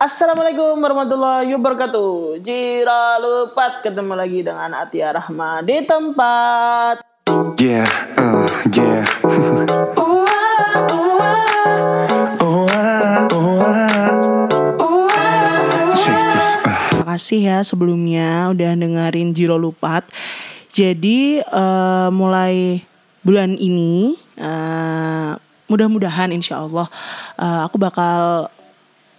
Assalamualaikum 0.00 0.80
warahmatullahi 0.80 1.52
wabarakatuh. 1.60 2.40
Jira 2.40 3.20
lupat 3.20 3.84
ketemu 3.84 4.16
lagi 4.16 4.40
dengan 4.40 4.72
Atia 4.72 5.12
Rahma 5.12 5.60
di 5.60 5.76
tempat. 5.84 7.04
Yeah, 7.60 7.84
uh, 8.16 8.48
yeah. 8.72 9.04
Uh. 10.00 10.24
Makasih 17.04 17.40
ya 17.44 17.58
sebelumnya 17.60 18.56
udah 18.56 18.72
dengerin 18.80 19.36
Jiro 19.36 19.60
Lupat. 19.60 20.08
Jadi 20.72 21.44
uh, 21.44 22.08
mulai 22.08 22.88
bulan 23.20 23.52
ini 23.60 24.16
uh, 24.40 25.36
mudah-mudahan 25.68 26.32
insya 26.32 26.64
Allah 26.64 26.88
uh, 27.36 27.68
aku 27.68 27.76
bakal 27.76 28.48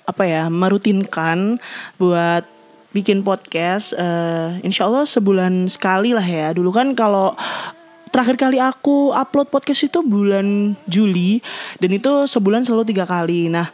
apa 0.06 0.24
ya 0.26 0.44
merutinkan 0.50 1.62
buat 2.02 2.44
bikin 2.92 3.24
podcast 3.24 3.96
uh, 3.96 4.60
insya 4.62 4.88
Allah 4.88 5.08
sebulan 5.08 5.72
sekali 5.72 6.12
lah 6.12 6.26
ya. 6.26 6.52
Dulu 6.52 6.70
kan 6.76 6.92
kalau 6.92 7.36
terakhir 8.12 8.36
kali 8.36 8.60
aku 8.60 9.16
upload 9.16 9.48
podcast 9.48 9.88
itu 9.88 10.04
bulan 10.04 10.76
Juli 10.86 11.40
dan 11.80 11.90
itu 11.96 12.28
sebulan 12.28 12.68
selalu 12.68 12.92
tiga 12.92 13.08
kali. 13.08 13.48
Nah 13.48 13.72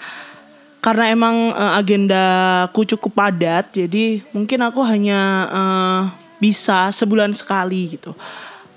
karena 0.78 1.10
emang 1.10 1.52
uh, 1.58 1.74
agenda 1.76 2.24
aku 2.70 2.86
cukup 2.86 3.18
padat 3.18 3.74
jadi 3.74 4.22
mungkin 4.32 4.62
aku 4.62 4.86
hanya 4.86 5.20
uh, 5.50 6.02
bisa 6.38 6.94
sebulan 6.94 7.34
sekali 7.34 7.98
gitu. 7.98 8.14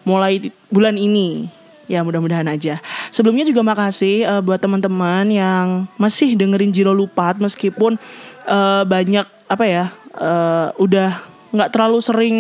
Mulai 0.09 0.49
bulan 0.73 0.97
ini 0.97 1.60
ya 1.91 2.07
mudah-mudahan 2.07 2.47
aja. 2.47 2.79
Sebelumnya 3.11 3.43
juga 3.43 3.67
makasih 3.67 4.23
uh, 4.23 4.39
buat 4.39 4.63
teman-teman 4.63 5.27
yang 5.27 5.91
masih 5.99 6.39
dengerin 6.39 6.71
Jiro 6.71 6.95
Lupat 6.95 7.43
meskipun 7.43 7.99
uh, 8.47 8.87
banyak 8.87 9.27
apa 9.51 9.65
ya 9.67 9.85
uh, 10.15 10.71
udah 10.79 11.19
nggak 11.51 11.71
terlalu 11.75 11.99
sering 11.99 12.37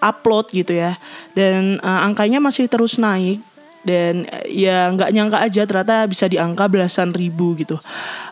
upload 0.00 0.48
gitu 0.48 0.72
ya 0.72 0.96
dan 1.36 1.76
uh, 1.84 2.08
angkanya 2.08 2.40
masih 2.40 2.64
terus 2.72 2.96
naik 2.96 3.44
dan 3.84 4.24
ya 4.48 4.88
nggak 4.92 5.12
nyangka 5.12 5.38
aja 5.40 5.62
ternyata 5.68 6.08
bisa 6.08 6.24
di 6.28 6.40
angka 6.40 6.68
belasan 6.68 7.12
ribu 7.12 7.52
gitu. 7.60 7.76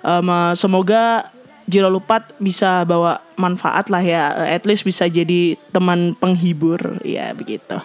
Um, 0.01 0.29
semoga 0.57 1.29
Jiro 1.69 1.93
Lupat 1.93 2.33
bisa 2.41 2.81
bawa 2.89 3.21
manfaat 3.37 3.93
lah 3.93 4.01
ya, 4.01 4.33
at 4.49 4.65
least 4.65 4.89
bisa 4.89 5.05
jadi 5.05 5.61
teman 5.69 6.17
penghibur 6.17 6.97
ya 7.05 7.37
begitu. 7.37 7.77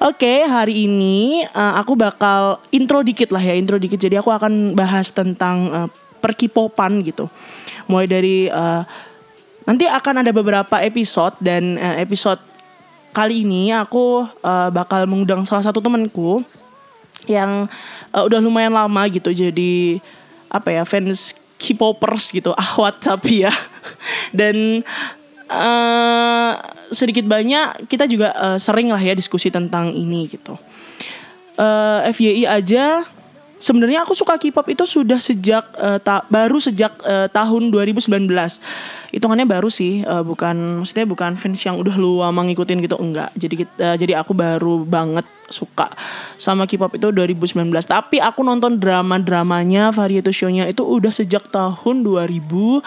Oke, 0.00 0.48
hari 0.48 0.88
ini 0.88 1.44
uh, 1.52 1.76
aku 1.76 1.92
bakal 1.92 2.56
intro 2.72 3.04
dikit 3.04 3.28
lah 3.36 3.44
ya, 3.44 3.52
intro 3.52 3.76
dikit. 3.76 4.00
Jadi 4.00 4.16
aku 4.16 4.32
akan 4.32 4.72
bahas 4.72 5.12
tentang 5.12 5.68
uh, 5.68 5.88
perkipopan 6.24 7.04
gitu. 7.04 7.28
Mulai 7.84 8.08
dari 8.08 8.48
uh, 8.48 8.80
nanti 9.68 9.84
akan 9.84 10.24
ada 10.24 10.32
beberapa 10.32 10.80
episode 10.80 11.36
dan 11.44 11.76
uh, 11.76 12.00
episode 12.00 12.40
kali 13.12 13.44
ini 13.44 13.76
aku 13.76 14.24
uh, 14.40 14.72
bakal 14.72 15.04
mengundang 15.04 15.44
salah 15.44 15.68
satu 15.68 15.84
temanku 15.84 16.40
yang 17.28 17.68
uh, 18.16 18.24
udah 18.24 18.40
lumayan 18.40 18.72
lama 18.72 19.04
gitu. 19.12 19.36
Jadi 19.36 20.00
apa 20.48 20.80
ya 20.80 20.88
fans 20.88 21.36
K-popers 21.60 22.32
gitu, 22.32 22.56
ahwat 22.64 23.04
tapi 23.04 23.44
ya. 23.44 23.52
Dan 24.32 24.80
uh, 25.50 26.52
sedikit 26.94 27.26
banyak 27.26 27.90
kita 27.90 28.06
juga 28.06 28.32
uh, 28.34 28.58
sering 28.58 28.94
lah 28.94 29.02
ya 29.02 29.12
diskusi 29.12 29.50
tentang 29.50 29.90
ini 29.90 30.30
gitu. 30.30 30.54
Uh, 31.60 32.06
FYI 32.08 32.48
aja 32.48 33.04
sebenarnya 33.60 34.02
aku 34.02 34.16
suka 34.16 34.40
K-pop 34.40 34.66
itu 34.72 34.88
sudah 34.88 35.20
sejak 35.20 35.68
uh, 35.76 36.00
ta 36.00 36.24
baru 36.26 36.56
sejak 36.56 36.96
uh, 37.04 37.28
tahun 37.28 37.68
2019. 37.68 38.26
Hitungannya 39.12 39.46
baru 39.46 39.68
sih, 39.68 40.02
uh, 40.02 40.24
bukan 40.24 40.82
maksudnya 40.82 41.06
bukan 41.06 41.36
fans 41.36 41.60
yang 41.60 41.76
udah 41.76 41.94
lama 42.00 42.40
ngikutin 42.48 42.80
gitu 42.80 42.96
enggak. 42.96 43.30
Jadi 43.36 43.68
uh, 43.78 43.96
jadi 44.00 44.18
aku 44.18 44.32
baru 44.32 44.82
banget 44.82 45.28
suka 45.50 45.90
sama 46.40 46.64
K-pop 46.64 46.96
itu 46.96 47.12
2019. 47.12 47.68
Tapi 47.84 48.22
aku 48.22 48.40
nonton 48.40 48.78
drama-dramanya, 48.80 49.90
variety 49.92 50.30
show-nya 50.32 50.64
itu 50.70 50.86
udah 50.86 51.10
sejak 51.10 51.50
tahun 51.50 52.06
2013 52.06 52.80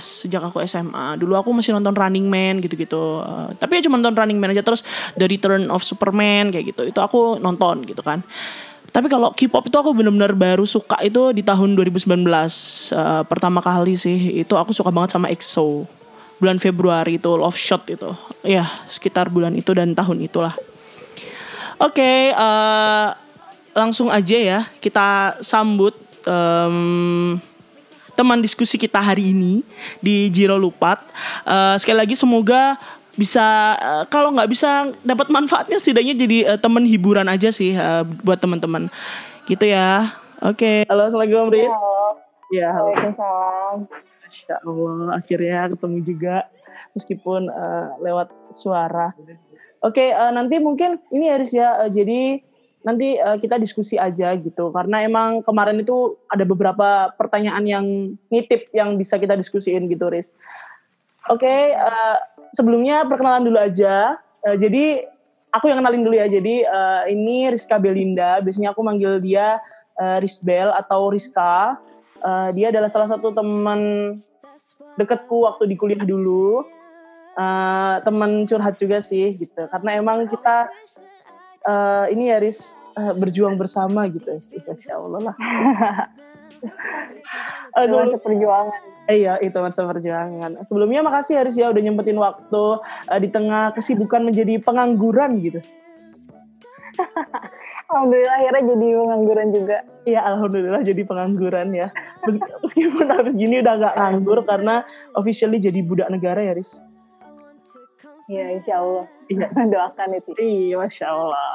sejak 0.00 0.42
aku 0.46 0.62
SMA. 0.64 1.18
Dulu 1.18 1.36
aku 1.36 1.50
masih 1.52 1.76
nonton 1.76 1.92
Running 1.92 2.26
Man 2.30 2.62
gitu-gitu. 2.64 3.20
Uh, 3.20 3.52
tapi 3.58 3.82
ya 3.82 3.90
cuma 3.90 4.00
nonton 4.00 4.16
Running 4.16 4.38
Man 4.38 4.54
aja 4.54 4.64
terus 4.64 4.86
The 5.18 5.26
Return 5.28 5.68
of 5.68 5.84
Superman 5.84 6.54
kayak 6.54 6.72
gitu. 6.72 6.82
Itu 6.88 7.02
aku 7.02 7.36
nonton 7.42 7.84
gitu 7.84 8.00
kan. 8.00 8.24
Tapi 8.92 9.08
kalau 9.08 9.32
K-pop 9.32 9.64
itu 9.72 9.76
aku 9.80 9.96
benar-benar 9.96 10.36
baru 10.36 10.68
suka 10.68 11.00
itu 11.00 11.32
di 11.32 11.40
tahun 11.40 11.72
2019 11.80 12.12
uh, 12.12 13.24
pertama 13.24 13.64
kali 13.64 13.96
sih 13.96 14.44
itu 14.44 14.52
aku 14.52 14.76
suka 14.76 14.92
banget 14.92 15.16
sama 15.16 15.32
EXO 15.32 15.88
bulan 16.36 16.60
Februari 16.60 17.16
itu 17.16 17.32
Love 17.32 17.56
Shot 17.56 17.88
itu 17.88 18.12
ya 18.44 18.68
sekitar 18.92 19.32
bulan 19.32 19.56
itu 19.56 19.72
dan 19.72 19.96
tahun 19.96 20.20
itulah. 20.28 20.52
Oke 21.80 22.04
okay, 22.04 22.18
uh, 22.36 23.16
langsung 23.72 24.12
aja 24.12 24.36
ya 24.36 24.60
kita 24.76 25.40
sambut 25.40 25.96
um, 26.28 27.40
teman 28.12 28.44
diskusi 28.44 28.76
kita 28.76 29.00
hari 29.00 29.32
ini 29.32 29.64
di 30.04 30.28
Jiro 30.28 30.60
Lupat. 30.60 31.00
Uh, 31.48 31.80
sekali 31.80 31.96
lagi 31.96 32.14
semoga 32.18 32.76
bisa 33.12 33.76
uh, 33.76 34.04
kalau 34.08 34.32
nggak 34.32 34.48
bisa 34.48 34.88
dapat 35.04 35.28
manfaatnya 35.28 35.76
setidaknya 35.76 36.14
jadi 36.16 36.38
uh, 36.54 36.58
temen 36.60 36.88
hiburan 36.88 37.28
aja 37.28 37.52
sih 37.52 37.76
uh, 37.76 38.04
buat 38.24 38.40
teman-teman. 38.40 38.88
Gitu 39.44 39.68
ya. 39.68 40.16
Oke. 40.40 40.84
Okay. 40.84 40.90
halo 40.90 41.06
assalamualaikum 41.12 41.52
Riz. 41.52 41.74
Ya 42.52 42.68
halo. 42.72 42.96
Waalaikumsalam. 42.96 43.78
Masya 44.32 44.56
Allah 44.64 45.06
akhirnya 45.20 45.60
ketemu 45.76 45.98
juga 46.00 46.36
meskipun 46.96 47.52
uh, 47.52 48.00
lewat 48.00 48.32
suara. 48.56 49.12
Oke 49.84 50.08
okay, 50.08 50.08
uh, 50.16 50.32
nanti 50.32 50.56
mungkin 50.56 50.96
ini 51.12 51.28
Riz 51.36 51.52
ya. 51.52 51.84
Uh, 51.84 51.90
jadi 51.92 52.40
nanti 52.82 53.20
uh, 53.20 53.36
kita 53.36 53.60
diskusi 53.60 54.00
aja 54.00 54.32
gitu. 54.40 54.72
Karena 54.72 55.04
emang 55.04 55.44
kemarin 55.44 55.84
itu 55.84 56.16
ada 56.32 56.48
beberapa 56.48 57.12
pertanyaan 57.14 57.64
yang 57.68 57.86
nitip 58.32 58.72
yang 58.72 58.96
bisa 58.96 59.20
kita 59.20 59.36
diskusiin 59.36 59.84
gitu 59.92 60.08
Riz. 60.08 60.32
Oke 61.30 61.46
okay, 61.46 61.60
uh, 61.76 62.18
sebelumnya 62.52 63.04
perkenalan 63.08 63.44
dulu 63.48 63.58
aja. 63.58 64.16
Uh, 64.44 64.56
jadi 64.56 65.08
aku 65.52 65.68
yang 65.68 65.78
kenalin 65.84 66.02
dulu 66.02 66.16
ya. 66.16 66.26
Jadi 66.26 66.64
uh, 66.64 67.04
ini 67.06 67.52
Rizka 67.52 67.76
Belinda. 67.76 68.40
Biasanya 68.40 68.72
aku 68.72 68.80
manggil 68.80 69.20
dia 69.20 69.60
uh, 70.00 70.18
Rizbel 70.18 70.72
atau 70.72 71.12
Rizka. 71.12 71.76
Uh, 72.22 72.54
dia 72.54 72.70
adalah 72.70 72.88
salah 72.88 73.10
satu 73.10 73.34
teman 73.34 74.22
deketku 74.96 75.44
waktu 75.44 75.68
di 75.68 75.76
kuliah 75.76 76.02
dulu. 76.02 76.64
Uh, 77.32 77.96
teman 78.04 78.44
curhat 78.44 78.76
juga 78.76 79.00
sih 79.00 79.36
gitu. 79.36 79.68
Karena 79.72 79.96
emang 79.96 80.28
kita 80.28 80.68
uh, 81.64 82.04
ini 82.12 82.28
ya 82.28 82.40
Riz 82.40 82.76
uh, 82.96 83.12
berjuang 83.16 83.56
bersama 83.56 84.08
gitu. 84.08 84.36
Insya 84.52 85.00
Allah 85.00 85.32
lah. 85.32 85.36
uh, 87.76 88.08
seperjuangan 88.12 88.92
Eh, 89.10 89.26
iya, 89.26 89.34
itu 89.42 89.58
masa 89.58 89.82
perjuangan. 89.82 90.62
Sebelumnya 90.62 91.02
makasih 91.02 91.42
Haris 91.42 91.58
ya 91.58 91.74
udah 91.74 91.82
nyempetin 91.82 92.14
waktu 92.22 92.64
uh, 93.10 93.18
di 93.18 93.28
tengah 93.34 93.74
kesibukan 93.74 94.22
menjadi 94.22 94.62
pengangguran 94.62 95.42
gitu. 95.42 95.58
alhamdulillah 97.90 98.36
akhirnya 98.38 98.62
jadi 98.72 98.86
pengangguran 98.94 99.48
juga. 99.50 99.78
Iya, 100.06 100.20
alhamdulillah 100.22 100.82
jadi 100.86 101.02
pengangguran 101.02 101.68
ya. 101.74 101.88
Meskipun 102.62 103.06
habis 103.10 103.34
gini 103.34 103.58
udah 103.58 103.74
gak 103.90 103.94
nganggur 103.98 104.38
karena 104.46 104.86
officially 105.18 105.58
jadi 105.58 105.82
budak 105.82 106.06
negara 106.06 106.38
ya, 106.38 106.54
Riz. 106.54 106.70
Iya, 108.30 108.54
insya 108.54 108.74
Allah. 108.80 109.06
Iya. 109.26 109.46
Doakan 109.74 110.10
itu. 110.14 110.30
Iya, 110.38 110.74
Masya 110.78 111.06
Allah. 111.10 111.50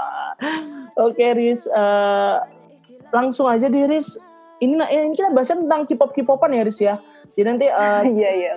Oke, 1.00 1.26
Riz. 1.32 1.64
Uh, 1.72 2.44
langsung 3.16 3.48
aja 3.48 3.72
di 3.72 3.88
Riz. 3.88 4.20
Ini, 4.58 4.74
ini 4.90 5.14
kita 5.14 5.30
bahas 5.30 5.54
tentang 5.54 5.86
K-pop 5.86 6.12
K-popan 6.18 6.50
ya, 6.58 6.64
Riz 6.66 6.80
ya 6.82 6.98
jadi 7.38 7.54
nanti 7.54 7.70
uh, 7.70 8.02
iya 8.18 8.30
iya 8.34 8.54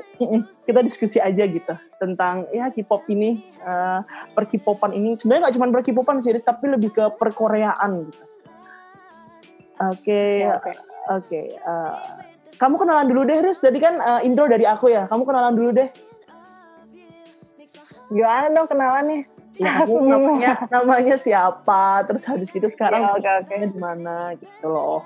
kita 0.64 0.81
diskusi 0.81 1.20
aja 1.20 1.44
gitu 1.44 1.76
tentang 2.00 2.49
ya 2.49 2.73
K-pop 2.73 3.05
ini 3.12 3.44
uh, 3.61 4.00
per 4.32 4.49
K-popan 4.49 4.97
ini 4.97 5.20
sebenarnya 5.20 5.52
nggak 5.52 5.55
cuma 5.61 5.69
per 5.69 5.85
K-popan 5.85 6.17
sih 6.25 6.32
tapi 6.41 6.73
lebih 6.73 6.97
ke 6.97 7.05
perkoreaan 7.20 8.08
gitu. 8.08 8.25
Oke 9.81 10.44
ya, 10.44 10.56
oke 10.56 10.73
oke. 11.12 11.41
Eh, 11.61 11.97
kamu 12.56 12.75
kenalan 12.81 13.06
dulu 13.08 13.20
deh 13.29 13.41
Riz. 13.44 13.61
Jadi 13.61 13.79
kan 13.81 14.00
uh, 14.00 14.20
intro 14.25 14.49
dari 14.49 14.64
aku 14.64 14.88
ya. 14.88 15.05
Kamu 15.08 15.29
kenalan 15.29 15.56
dulu 15.56 15.70
deh. 15.76 15.88
Gimana 18.08 18.49
dong 18.53 18.69
kenalannya? 18.69 19.29
Ya, 19.61 19.70
aku 19.85 20.05
namanya, 20.05 20.69
namanya 20.73 21.17
siapa? 21.20 22.05
Terus 22.08 22.25
habis 22.29 22.49
gitu 22.49 22.69
sekarang 22.69 23.12
ya, 23.12 23.12
okay, 23.17 23.35
okay. 23.44 23.73
di 23.73 23.81
mana 23.81 24.32
gitu 24.37 24.69
loh. 24.69 25.05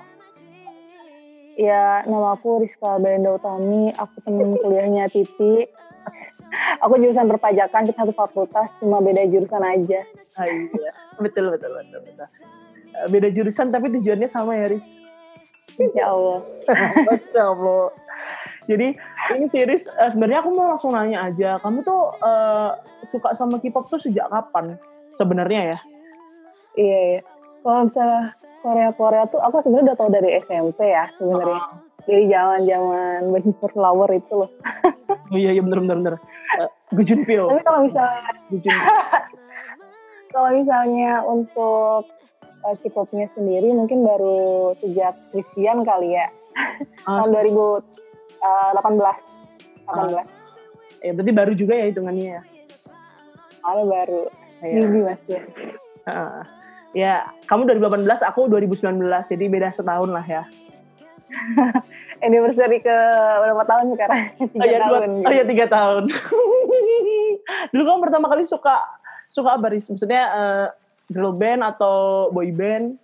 Ya, 1.55 2.03
nama 2.03 2.35
aku 2.35 2.59
Rizka 2.67 2.99
Belinda 2.99 3.39
Utami. 3.39 3.95
Aku 3.95 4.19
temen 4.19 4.59
kuliahnya 4.59 5.07
Titi. 5.07 5.63
Aku 6.83 6.99
jurusan 6.99 7.31
perpajakan, 7.31 7.87
kita 7.87 8.03
satu 8.03 8.13
fakultas, 8.15 8.75
cuma 8.79 8.99
beda 9.03 9.23
jurusan 9.27 9.63
aja. 9.63 10.03
Ah, 10.39 10.47
iya. 10.47 10.91
Betul, 11.19 11.51
betul, 11.51 11.71
betul, 11.75 11.99
betul. 12.03 12.27
Eh, 12.95 13.07
beda 13.11 13.27
jurusan 13.31 13.71
tapi 13.71 13.91
tujuannya 13.91 14.27
sama 14.27 14.55
ya, 14.55 14.71
Riz? 14.71 14.95
Insya 15.79 16.11
Allah. 16.11 16.39
Insya 17.11 17.41
Allah. 17.51 17.91
Jadi 18.65 18.87
ini 19.37 19.45
series 19.51 19.85
uh, 19.93 20.09
sebenarnya 20.09 20.41
aku 20.41 20.49
mau 20.55 20.73
langsung 20.73 20.91
nanya 20.95 21.29
aja. 21.29 21.61
Kamu 21.61 21.85
tuh 21.85 22.17
uh, 22.19 22.73
suka 23.05 23.37
sama 23.37 23.61
K-pop 23.61 23.85
tuh 23.91 24.01
sejak 24.01 24.25
kapan? 24.31 24.79
Sebenarnya 25.13 25.75
ya? 25.75 25.79
Iya, 26.75 26.99
iya. 27.13 27.21
Kalau 27.61 27.85
misalnya 27.85 28.33
Korea 28.65 28.89
Korea 28.97 29.23
tuh 29.29 29.37
aku 29.37 29.61
sebenarnya 29.61 29.93
udah 29.93 29.97
tau 30.01 30.09
dari 30.09 30.29
SMP 30.41 30.89
ya 30.89 31.05
sebenarnya. 31.21 31.61
Oh. 31.61 31.77
Dari 32.05 32.23
zaman-zaman 32.29 33.33
Baby 33.33 33.51
Flower 33.61 34.09
itu 34.13 34.33
loh. 34.33 34.49
oh 35.33 35.37
iya 35.37 35.53
iya 35.53 35.61
bener 35.61 35.85
bener 35.85 35.97
bener. 36.01 36.15
Uh, 36.57 36.69
Gujun 36.97 37.21
Pyo. 37.29 37.53
Tapi 37.53 37.61
kalau 37.61 37.79
misalnya 37.85 38.25
kalau 40.33 40.49
misalnya 40.53 41.11
untuk 41.25 42.09
uh, 42.65 42.75
K-popnya 42.81 43.29
sendiri 43.37 43.69
mungkin 43.73 44.01
baru 44.01 44.73
sejak 44.81 45.13
Christian 45.29 45.85
kali 45.85 46.17
ya. 46.17 46.33
Oh, 47.05 47.21
tahun 47.21 47.45
2018. 47.45 47.85
18. 48.81 49.85
Uh, 49.85 50.25
ya 51.05 51.11
berarti 51.13 51.31
baru 51.33 51.53
juga 51.53 51.73
ya 51.77 51.85
hitungannya 51.93 52.25
ya. 52.37 52.41
Ada 53.61 53.83
baru. 53.85 54.23
Iya. 54.65 54.77
Ini 54.81 54.99
mas 55.05 55.21
ya. 55.29 55.41
Uh, 56.05 56.41
ya, 56.95 57.27
kamu 57.51 57.67
2018, 57.75 58.23
aku 58.23 58.47
2019, 58.47 59.03
jadi 59.27 59.45
beda 59.51 59.69
setahun 59.75 60.09
lah 60.09 60.23
ya. 60.23 60.43
Anniversary 62.25 62.79
ke 62.79 62.97
berapa 63.43 63.63
tahun 63.67 63.85
sekarang? 63.95 64.19
Tiga 64.55 64.63
oh, 64.63 64.67
ya, 64.67 64.79
tahun. 64.79 64.99
Dua, 65.03 65.07
gitu. 65.19 65.27
Oh 65.27 65.33
ya 65.33 65.43
tiga 65.43 65.65
tahun. 65.67 66.03
Dulu 67.75 67.81
kamu 67.83 67.99
pertama 68.07 68.25
kali 68.31 68.43
suka 68.47 68.75
suka 69.27 69.59
apa 69.59 69.67
Riz? 69.67 69.91
Maksudnya 69.91 70.23
uh, 70.31 70.67
girl 71.11 71.35
band 71.35 71.61
atau 71.61 72.29
boy 72.31 72.49
band? 72.55 72.95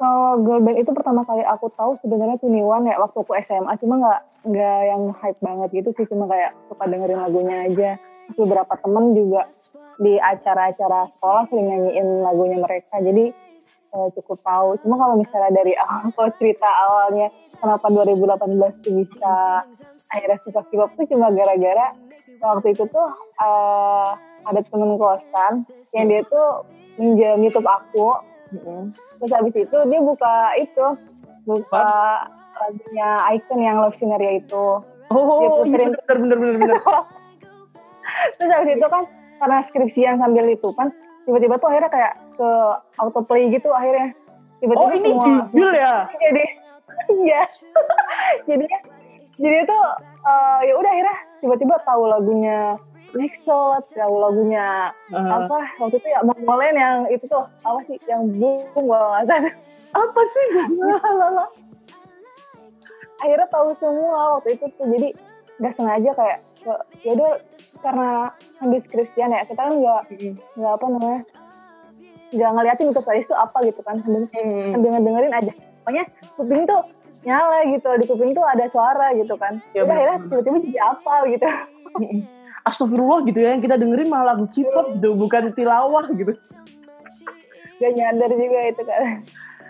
Kalau 0.00 0.40
girl 0.40 0.64
band 0.64 0.80
itu 0.80 0.90
pertama 0.96 1.28
kali 1.28 1.44
aku 1.44 1.68
tahu 1.76 2.00
sebenarnya 2.00 2.40
One 2.64 2.88
ya 2.88 2.96
waktu 2.96 3.18
aku 3.20 3.36
SMA 3.44 3.76
cuma 3.84 4.00
nggak 4.00 4.20
nggak 4.48 4.78
yang 4.88 5.02
hype 5.12 5.40
banget 5.44 5.68
gitu 5.84 5.90
sih 5.92 6.08
cuma 6.08 6.24
kayak 6.24 6.56
suka 6.72 6.88
dengerin 6.88 7.20
lagunya 7.20 7.56
aja. 7.68 7.90
Beberapa 8.36 8.74
temen 8.80 9.14
juga 9.14 9.46
di 10.00 10.16
acara-acara 10.16 11.12
sekolah 11.12 11.44
sering 11.50 11.66
nyanyiin 11.68 12.24
lagunya 12.24 12.58
mereka 12.60 12.98
jadi 13.04 13.34
uh, 13.92 14.08
cukup 14.16 14.38
tahu. 14.40 14.68
Cuma 14.82 14.96
kalau 14.96 15.14
misalnya 15.20 15.52
dari 15.52 15.74
awal 15.82 16.08
kalau 16.14 16.30
cerita 16.40 16.66
awalnya 16.66 17.28
kenapa 17.60 17.86
2018 17.92 18.84
tuh 18.84 18.92
bisa 18.96 19.34
akhirnya 20.10 20.38
suka 20.40 20.60
K-pop 20.66 20.90
tuh 20.96 21.06
cuma 21.06 21.28
gara-gara 21.30 21.94
waktu 22.40 22.72
itu 22.72 22.88
tuh 22.88 23.08
uh, 23.44 24.16
ada 24.48 24.60
temen 24.64 24.96
kosan 24.96 25.68
yang 25.92 26.06
dia 26.08 26.24
tuh 26.24 26.64
minjem 26.96 27.44
YouTube 27.44 27.68
aku. 27.68 28.16
Terus 29.20 29.32
habis 29.36 29.54
itu 29.54 29.76
dia 29.86 30.00
buka 30.00 30.56
itu 30.58 30.86
buka 31.44 31.86
lagunya 32.60 33.08
Icon 33.36 33.60
yang 33.60 33.76
Love 33.84 33.96
Scenario 33.96 34.32
itu. 34.40 34.66
Oh, 35.10 35.42
dia 35.42 35.48
puterin. 35.50 35.90
bener 35.92 36.16
bener 36.18 36.36
bener 36.38 36.56
bener. 36.58 36.78
Terus 38.38 38.50
habis 38.50 38.74
itu 38.76 38.88
kan 38.88 39.02
karena 39.40 39.58
skripsian 39.64 40.16
sambil 40.20 40.44
itu 40.48 40.68
kan 40.76 40.92
tiba-tiba 41.24 41.56
tuh 41.56 41.68
akhirnya 41.72 41.90
kayak 41.92 42.12
ke 42.36 42.50
autoplay 43.00 43.48
gitu 43.52 43.68
akhirnya. 43.72 44.12
Tiba-tiba 44.60 44.84
oh 44.84 44.92
ini 44.92 45.10
semua, 45.16 45.48
judul 45.48 45.72
ya? 45.72 45.94
Jadi 46.24 46.44
iya. 47.24 47.42
Jadi 48.50 48.66
jadi 49.40 49.56
itu 49.64 49.78
uh, 50.28 50.60
ya 50.68 50.76
udah 50.76 50.90
akhirnya 50.92 51.16
tiba-tiba 51.40 51.74
tahu 51.88 52.04
lagunya 52.04 52.76
Nexot, 53.10 53.90
tahu 53.90 54.14
lagunya 54.22 54.94
uh. 55.10 55.30
apa 55.42 55.58
waktu 55.82 55.98
itu 55.98 56.08
ya 56.12 56.20
Mongolen 56.22 56.76
yang 56.76 56.96
itu 57.10 57.24
tuh 57.26 57.42
apa 57.64 57.80
sih 57.88 57.98
yang 58.06 58.28
bung 58.36 58.62
nggak 58.76 59.26
apa 59.90 60.20
sih? 60.28 60.46
Akhirnya 63.20 63.48
tahu 63.50 63.74
semua 63.74 64.38
waktu 64.38 64.54
itu 64.54 64.64
tuh 64.78 64.86
jadi 64.86 65.08
nggak 65.58 65.74
sengaja 65.74 66.10
kayak 66.14 66.38
ya 67.02 67.10
udah 67.16 67.32
karena 67.80 68.32
deskripsian 68.62 69.32
ya. 69.32 69.44
Kita 69.44 69.60
kan 69.68 69.74
nggak 69.76 70.02
nggak 70.56 70.72
apa 70.76 70.86
namanya 70.88 71.20
nggak 72.30 72.50
ngeliatin 72.54 72.88
itu 72.94 73.00
playlist 73.02 73.28
itu 73.32 73.36
apa 73.36 73.58
gitu 73.66 73.80
kan. 73.82 73.96
Sambil 74.04 74.22
hmm. 74.30 74.70
sambil 74.76 74.90
ngedengerin 74.96 75.32
aja. 75.34 75.52
Pokoknya 75.82 76.04
kuping 76.36 76.62
tuh 76.68 76.80
nyala 77.20 77.58
gitu 77.68 77.90
di 78.00 78.04
kuping 78.08 78.30
tuh 78.32 78.44
ada 78.46 78.64
suara 78.70 79.12
gitu 79.16 79.34
kan. 79.36 79.60
Ya, 79.76 79.84
udah 79.84 79.94
akhirnya 79.96 80.18
tiba-tiba 80.28 80.58
jadi 80.64 80.78
apa 80.80 81.14
gitu. 81.28 81.46
Astagfirullah 82.60 83.24
gitu 83.24 83.38
ya 83.40 83.56
yang 83.56 83.64
kita 83.64 83.80
dengerin 83.80 84.08
malah 84.12 84.36
lagu 84.36 84.44
K-pop 84.52 85.00
gitu 85.00 85.16
bukan 85.16 85.52
tilawah 85.56 86.04
gitu. 86.12 86.36
Gak 87.80 87.92
nyadar 87.96 88.30
juga 88.36 88.60
itu 88.68 88.82
kan 88.84 89.24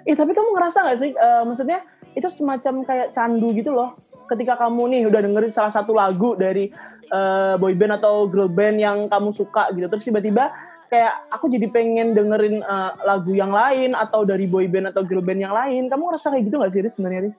eh 0.09 0.17
tapi 0.17 0.33
kamu 0.33 0.49
ngerasa 0.57 0.79
gak 0.89 0.99
sih 1.01 1.11
uh, 1.12 1.43
maksudnya 1.45 1.85
itu 2.17 2.27
semacam 2.33 2.83
kayak 2.85 3.09
candu 3.12 3.53
gitu 3.53 3.71
loh 3.71 3.93
ketika 4.31 4.55
kamu 4.55 4.82
nih 4.94 5.00
udah 5.11 5.21
dengerin 5.27 5.53
salah 5.53 5.75
satu 5.75 5.93
lagu 5.93 6.38
dari 6.38 6.71
uh, 7.11 7.59
boy 7.59 7.75
band 7.75 7.99
atau 7.99 8.31
girl 8.31 8.47
band 8.47 8.79
yang 8.79 9.11
kamu 9.11 9.35
suka 9.35 9.69
gitu 9.75 9.87
terus 9.91 10.06
tiba-tiba 10.06 10.55
kayak 10.91 11.31
aku 11.31 11.47
jadi 11.50 11.67
pengen 11.71 12.15
dengerin 12.15 12.62
uh, 12.67 12.94
lagu 13.06 13.35
yang 13.35 13.50
lain 13.50 13.94
atau 13.94 14.27
dari 14.27 14.47
boy 14.47 14.67
band 14.67 14.91
atau 14.91 15.03
girl 15.06 15.23
band 15.23 15.43
yang 15.43 15.55
lain 15.55 15.91
kamu 15.91 16.03
ngerasa 16.11 16.35
kayak 16.35 16.44
gitu 16.50 16.56
gak 16.59 16.73
sih 16.75 16.82
Riz 16.82 16.94
sebenarnya 16.99 17.31
Riz? 17.31 17.38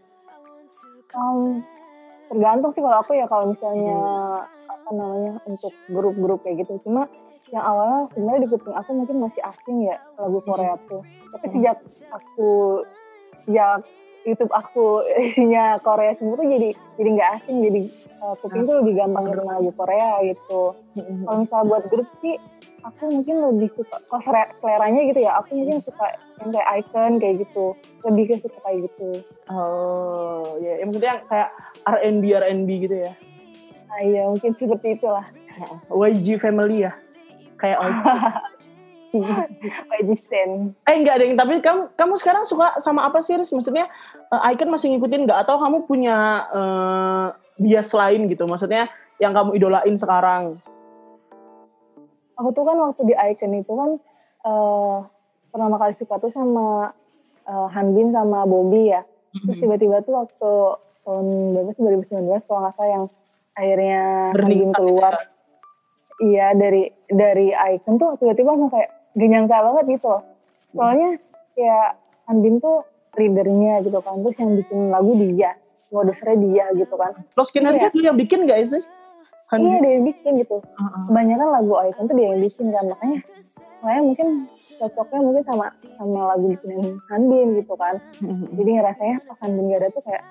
Um, 1.12 1.64
tergantung 2.32 2.72
sih 2.72 2.80
kalau 2.80 3.04
aku 3.04 3.12
ya 3.20 3.28
kalau 3.28 3.52
misalnya 3.52 3.98
hmm. 4.00 4.72
apa 4.72 4.90
namanya 4.96 5.34
untuk 5.44 5.76
grup-grup 5.92 6.40
kayak 6.48 6.64
gitu 6.64 6.88
cuma 6.88 7.12
yang 7.52 7.68
awalnya 7.68 8.08
sebenarnya 8.16 8.42
di 8.48 8.50
kuping 8.56 8.76
aku 8.76 8.90
mungkin 8.96 9.18
masih 9.20 9.42
asing 9.44 9.78
ya 9.84 10.00
lagu 10.16 10.40
Korea 10.48 10.80
tuh 10.88 11.04
tapi 11.36 11.46
hmm. 11.52 11.54
sejak 11.60 11.78
aku 12.16 12.50
sejak 13.44 13.84
YouTube 14.28 14.54
aku 14.54 15.02
isinya 15.18 15.82
Korea 15.82 16.14
semua 16.14 16.38
tuh 16.38 16.48
jadi 16.48 16.70
jadi 16.98 17.10
nggak 17.18 17.30
asing 17.42 17.58
jadi 17.66 17.82
uh, 18.22 18.36
kuping 18.40 18.70
tuh 18.70 18.76
lebih 18.86 18.94
gampang 19.02 19.26
dengar 19.34 19.46
lagu 19.58 19.72
Korea 19.74 20.12
gitu. 20.26 20.62
Kalau 20.98 21.38
misalnya 21.42 21.66
buat 21.70 21.84
grup 21.90 22.10
sih 22.22 22.36
aku 22.82 23.02
mungkin 23.14 23.36
lebih 23.54 23.70
suka 23.74 23.98
kalau 24.10 24.22
seleranya 24.62 25.02
gitu 25.06 25.20
ya 25.22 25.38
aku 25.38 25.54
mungkin 25.54 25.78
suka 25.86 26.18
yang 26.42 26.50
kayak 26.50 26.70
icon 26.82 27.12
kayak 27.22 27.36
gitu 27.46 27.66
lebih 28.06 28.24
ke 28.30 28.36
suka 28.42 28.58
kayak 28.66 28.80
gitu. 28.90 29.10
Oh 29.50 30.58
ya, 30.62 30.82
yeah. 30.82 30.86
maksudnya 30.86 31.16
kayak 31.30 31.50
R&B 31.86 32.24
R&B 32.34 32.70
gitu 32.90 32.96
ya? 33.06 33.14
Ah 33.92 34.02
iya 34.02 34.24
mungkin 34.26 34.56
seperti 34.56 34.98
itulah. 34.98 35.26
YG 35.92 36.42
Family 36.42 36.88
ya? 36.90 36.94
Kayak 37.60 37.78
Magician. 39.12 40.72
Eh 40.88 40.96
enggak 40.96 41.20
ada 41.20 41.24
yang 41.28 41.36
tapi 41.36 41.60
kamu 41.60 41.92
kamu 42.00 42.14
sekarang 42.16 42.44
suka 42.48 42.80
sama 42.80 43.04
apa 43.04 43.20
sih 43.20 43.36
Riz? 43.36 43.52
Maksudnya 43.52 43.92
uh, 44.32 44.50
Icon 44.52 44.72
masih 44.72 44.96
ngikutin 44.96 45.28
nggak 45.28 45.40
atau 45.44 45.60
kamu 45.60 45.84
punya 45.84 46.48
uh, 46.52 47.26
bias 47.60 47.92
lain 47.92 48.32
gitu? 48.32 48.48
Maksudnya 48.48 48.88
yang 49.20 49.36
kamu 49.36 49.60
idolain 49.60 49.96
sekarang? 50.00 50.58
Aku 52.40 52.56
tuh 52.56 52.64
kan 52.64 52.80
waktu 52.80 53.12
di 53.12 53.14
Icon 53.14 53.54
itu 53.60 53.72
kan 53.76 53.92
uh, 54.48 55.04
pertama 55.52 55.76
kali 55.76 55.94
suka 56.00 56.16
tuh 56.18 56.32
sama 56.32 56.96
uh, 57.46 57.68
Hanbin 57.70 58.16
sama 58.16 58.48
Bobby 58.48 58.96
ya. 58.96 59.04
Terus 59.32 59.60
tiba-tiba 59.60 60.04
tuh 60.04 60.24
waktu 60.24 60.52
tahun 61.04 61.28
berapa 61.56 61.72
sih 61.76 61.84
2019 61.84 62.48
kalau 62.48 62.60
nggak 62.64 62.76
salah 62.80 62.90
yang 62.90 63.06
akhirnya 63.60 64.04
Hanbin 64.40 64.72
keluar. 64.72 65.14
Ya? 65.20 65.28
Iya 66.22 66.48
dari 66.54 66.84
dari 67.10 67.52
Icon 67.52 68.00
tuh 68.00 68.16
tiba-tiba 68.22 68.54
mau 68.56 68.72
kayak 68.72 69.01
gak 69.16 69.28
nyangka 69.28 69.58
banget 69.60 69.86
gitu 70.00 70.08
loh. 70.08 70.24
Soalnya 70.72 71.10
kayak 71.58 71.88
Andin 72.32 72.64
tuh 72.64 72.88
readernya 73.16 73.84
gitu 73.84 74.00
kan. 74.00 74.16
Terus 74.24 74.38
yang 74.40 74.52
bikin 74.56 74.80
lagu 74.88 75.12
dia. 75.20 75.52
Produsernya 75.92 76.36
dia 76.40 76.66
gitu 76.80 76.96
kan. 76.96 77.12
Kinetic 77.52 77.92
iya. 77.92 78.08
yang 78.08 78.18
bikin 78.18 78.40
gak 78.48 78.60
sih? 78.72 78.84
Handin. 79.52 79.68
Iya 79.68 79.78
dia 79.84 79.92
yang 80.00 80.06
bikin 80.08 80.32
gitu. 80.40 80.58
Uh-uh. 80.64 81.04
Kebanyakan 81.12 81.48
lagu 81.52 81.74
Icon 81.84 82.04
tuh 82.08 82.16
dia 82.16 82.28
yang 82.32 82.42
bikin 82.42 82.66
kan. 82.72 82.84
Makanya 82.88 83.20
makanya 83.82 84.02
mungkin 84.06 84.28
cocoknya 84.80 85.20
mungkin 85.20 85.44
sama 85.44 85.66
sama 86.00 86.20
lagu 86.32 86.46
bikin 86.56 86.96
Handin 87.12 87.48
gitu 87.60 87.74
kan. 87.76 87.96
Uh-huh. 88.24 88.48
Jadi 88.56 88.70
ngerasanya 88.80 89.18
pas 89.28 89.38
Handin 89.44 89.66
gak 89.68 89.80
ada 89.84 89.90
tuh 89.92 90.04
kayak 90.08 90.24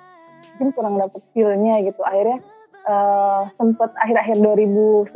mungkin 0.57 0.69
kurang 0.73 0.95
dapet 0.97 1.21
feel-nya 1.37 1.75
gitu. 1.85 2.01
Akhirnya 2.01 2.41
uh, 2.89 3.43
sempet 3.59 3.91
akhir-akhir 4.01 4.41
2019 4.41 5.13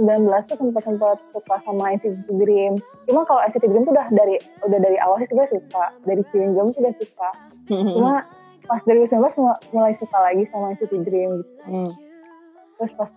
tuh 0.50 0.58
sempet 0.58 0.82
sempet 0.84 1.18
suka 1.32 1.56
sama 1.64 1.94
NCT 1.96 2.28
Dream. 2.36 2.74
Cuma 3.08 3.24
kalau 3.24 3.40
NCT 3.48 3.64
Dream 3.70 3.84
tuh 3.88 3.94
udah 3.94 4.08
dari 4.12 4.36
udah 4.66 4.78
dari 4.80 4.96
awal 5.00 5.22
sih 5.22 5.28
sebenarnya 5.30 5.56
suka, 5.56 5.84
dari 6.04 6.22
Chewing 6.32 6.52
Gum 6.52 6.68
sudah 6.74 6.92
suka. 6.98 7.30
Cuma 7.70 8.26
pas 8.64 8.80
2019 8.88 9.20
mulai 9.76 9.92
suka 9.96 10.18
lagi 10.20 10.44
sama 10.48 10.72
NCT 10.76 10.92
Dream 11.04 11.30
gitu. 11.40 11.52
Mm. 11.68 11.90
Terus 12.80 12.92
pas 12.98 13.10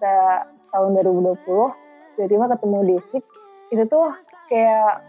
tahun 0.71 0.89
2020 1.01 1.43
tiba-tiba 2.17 2.45
ketemu 2.55 2.77
David 2.85 3.23
itu 3.67 3.83
tuh 3.91 4.07
kayak 4.47 5.03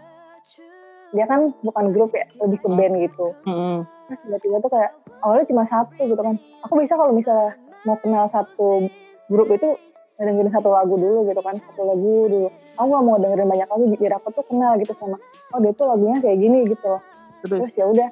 dia 1.09 1.25
kan 1.25 1.49
bukan 1.65 1.85
grup 1.89 2.13
ya 2.13 2.27
lebih 2.39 2.59
ke 2.61 2.69
mm. 2.69 2.77
band 2.77 2.95
gitu. 3.03 3.27
Mm. 3.47 3.77
Terus 4.09 4.19
tiba-tiba 4.25 4.55
tuh 4.63 4.71
kayak 4.71 4.91
awalnya 5.21 5.45
cuma 5.47 5.63
satu 5.67 6.01
gitu 6.07 6.21
kan. 6.21 6.35
Aku 6.67 6.73
bisa 6.79 6.93
kalau 6.95 7.11
misalnya 7.11 7.55
mau 7.87 7.95
kenal 7.99 8.27
satu 8.27 8.87
grup 9.29 9.49
itu 9.53 9.77
dengerin 10.19 10.51
satu 10.51 10.75
lagu 10.75 10.99
dulu 10.99 11.31
gitu 11.31 11.39
kan 11.39 11.55
satu 11.55 11.81
lagu 11.87 12.27
dulu. 12.27 12.49
Aku 12.75 12.87
gak 12.91 13.03
mau 13.07 13.15
dengerin 13.21 13.47
banyak 13.47 13.67
lagu 13.71 13.85
biar 13.95 14.13
aku 14.19 14.27
tuh 14.35 14.45
kenal 14.49 14.75
gitu 14.81 14.91
sama 14.99 15.15
oh 15.55 15.59
dia 15.63 15.71
tuh 15.71 15.87
lagunya 15.87 16.19
kayak 16.19 16.37
gini 16.41 16.67
gitu 16.67 16.85
loh. 16.85 17.01
Terus, 17.45 17.71
terus 17.71 17.79
ya 17.79 17.85
udah 17.87 18.09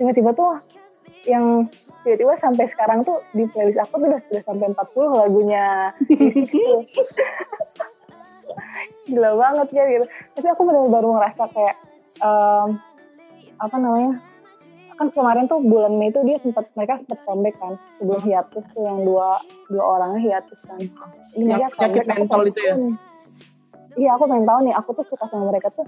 tiba-tiba 0.00 0.30
tuh 0.32 0.56
yang 1.26 1.66
tiba-tiba 2.06 2.38
sampai 2.38 2.70
sekarang 2.70 3.02
tuh 3.02 3.18
di 3.34 3.50
playlist 3.50 3.82
aku 3.82 3.98
tuh 3.98 4.08
udah, 4.08 4.20
sudah 4.30 4.42
sampai 4.46 4.66
40 4.72 5.22
lagunya. 5.26 5.90
Gila 9.10 9.30
banget 9.34 9.68
ya 9.74 9.84
gitu. 9.90 10.06
Tapi 10.38 10.46
aku 10.48 10.62
benar 10.64 10.86
baru 10.86 11.18
ngerasa 11.18 11.42
kayak 11.50 11.76
um, 12.22 12.78
apa 13.56 13.76
namanya 13.76 14.22
kan 14.96 15.12
kemarin 15.12 15.44
tuh 15.44 15.60
bulan 15.60 15.92
Mei 16.00 16.08
itu 16.08 16.20
dia 16.24 16.40
sempat 16.40 16.72
mereka 16.72 16.96
sempat 17.04 17.20
comeback 17.28 17.56
kan. 17.60 17.76
Sebelum 18.00 18.20
hiatus 18.24 18.64
tuh 18.72 18.82
yang 18.82 18.98
dua 19.04 19.40
dua 19.68 19.84
orangnya 19.84 20.20
hiatus 20.24 20.60
kan. 20.64 20.80
Ini 21.36 21.52
ya, 21.52 21.68
comeback. 21.72 22.06
Mental 22.16 22.42
itu 22.48 22.60
ya? 22.60 22.74
Iya 23.96 24.10
aku 24.16 24.24
pengen 24.28 24.44
tahu 24.48 24.58
nih. 24.68 24.74
Aku 24.76 24.90
tuh 24.96 25.04
suka 25.08 25.24
sama 25.28 25.52
mereka 25.52 25.68
tuh 25.72 25.86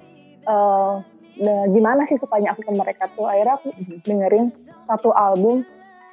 uh, 0.49 1.01
nah, 1.41 1.65
gimana 1.73 2.05
sih 2.09 2.21
sukanya 2.21 2.53
aku 2.53 2.65
ke 2.65 2.73
mereka 2.73 3.05
tuh? 3.17 3.29
Akhirnya 3.29 3.57
aku 3.57 3.69
dengerin 4.05 4.53
satu 4.85 5.13
album. 5.17 5.65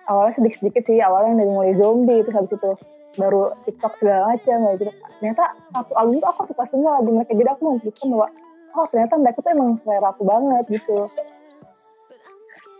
Awalnya 0.05 0.37
sedikit-sedikit 0.37 0.85
sih 0.85 1.01
awalnya 1.01 1.41
dari 1.41 1.49
mulai 1.49 1.73
zombie 1.73 2.21
terus 2.21 2.37
habis 2.37 2.53
itu 2.53 2.71
baru 3.15 3.57
TikTok 3.65 3.97
segala 3.97 4.35
macam 4.35 4.57
kayak 4.69 4.77
gitu. 4.79 4.91
Ternyata 5.19 5.43
satu 5.73 5.93
album 5.97 6.21
itu 6.21 6.27
aku 6.29 6.41
suka 6.47 6.63
semua 6.69 7.01
album 7.01 7.19
mereka. 7.19 7.33
Jadi 7.33 7.49
aku 7.49 7.61
memutuskan 7.65 8.07
bahwa 8.13 8.27
oh 8.75 8.85
ternyata 8.91 9.13
mereka 9.17 9.39
tuh 9.39 9.51
emang 9.55 9.69
selera 9.81 10.11
aku 10.11 10.23
banget 10.27 10.63
gitu 10.67 11.07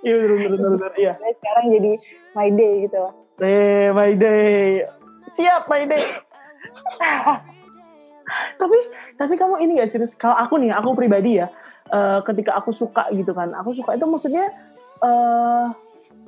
iya 0.06 0.16
bener 0.22 0.38
bener 0.54 0.92
iya. 1.02 1.14
Sekarang 1.18 1.66
jadi 1.74 1.92
my 2.38 2.50
day 2.54 2.74
gitu. 2.86 3.04
Eh 3.42 3.90
my 3.90 4.12
day. 4.14 4.86
Siap 5.26 5.66
my 5.66 5.84
day. 5.90 6.06
Tapi 8.62 8.78
tapi 9.22 9.34
kamu 9.38 9.56
ini 9.62 9.72
gak 9.82 9.90
serius 9.94 10.18
kalau 10.18 10.34
aku 10.38 10.58
nih 10.58 10.74
aku 10.74 10.98
pribadi 10.98 11.38
ya 11.38 11.50
uh, 11.94 12.26
ketika 12.26 12.58
aku 12.58 12.74
suka 12.74 13.06
gitu 13.14 13.32
kan 13.38 13.54
aku 13.54 13.70
suka 13.70 13.94
itu 13.94 14.06
maksudnya 14.10 14.50
uh, 15.06 15.70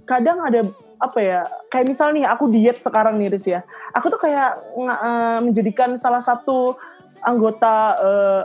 kadang 0.05 0.39
ada 0.45 0.61
apa 0.97 1.19
ya 1.19 1.41
kayak 1.73 1.89
misal 1.89 2.13
nih 2.13 2.25
aku 2.25 2.49
diet 2.53 2.77
sekarang 2.81 3.17
nih 3.21 3.33
Riz 3.33 3.45
ya. 3.45 3.61
Aku 3.93 4.09
tuh 4.09 4.21
kayak 4.21 4.61
uh, 4.77 5.39
menjadikan 5.41 5.97
salah 6.01 6.21
satu 6.21 6.77
anggota 7.21 7.97
uh, 7.97 8.41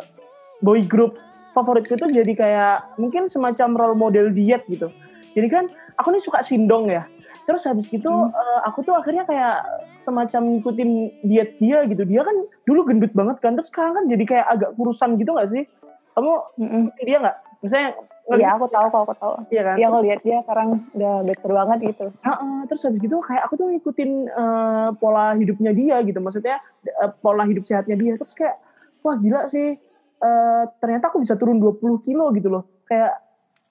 boy 0.61 0.85
group 0.85 1.17
favoritku 1.53 1.97
itu 1.97 2.09
jadi 2.09 2.33
kayak 2.33 2.77
mungkin 2.97 3.29
semacam 3.29 3.69
role 3.77 3.97
model 3.97 4.27
diet 4.33 4.65
gitu 4.69 4.89
jadi 5.33 5.49
kan 5.49 5.65
aku 5.99 6.09
nih 6.15 6.23
suka 6.23 6.41
sindong 6.41 6.89
ya 6.89 7.05
terus 7.43 7.67
habis 7.67 7.91
gitu 7.91 8.09
hmm. 8.09 8.31
uh, 8.31 8.61
aku 8.71 8.87
tuh 8.87 8.95
akhirnya 8.95 9.27
kayak 9.27 9.67
semacam 9.99 10.59
ngikutin 10.59 10.91
diet 11.27 11.59
dia 11.59 11.83
gitu 11.91 12.07
dia 12.07 12.23
kan 12.23 12.37
dulu 12.67 12.87
gendut 12.87 13.11
banget 13.15 13.43
kan 13.43 13.59
terus 13.59 13.69
sekarang 13.71 13.99
kan 13.99 14.05
jadi 14.07 14.25
kayak 14.27 14.47
agak 14.47 14.71
kurusan 14.79 15.19
gitu 15.19 15.35
gak 15.35 15.51
sih 15.51 15.67
kamu 16.15 16.33
hmm. 16.61 16.87
dia 17.03 17.19
nggak 17.19 17.37
misalnya 17.65 17.91
Iya 18.23 18.55
aku 18.55 18.71
tahu 18.71 18.87
kok 18.87 19.01
aku 19.03 19.15
tahu. 19.19 19.35
Iya 19.51 19.63
kan? 19.67 19.77
Iya 19.83 19.87
aku 19.91 19.99
lihat 20.07 20.21
dia 20.23 20.39
sekarang 20.47 20.69
udah 20.95 21.15
better 21.27 21.51
banget 21.51 21.79
gitu. 21.91 22.07
Uh, 22.23 22.31
uh, 22.31 22.59
terus 22.71 22.83
habis 22.87 23.01
gitu 23.03 23.19
kayak 23.19 23.43
aku 23.51 23.55
tuh 23.59 23.67
ngikutin 23.75 24.11
uh, 24.31 24.89
pola 24.95 25.35
hidupnya 25.35 25.75
dia 25.75 25.99
gitu. 26.07 26.23
Maksudnya 26.23 26.63
uh, 27.03 27.11
pola 27.19 27.43
hidup 27.51 27.67
sehatnya 27.67 27.99
dia. 27.99 28.15
Terus 28.15 28.35
kayak 28.39 28.63
wah 29.03 29.19
gila 29.19 29.51
sih. 29.51 29.75
Uh, 30.23 30.71
ternyata 30.79 31.11
aku 31.11 31.19
bisa 31.19 31.35
turun 31.35 31.59
20 31.59 32.07
kilo 32.07 32.31
gitu 32.31 32.47
loh. 32.47 32.63
Kayak 32.87 33.19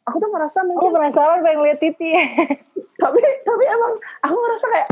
aku 0.08 0.16
tuh 0.18 0.30
ngerasa 0.32 0.60
mungkin. 0.66 0.82
Aku 0.82 0.96
penasaran 0.96 1.40
pengen 1.46 1.62
lihat 1.66 1.80
titi. 1.80 2.12
tapi 3.04 3.20
tapi 3.46 3.64
emang 3.66 3.94
aku 4.22 4.36
ngerasa 4.38 4.66
kayak 4.70 4.88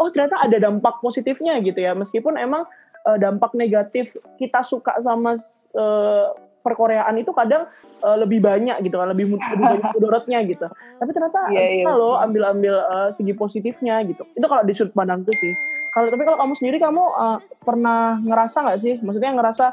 oh 0.00 0.08
ternyata 0.14 0.36
ada 0.40 0.56
dampak 0.58 0.98
positifnya 1.02 1.58
gitu 1.62 1.78
ya. 1.78 1.92
Meskipun 1.94 2.38
emang 2.38 2.66
uh, 3.06 3.18
dampak 3.18 3.52
negatif 3.56 4.16
kita 4.36 4.60
suka 4.64 4.98
sama 5.00 5.36
uh, 5.76 6.34
perkoreaan 6.60 7.16
itu 7.16 7.32
kadang 7.32 7.64
uh, 8.04 8.16
lebih 8.20 8.40
banyak 8.44 8.76
gitu 8.84 8.96
kan 9.00 9.08
lebih, 9.12 9.36
lebih 9.36 10.08
banyak 10.10 10.42
gitu 10.56 10.66
tapi 11.00 11.10
ternyata 11.16 11.40
yeah, 11.52 11.84
yeah. 11.84 11.94
loh 11.96 12.20
ambil-ambil 12.20 12.74
uh, 12.84 13.08
segi 13.12 13.32
positifnya 13.32 14.04
gitu 14.04 14.24
itu 14.36 14.46
kalau 14.46 14.62
di 14.64 14.76
sudut 14.76 14.92
pandangku 14.92 15.32
sih 15.32 15.56
kalau 15.90 16.12
tapi 16.12 16.22
kalau 16.22 16.38
kamu 16.38 16.54
sendiri 16.56 16.76
kamu 16.78 17.02
uh, 17.02 17.38
pernah 17.64 18.20
ngerasa 18.20 18.56
nggak 18.68 18.80
sih 18.80 18.94
maksudnya 19.00 19.32
ngerasa 19.34 19.66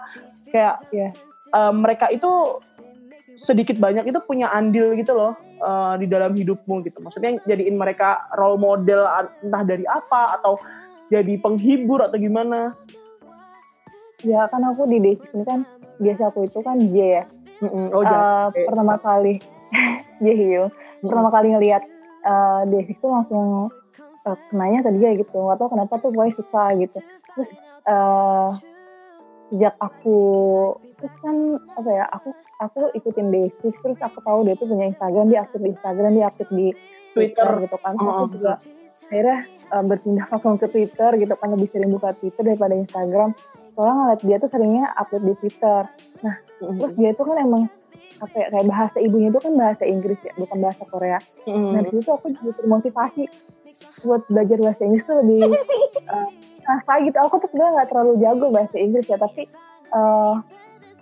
kayak 0.49 0.75
ya 0.95 1.09
uh, 1.53 1.73
mereka 1.75 2.07
itu 2.09 2.63
sedikit 3.37 3.77
banyak 3.77 4.09
itu 4.09 4.19
punya 4.25 4.49
andil 4.49 4.97
gitu 4.97 5.13
loh 5.13 5.37
uh, 5.61 5.93
di 5.95 6.09
dalam 6.09 6.33
hidupmu 6.33 6.81
gitu 6.81 6.97
maksudnya 7.05 7.37
jadiin 7.45 7.77
mereka 7.77 8.25
role 8.33 8.57
model 8.57 9.05
entah 9.45 9.63
dari 9.63 9.85
apa 9.85 10.41
atau 10.41 10.57
jadi 11.07 11.37
penghibur 11.39 12.01
atau 12.01 12.17
gimana 12.17 12.73
ya 14.25 14.49
kan 14.49 14.65
aku 14.65 14.89
di 14.89 14.97
desa 14.97 15.23
ini 15.37 15.45
kan 15.45 15.61
biasa 16.01 16.29
aku 16.29 16.45
itu 16.45 16.59
kan 16.61 16.77
J 16.93 16.97
ya. 16.97 17.23
Mm-hmm. 17.61 17.85
Oh, 17.93 18.05
uh, 18.05 18.53
pertama 18.53 18.95
kali 19.01 19.41
J 20.23 20.25
Hyo. 20.37 20.63
Pertama 21.01 21.29
kali 21.33 21.53
ngelihat 21.53 21.83
uh, 22.25 22.61
dia 22.69 22.81
itu 22.85 23.05
langsung 23.05 23.69
uh, 24.25 24.37
kenanya 24.49 24.85
ke 24.85 24.91
dia 24.97 25.09
gitu. 25.17 25.37
Gak 25.49 25.57
tau 25.57 25.69
kenapa 25.69 25.97
tuh 25.97 26.13
gue 26.13 26.25
suka 26.37 26.73
gitu. 26.77 27.01
Terus 27.33 27.49
uh, 27.89 28.53
sejak 29.47 29.75
aku 29.79 30.19
terus 30.97 31.15
kan 31.23 31.37
apa 31.77 31.89
ya 31.93 32.05
aku 32.09 32.29
aku 32.59 32.79
ikutin 32.97 33.29
Basic 33.29 33.73
terus 33.79 33.99
aku 34.01 34.19
tahu 34.25 34.43
dia 34.43 34.57
tuh 34.57 34.67
punya 34.67 34.89
Instagram 34.89 35.25
dia 35.29 35.39
aktif 35.45 35.59
di 35.61 35.69
Instagram 35.71 36.11
dia 36.17 36.25
aktif 36.27 36.47
di 36.49 36.67
Twitter, 37.13 37.45
Twitter 37.45 37.49
gitu 37.65 37.77
kan. 37.81 37.93
Oh, 37.97 38.25
aku 38.25 38.25
juga 38.37 38.53
akhirnya 39.07 39.39
uh, 39.71 39.83
berpindah 39.85 40.25
langsung 40.29 40.59
ke 40.59 40.67
Twitter 40.69 41.09
gitu 41.21 41.33
kan 41.37 41.49
lebih 41.55 41.67
sering 41.71 41.91
buka 41.93 42.13
Twitter 42.17 42.43
daripada 42.43 42.73
Instagram. 42.75 43.29
Soalnya 43.77 43.93
ngeliat 43.93 44.21
dia 44.25 44.37
tuh 44.41 44.49
seringnya 44.49 44.85
upload 44.97 45.23
di 45.23 45.33
Twitter. 45.39 45.81
Nah 46.25 46.35
mm-hmm. 46.35 46.77
terus 46.81 46.93
dia 46.97 47.11
tuh 47.15 47.25
kan 47.25 47.37
emang 47.39 47.63
apa 48.17 48.33
ya 48.33 48.47
kayak 48.49 48.65
bahasa 48.65 48.97
ibunya 48.97 49.29
itu 49.29 49.37
kan 49.37 49.53
bahasa 49.53 49.83
Inggris 49.85 50.19
ya 50.25 50.33
bukan 50.35 50.57
bahasa 50.59 50.83
Korea. 50.89 51.19
Mm-hmm. 51.45 51.71
nah 51.73 51.81
situ 51.85 52.09
aku 52.09 52.27
juga 52.33 52.51
termotivasi 52.57 53.23
buat 54.01 54.21
belajar 54.25 54.57
bahasa 54.57 54.81
Inggris 54.89 55.05
tuh 55.05 55.17
lebih 55.21 55.41
uh, 56.09 56.29
nah 56.67 56.99
gitu 56.99 57.17
aku 57.17 57.35
tuh 57.39 57.47
sebenarnya 57.47 57.73
nggak 57.79 57.89
terlalu 57.95 58.13
jago 58.19 58.45
bahasa 58.51 58.75
Inggris 58.75 59.07
ya 59.07 59.15
tapi 59.15 59.47
uh, 59.95 60.35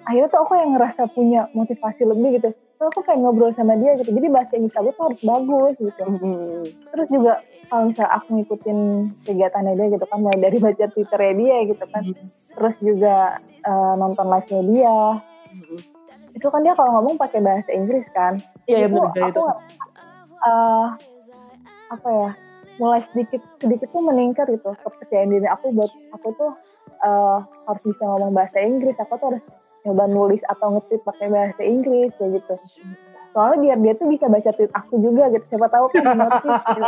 akhirnya 0.05 0.29
tuh 0.29 0.39
aku 0.45 0.53
yang 0.53 0.77
ngerasa 0.77 1.09
punya 1.09 1.49
motivasi 1.57 2.05
lebih 2.05 2.37
gitu 2.37 2.53
terus 2.53 2.91
aku 2.91 3.07
pengen 3.07 3.23
ngobrol 3.25 3.49
sama 3.55 3.73
dia 3.79 3.97
gitu 3.97 4.13
jadi 4.13 4.27
bahasa 4.29 4.53
Inggris 4.59 4.75
aku 4.77 4.89
tuh 4.93 5.03
harus 5.09 5.21
bagus 5.23 5.75
gitu 5.79 6.03
mm-hmm. 6.05 6.61
terus 6.93 7.07
juga 7.09 7.33
kalau 7.71 7.83
misalnya 7.89 8.11
aku 8.13 8.27
ngikutin 8.35 8.79
kegiatannya 9.25 9.73
dia 9.79 9.87
gitu 9.95 10.05
kan 10.05 10.17
mulai 10.21 10.39
dari 10.43 10.57
baca 10.59 10.85
Twitternya 10.91 11.33
dia 11.39 11.57
gitu 11.71 11.85
kan 11.89 12.03
mm-hmm. 12.03 12.27
terus 12.53 12.75
juga 12.83 13.15
uh, 13.65 13.93
nonton 13.97 14.27
live-nya 14.27 14.61
dia 14.69 14.97
mm-hmm. 15.49 15.79
itu 16.35 16.47
kan 16.51 16.61
dia 16.61 16.73
kalau 16.75 16.91
ngomong 16.99 17.15
pakai 17.17 17.39
bahasa 17.41 17.71
Inggris 17.71 18.05
kan 18.11 18.37
iya 18.69 18.85
yeah, 18.85 18.89
benar 18.91 19.09
aku 19.09 19.29
itu. 19.33 19.43
Uh, 20.45 20.87
apa 21.89 22.09
ya 22.11 22.29
mulai 22.75 23.01
sedikit 23.11 23.39
sedikit 23.63 23.87
tuh 23.91 24.03
meningkat 24.03 24.51
gitu 24.51 24.75
kepercayaan 24.83 25.31
diri 25.31 25.47
aku 25.47 25.71
buat 25.71 25.91
aku 26.11 26.27
tuh 26.35 26.51
uh, 27.03 27.39
harus 27.67 27.83
bisa 27.83 28.03
ngomong 28.03 28.31
bahasa 28.35 28.57
Inggris. 28.61 28.95
Aku 28.99 29.15
tuh 29.19 29.27
harus 29.35 29.43
coba 29.85 30.03
nulis 30.09 30.41
atau 30.49 30.75
ngetik 30.75 31.01
pakai 31.05 31.27
bahasa 31.29 31.61
Inggris 31.61 32.11
kayak 32.17 32.41
gitu. 32.41 32.55
Soalnya 33.35 33.57
biar 33.61 33.77
dia 33.83 33.93
tuh 33.99 34.07
bisa 34.09 34.25
baca 34.31 34.49
tweet 34.55 34.71
aku 34.73 34.93
juga 34.99 35.29
gitu. 35.33 35.45
Siapa 35.51 35.67
tahu 35.69 35.85
kan 35.91 36.03
di 36.03 36.15
notis 36.15 36.61
gitu. 36.73 36.83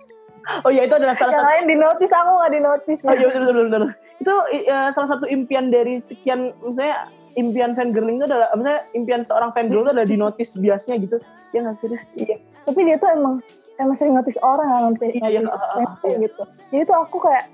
oh 0.64 0.70
iya 0.70 0.82
itu 0.84 0.94
adalah 0.96 1.16
salah 1.16 1.32
yang 1.32 1.40
satu 1.40 1.48
lain 1.48 1.64
di 1.64 1.76
notis 1.80 2.10
aku 2.12 2.30
nggak 2.36 2.52
di 2.52 2.60
notis 2.60 2.98
oh 3.00 3.14
iya 3.16 3.26
betul 3.32 3.64
betul, 3.64 3.84
itu 4.20 4.34
uh, 4.68 4.88
salah 4.92 5.08
satu 5.16 5.24
impian 5.24 5.72
dari 5.72 5.96
sekian 5.96 6.52
misalnya 6.60 7.08
impian 7.40 7.72
fangirling 7.72 8.20
itu 8.20 8.28
adalah 8.28 8.52
misalnya 8.52 8.80
impian 8.92 9.22
seorang 9.24 9.50
fangirl 9.56 9.88
itu 9.88 9.90
adalah 9.96 10.08
di 10.08 10.18
notis 10.20 10.52
biasanya 10.54 10.96
gitu. 11.00 11.16
Ya 11.56 11.64
nggak 11.64 11.76
serius 11.80 12.04
iya. 12.18 12.36
Tapi 12.64 12.80
dia 12.84 12.96
tuh 13.00 13.08
emang 13.08 13.40
emang 13.80 13.96
sering 13.98 14.14
notis 14.14 14.38
orang 14.42 14.68
kan 14.70 14.82
notis 14.92 15.14
iya, 15.18 15.40
iya, 15.40 15.40
uh, 15.50 16.16
gitu 16.20 16.42
jadi 16.70 16.82
tuh 16.86 16.96
aku 16.98 17.18
kayak 17.22 17.50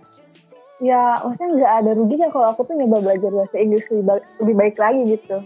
ya 0.81 1.21
maksudnya 1.21 1.49
nggak 1.61 1.75
ada 1.85 1.91
ruginya 1.93 2.29
kalau 2.33 2.47
aku 2.57 2.65
tuh 2.65 2.75
nyoba 2.75 3.05
belajar 3.05 3.31
bahasa 3.31 3.57
Inggris 3.61 3.85
lebih 3.93 4.05
baik, 4.09 4.25
lebih 4.41 4.55
baik 4.57 4.77
lagi 4.81 5.03
gitu. 5.13 5.37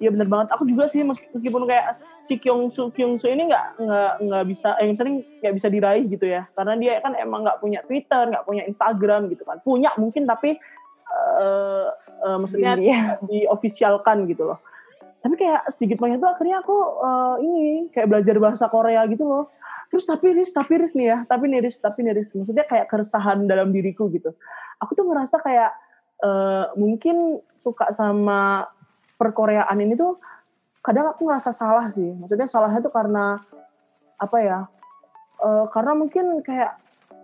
Iya 0.00 0.08
benar 0.16 0.28
banget. 0.32 0.48
Aku 0.56 0.64
juga 0.66 0.88
sih 0.90 1.04
meskipun 1.04 1.62
kayak 1.68 2.00
si 2.24 2.40
Kyung 2.40 2.72
Soo 2.72 2.90
Kyung 2.90 3.20
Soo 3.20 3.30
ini 3.30 3.46
nggak 3.52 3.78
nggak 3.78 4.12
nggak 4.26 4.44
bisa, 4.48 4.74
eh 4.82 4.90
sering 4.96 5.22
nggak 5.44 5.54
bisa 5.54 5.68
diraih 5.68 6.04
gitu 6.08 6.26
ya, 6.26 6.48
karena 6.56 6.74
dia 6.80 6.98
kan 7.04 7.12
emang 7.20 7.44
nggak 7.44 7.60
punya 7.60 7.84
Twitter, 7.84 8.32
nggak 8.32 8.44
punya 8.48 8.64
Instagram 8.64 9.28
gitu 9.30 9.44
kan. 9.44 9.60
Punya 9.60 9.92
mungkin 10.00 10.24
tapi 10.24 10.56
uh, 11.12 11.92
uh, 12.24 12.36
maksudnya 12.40 12.80
iya. 12.80 13.20
diofisialkan 13.22 14.24
gitu 14.26 14.48
loh. 14.50 14.58
Tapi 15.20 15.34
kayak 15.36 15.68
sedikit 15.76 16.00
banyak 16.00 16.16
tuh 16.16 16.30
akhirnya 16.32 16.64
aku 16.64 16.76
uh, 17.04 17.36
ini 17.44 17.92
kayak 17.92 18.08
belajar 18.08 18.36
bahasa 18.40 18.66
Korea 18.72 19.04
gitu 19.04 19.28
loh. 19.28 19.52
Terus 19.92 20.08
tapi 20.08 20.32
ris 20.32 20.50
tapi 20.54 20.80
ris 20.80 20.96
nih 20.96 21.08
ya 21.12 21.18
tapi 21.28 21.44
niris 21.50 21.76
tapi 21.82 22.00
niris 22.06 22.32
maksudnya 22.32 22.64
kayak 22.64 22.88
keresahan 22.88 23.44
dalam 23.44 23.68
diriku 23.68 24.08
gitu. 24.08 24.32
Aku 24.80 24.96
tuh 24.96 25.04
ngerasa 25.04 25.44
kayak 25.44 25.76
uh, 26.24 26.72
mungkin 26.80 27.44
suka 27.52 27.92
sama 27.92 28.64
perkoreaan 29.20 29.76
ini 29.84 29.92
tuh 29.92 30.16
kadang 30.80 31.12
aku 31.12 31.28
ngerasa 31.28 31.52
salah 31.52 31.92
sih. 31.92 32.16
Maksudnya 32.16 32.48
salahnya 32.48 32.80
tuh 32.80 32.92
karena 32.94 33.44
apa 34.16 34.36
ya 34.40 34.58
uh, 35.44 35.68
karena 35.68 35.92
mungkin 35.92 36.40
kayak 36.40 36.80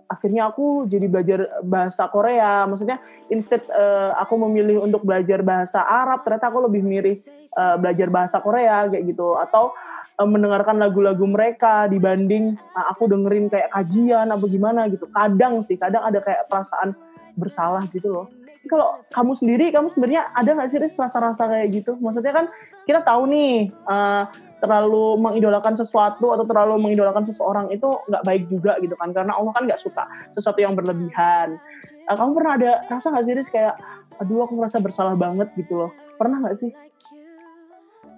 akhirnya 0.07 0.53
aku 0.53 0.85
jadi 0.85 1.05
belajar 1.09 1.39
bahasa 1.65 2.05
Korea. 2.13 2.69
Maksudnya 2.69 3.01
instead 3.33 3.65
uh, 3.73 4.13
aku 4.21 4.37
memilih 4.45 4.85
untuk 4.85 5.01
belajar 5.01 5.41
bahasa 5.41 5.81
Arab 5.81 6.21
ternyata 6.21 6.53
aku 6.53 6.69
lebih 6.69 6.85
mirip 6.85 7.36
uh, 7.57 7.75
belajar 7.81 8.07
bahasa 8.13 8.37
Korea 8.39 8.85
kayak 8.87 9.03
gitu 9.09 9.35
atau 9.35 9.73
uh, 10.21 10.27
mendengarkan 10.29 10.77
lagu-lagu 10.77 11.25
mereka 11.25 11.89
dibanding 11.89 12.53
uh, 12.77 12.85
aku 12.93 13.09
dengerin 13.09 13.49
kayak 13.49 13.73
kajian 13.73 14.29
apa 14.29 14.45
gimana 14.45 14.85
gitu. 14.87 15.09
Kadang 15.09 15.59
sih, 15.65 15.75
kadang 15.75 16.05
ada 16.05 16.21
kayak 16.21 16.45
perasaan 16.47 16.93
bersalah 17.33 17.83
gitu 17.89 18.13
loh. 18.13 18.27
Kalau 18.67 18.99
kamu 19.15 19.31
sendiri, 19.31 19.65
kamu 19.71 19.87
sebenarnya 19.87 20.27
ada 20.35 20.51
nggak 20.51 20.69
sih 20.69 20.79
rasa-rasa 20.83 21.47
kayak 21.47 21.67
gitu? 21.71 21.95
Maksudnya 22.03 22.35
kan 22.35 22.45
kita 22.83 22.99
tahu 22.99 23.31
nih 23.31 23.71
uh, 23.87 24.27
terlalu 24.57 25.21
mengidolakan 25.21 25.77
sesuatu 25.77 26.33
atau 26.33 26.45
terlalu 26.45 26.81
mengidolakan 26.81 27.21
seseorang 27.21 27.69
itu 27.69 27.85
nggak 28.09 28.23
baik 28.25 28.43
juga 28.49 28.73
gitu 28.81 28.97
kan 28.97 29.13
karena 29.13 29.37
Allah 29.37 29.53
kan 29.53 29.69
nggak 29.69 29.81
suka 29.81 30.09
sesuatu 30.33 30.57
yang 30.57 30.73
berlebihan 30.73 31.61
uh, 32.09 32.15
kamu 32.17 32.31
pernah 32.33 32.53
ada 32.57 32.71
rasa 32.89 33.13
nggak 33.13 33.25
sih 33.29 33.33
Riz 33.37 33.49
kayak 33.53 33.75
aduh 34.17 34.49
aku 34.49 34.57
merasa 34.57 34.81
bersalah 34.81 35.13
banget 35.13 35.53
gitu 35.53 35.77
loh 35.77 35.91
pernah 36.17 36.41
nggak 36.41 36.57
sih 36.57 36.73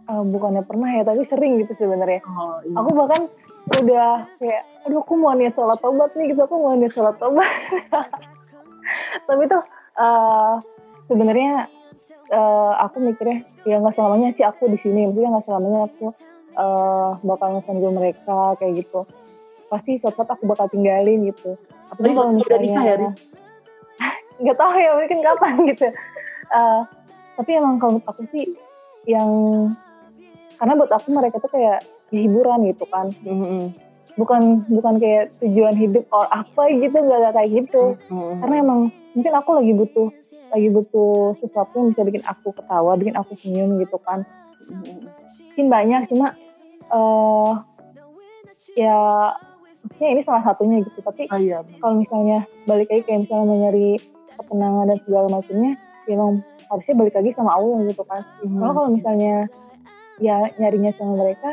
uh, 0.09 0.23
bukannya 0.25 0.65
pernah 0.65 0.89
ya 0.89 1.03
tapi 1.05 1.23
sering 1.29 1.61
gitu 1.61 1.77
sebenarnya. 1.77 2.25
Oh, 2.25 2.57
iya. 2.65 2.75
aku 2.81 2.89
bahkan 2.97 3.21
udah 3.79 4.25
kayak 4.41 4.63
aduh 4.89 5.05
aku 5.05 5.13
mau 5.15 5.37
niat 5.37 5.53
sholat 5.53 5.77
tobat 5.77 6.11
nih 6.17 6.33
gitu. 6.33 6.41
Aku 6.49 6.55
mau 6.57 6.73
niat 6.73 6.93
sholat 6.93 7.15
tobat. 7.21 7.49
Tapi 9.29 9.43
tuh 9.45 9.63
uh, 10.01 10.57
sebenarnya 11.05 11.69
uh, 12.33 12.73
aku 12.81 12.97
mikirnya 13.05 13.45
ya 13.69 13.77
nggak 13.77 13.93
selamanya 13.93 14.33
sih 14.33 14.43
aku 14.43 14.65
di 14.73 14.81
sini. 14.81 15.05
Maksudnya 15.05 15.29
nggak 15.37 15.45
selamanya 15.45 15.79
aku 15.85 16.05
uh, 16.57 17.11
bakal 17.21 17.47
ngesenggol 17.61 17.93
mereka 17.93 18.57
kayak 18.57 18.81
gitu. 18.81 19.05
Pasti 19.69 20.01
sempat 20.01 20.25
aku 20.25 20.49
bakal 20.49 20.65
tinggalin 20.73 21.29
gitu. 21.29 21.53
Tapi 21.93 22.09
kalau 22.17 22.33
misalnya 22.33 22.81
ya, 22.81 22.97
nggak 24.41 24.57
tahu 24.57 24.73
ya 24.73 24.91
mungkin 24.97 25.19
kapan 25.21 25.53
gitu. 25.71 25.87
Uh, 26.49 26.81
tapi 27.37 27.55
emang 27.55 27.77
kalau 27.77 28.01
aku 28.09 28.25
sih 28.33 28.57
yang 29.07 29.29
karena 30.59 30.73
buat 30.75 30.91
aku 30.91 31.07
mereka 31.15 31.39
tuh 31.39 31.51
kayak 31.51 31.79
hiburan 32.11 32.67
gitu 32.67 32.85
kan 32.91 33.07
mm-hmm. 33.23 33.71
bukan 34.19 34.67
bukan 34.67 34.93
kayak 34.99 35.31
tujuan 35.39 35.73
hidup 35.79 36.03
or 36.11 36.27
apa 36.29 36.67
gitu 36.75 36.97
nggak 36.99 37.33
kayak 37.33 37.49
gitu 37.63 37.95
mm-hmm. 38.11 38.43
karena 38.43 38.55
emang 38.59 38.79
mungkin 39.15 39.33
aku 39.33 39.49
lagi 39.57 39.73
butuh 39.73 40.09
lagi 40.49 40.69
butuh 40.69 41.37
sesuatu 41.39 41.73
yang 41.79 41.87
bisa 41.93 42.01
bikin 42.03 42.23
aku 42.25 42.51
ketawa 42.53 42.97
bikin 42.99 43.15
aku 43.15 43.33
senyum 43.39 43.79
gitu 43.79 43.97
kan 44.01 44.27
mungkin 44.69 45.65
banyak 45.71 46.01
cuma 46.11 46.35
uh, 46.91 47.63
ya 48.75 48.97
maksudnya 49.85 50.09
ini 50.11 50.21
salah 50.27 50.43
satunya 50.43 50.77
gitu 50.83 50.99
tapi 50.99 51.25
oh, 51.31 51.39
iya. 51.39 51.63
kalau 51.79 52.03
misalnya 52.03 52.43
balik 52.67 52.91
lagi 52.91 53.03
kayak 53.07 53.25
misalnya 53.25 53.45
mau 53.47 53.57
nyari 53.57 53.89
ketenangan 54.35 54.85
dan 54.91 54.99
segala 55.07 55.27
macamnya 55.31 55.71
ya 56.07 56.11
emang 56.17 56.31
harusnya 56.69 56.95
balik 56.97 57.15
lagi 57.15 57.29
sama 57.33 57.51
Allah 57.55 57.77
gitu 57.87 58.03
kan 58.05 58.21
hmm. 58.43 58.59
kalau 58.59 58.73
kalau 58.75 58.89
misalnya 58.91 59.35
ya 60.19 60.51
nyarinya 60.59 60.91
sama 60.95 61.19
mereka 61.19 61.51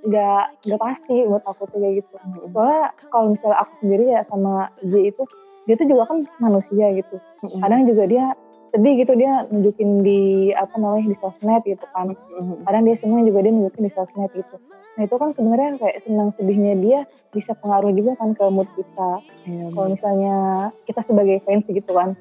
nggak 0.00 0.44
um, 0.48 0.56
nggak 0.66 0.80
pasti 0.80 1.24
buat 1.28 1.44
aku 1.44 1.68
tuh 1.68 1.78
kayak 1.78 2.04
gitu 2.04 2.14
hmm. 2.16 2.50
soalnya 2.56 2.82
kalau 3.12 3.26
misalnya 3.36 3.58
aku 3.60 3.72
sendiri 3.84 4.04
ya 4.08 4.20
sama 4.26 4.72
J 4.84 4.92
itu 5.12 5.22
dia 5.68 5.74
tuh 5.76 5.86
juga 5.86 6.02
kan 6.08 6.18
manusia 6.40 6.86
gitu 6.96 7.16
hmm. 7.44 7.60
kadang 7.60 7.84
juga 7.84 8.04
dia 8.08 8.24
sedih 8.70 9.02
gitu 9.02 9.12
dia 9.18 9.44
nunjukin 9.50 10.06
di 10.06 10.20
apa 10.54 10.78
namanya 10.78 11.10
di 11.10 11.16
sosmed 11.20 11.62
gitu 11.66 11.86
kan 11.92 12.16
hmm. 12.16 12.64
kadang 12.64 12.82
dia 12.88 12.96
semua 12.96 13.20
juga 13.22 13.44
dia 13.44 13.52
nunjukin 13.52 13.84
di 13.86 13.92
sosmed 13.92 14.30
gitu 14.32 14.56
Nah 15.00 15.08
itu 15.08 15.16
kan 15.16 15.30
sebenarnya 15.32 15.80
kayak 15.80 16.04
senang 16.04 16.28
sedihnya 16.36 16.74
dia 16.76 17.00
bisa 17.30 17.56
pengaruh 17.56 17.88
juga 17.96 18.18
kan 18.20 18.34
ke 18.34 18.44
mood 18.50 18.68
kita. 18.74 19.10
Hmm. 19.48 19.70
Kalau 19.72 19.88
misalnya 19.96 20.36
kita 20.84 21.00
sebagai 21.06 21.40
fans 21.46 21.64
gitu 21.70 21.92
kan. 21.94 22.18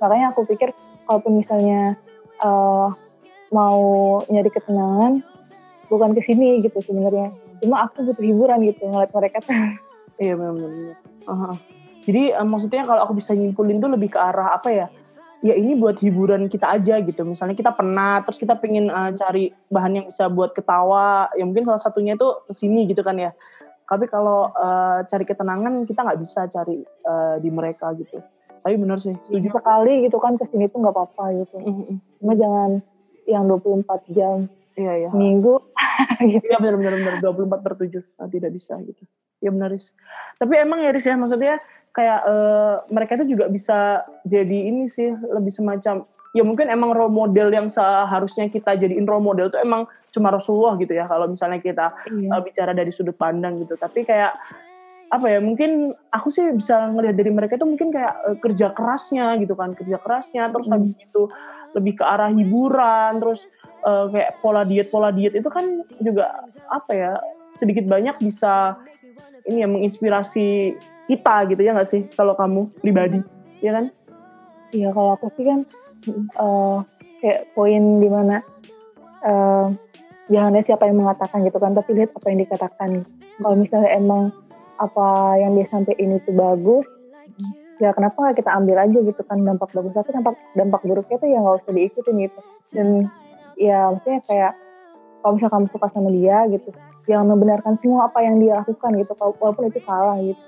Makanya 0.00 0.32
aku 0.32 0.48
pikir 0.48 0.72
kalaupun 1.04 1.36
misalnya 1.36 2.00
uh, 2.40 2.96
mau 3.50 3.80
nyari 4.30 4.50
ketenangan 4.50 5.22
bukan 5.90 6.10
ke 6.14 6.22
sini 6.22 6.62
gitu 6.62 6.78
sebenarnya. 6.80 7.34
Cuma 7.60 7.84
aku 7.84 8.06
butuh 8.06 8.24
hiburan 8.24 8.62
gitu 8.64 8.86
ngeliat 8.86 9.12
mereka 9.12 9.38
tuh. 9.42 9.54
Iya 10.20 10.36
benar-benar. 10.36 11.00
Uh 11.24 11.32
-huh. 11.32 11.54
Jadi 12.04 12.36
uh, 12.36 12.44
maksudnya 12.44 12.84
kalau 12.84 13.08
aku 13.08 13.16
bisa 13.16 13.32
nyimpulin 13.32 13.80
tuh 13.80 13.88
lebih 13.88 14.12
ke 14.12 14.20
arah 14.20 14.52
apa 14.52 14.68
ya? 14.68 14.86
ya 15.40 15.56
ini 15.56 15.72
buat 15.76 15.96
hiburan 15.96 16.46
kita 16.52 16.76
aja 16.76 17.00
gitu. 17.00 17.24
Misalnya 17.24 17.56
kita 17.56 17.72
penat, 17.72 18.28
terus 18.28 18.36
kita 18.36 18.56
pengen 18.60 18.92
uh, 18.92 19.12
cari 19.16 19.52
bahan 19.72 19.92
yang 19.96 20.06
bisa 20.12 20.28
buat 20.28 20.52
ketawa, 20.52 21.32
ya 21.32 21.44
mungkin 21.48 21.64
salah 21.64 21.80
satunya 21.80 22.14
itu 22.16 22.28
sini 22.52 22.84
gitu 22.88 23.00
kan 23.00 23.16
ya. 23.16 23.32
Tapi 23.88 24.06
kalau 24.06 24.52
uh, 24.54 25.02
cari 25.08 25.24
ketenangan 25.26 25.88
kita 25.88 26.06
nggak 26.06 26.20
bisa 26.20 26.46
cari 26.46 26.84
uh, 27.08 27.40
di 27.40 27.50
mereka 27.50 27.90
gitu. 27.96 28.20
Tapi 28.60 28.76
benar 28.76 29.00
sih, 29.00 29.16
setuju. 29.24 29.56
Sekali 29.56 30.04
gitu 30.04 30.20
kan 30.20 30.36
ke 30.36 30.44
sini 30.52 30.68
tuh 30.68 30.84
nggak 30.84 30.92
apa-apa 30.92 31.24
gitu. 31.32 31.56
Mm 31.56 31.72
-hmm. 31.72 31.96
Cuma 32.20 32.32
jangan 32.36 32.70
yang 33.30 33.46
24 33.46 33.86
jam. 34.10 34.50
Iya, 34.74 34.92
iya. 35.06 35.10
Minggu. 35.14 35.62
gitu. 36.30 36.44
Iya 36.44 36.58
benar 36.58 36.76
benar 36.76 36.92
benar 36.98 37.14
24 37.22 37.64
per 37.64 37.74
7. 37.78 38.02
Nah, 38.18 38.28
tidak 38.28 38.50
bisa 38.52 38.74
gitu. 38.82 39.02
Ya 39.40 39.48
benar 39.54 39.72
Riz. 39.72 39.94
Tapi 40.36 40.54
emang 40.58 40.82
ya 40.82 40.90
Riz 40.92 41.06
ya 41.06 41.16
maksudnya 41.16 41.62
kayak 41.90 42.20
uh, 42.26 42.74
mereka 42.90 43.18
itu 43.18 43.34
juga 43.34 43.50
bisa 43.50 44.06
jadi 44.22 44.70
ini 44.70 44.86
sih 44.86 45.10
lebih 45.10 45.50
semacam 45.50 46.06
ya 46.30 46.46
mungkin 46.46 46.70
emang 46.70 46.94
role 46.94 47.10
model 47.10 47.50
yang 47.50 47.66
seharusnya 47.66 48.46
kita 48.46 48.78
jadiin 48.78 49.02
role 49.02 49.22
model 49.22 49.50
itu 49.50 49.58
emang 49.58 49.90
cuma 50.14 50.30
Rasulullah 50.30 50.78
gitu 50.78 50.94
ya 50.94 51.10
kalau 51.10 51.26
misalnya 51.26 51.58
kita 51.58 51.90
iya. 52.14 52.38
uh, 52.38 52.40
bicara 52.42 52.70
dari 52.70 52.94
sudut 52.94 53.18
pandang 53.18 53.58
gitu 53.62 53.74
tapi 53.74 54.06
kayak 54.06 54.38
apa 55.10 55.26
ya 55.26 55.42
mungkin 55.42 55.90
aku 56.14 56.30
sih 56.30 56.46
bisa 56.54 56.86
ngelihat 56.94 57.18
dari 57.18 57.34
mereka 57.34 57.58
itu 57.58 57.66
mungkin 57.66 57.90
kayak 57.90 58.14
uh, 58.22 58.36
kerja 58.38 58.70
kerasnya 58.70 59.34
gitu 59.42 59.58
kan 59.58 59.74
kerja 59.74 59.98
kerasnya 59.98 60.54
terus 60.54 60.70
mm. 60.70 60.74
habis 60.78 60.94
itu 60.94 61.22
lebih 61.76 62.00
ke 62.00 62.04
arah 62.04 62.30
hiburan 62.34 63.22
terus 63.22 63.46
uh, 63.86 64.10
kayak 64.10 64.42
pola 64.42 64.62
diet 64.66 64.90
pola 64.90 65.14
diet 65.14 65.34
itu 65.38 65.46
kan 65.46 65.86
juga 66.02 66.44
apa 66.66 66.90
ya 66.92 67.12
sedikit 67.54 67.86
banyak 67.86 68.18
bisa 68.22 68.78
ini 69.46 69.64
yang 69.64 69.72
menginspirasi 69.74 70.76
kita 71.08 71.34
gitu 71.50 71.60
ya 71.66 71.74
nggak 71.74 71.90
sih 71.90 72.06
kalau 72.14 72.38
kamu 72.38 72.70
pribadi? 72.78 73.18
Ya 73.58 73.74
kan? 73.74 73.84
Iya 74.70 74.94
kalau 74.94 75.18
aku 75.18 75.26
sih 75.34 75.42
kan 75.42 75.66
uh, 76.38 76.86
kayak 77.18 77.50
poin 77.58 77.82
di 77.98 78.08
mana 78.08 78.46
uh, 79.26 79.74
jangan 80.30 80.54
lihat 80.54 80.66
siapa 80.70 80.86
yang 80.86 81.02
mengatakan 81.02 81.42
gitu 81.42 81.58
kan 81.58 81.74
tapi 81.74 81.90
lihat 81.98 82.14
apa 82.14 82.26
yang 82.30 82.40
dikatakan. 82.46 82.90
Kalau 83.40 83.56
misalnya 83.56 83.90
emang 83.96 84.30
apa 84.78 85.36
yang 85.40 85.56
dia 85.56 85.66
sampaikan 85.68 86.16
itu 86.16 86.30
bagus 86.32 86.86
ya 87.80 87.90
kenapa 87.96 88.16
nggak 88.20 88.36
kita 88.44 88.50
ambil 88.52 88.76
aja 88.76 88.98
gitu 89.00 89.22
kan 89.24 89.38
dampak 89.40 89.72
bagus. 89.72 89.92
Tapi 89.96 90.10
dampak 90.12 90.34
dampak 90.54 90.80
buruknya 90.84 91.16
tuh 91.16 91.28
ya 91.28 91.38
nggak 91.40 91.56
usah 91.64 91.72
diikutin 91.72 92.16
gitu. 92.28 92.40
Dan 92.76 92.88
ya 93.56 93.78
maksudnya 93.90 94.20
kayak 94.28 94.52
kalau 95.20 95.32
misalnya 95.36 95.52
kamu 95.56 95.66
suka 95.72 95.86
sama 95.92 96.10
dia 96.12 96.38
gitu 96.48 96.70
jangan 97.08 97.26
membenarkan 97.34 97.74
semua 97.74 98.06
apa 98.06 98.22
yang 98.22 98.38
dia 98.38 98.62
lakukan 98.62 98.90
gitu 98.94 99.12
walaupun 99.18 99.64
itu 99.66 99.80
salah 99.82 100.16
gitu. 100.20 100.42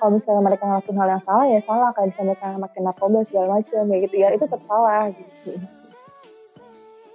Kalau 0.00 0.16
misalnya 0.16 0.40
mereka 0.40 0.64
ngelakuin 0.64 0.96
hal 0.96 1.08
yang 1.12 1.24
salah 1.28 1.46
ya 1.50 1.60
salah. 1.68 1.88
Kayak 1.92 2.06
misalnya 2.14 2.28
mereka 2.32 2.46
makin 2.56 2.82
narkoba 2.88 3.18
segala 3.28 3.46
macam 3.60 3.82
ya 3.84 3.96
gitu. 4.00 4.14
Ya 4.16 4.28
itu 4.32 4.44
tetap 4.48 4.62
salah 4.64 5.12
gitu. 5.12 5.50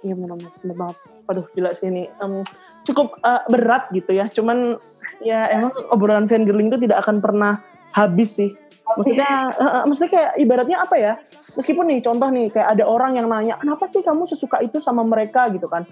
Iya 0.06 0.14
benar-benar 0.14 0.76
banget 0.78 0.98
waduh 1.26 1.46
gila 1.52 1.74
sih 1.74 1.90
ini. 1.90 2.06
Um, 2.22 2.46
cukup 2.86 3.18
uh, 3.26 3.42
berat 3.50 3.90
gitu 3.92 4.14
ya. 4.14 4.30
Cuman 4.30 4.78
ya 5.20 5.50
emang 5.50 5.74
obrolan 5.90 6.30
fangirling 6.30 6.70
itu 6.70 6.86
tidak 6.86 7.02
akan 7.04 7.18
pernah 7.18 7.60
habis 7.92 8.38
sih. 8.38 8.50
Maksudnya 8.86 9.32
uh, 9.58 9.82
maksudnya 9.88 10.10
kayak 10.12 10.30
ibaratnya 10.38 10.78
apa 10.82 10.96
ya? 10.96 11.12
Meskipun 11.58 11.90
nih 11.90 12.00
contoh 12.04 12.28
nih 12.30 12.52
kayak 12.52 12.78
ada 12.78 12.84
orang 12.86 13.18
yang 13.18 13.26
nanya 13.26 13.58
kenapa 13.58 13.84
sih 13.90 14.00
kamu 14.00 14.24
sesuka 14.24 14.62
itu 14.62 14.78
sama 14.78 15.02
mereka? 15.02 15.50
gitu 15.50 15.66
kan. 15.66 15.84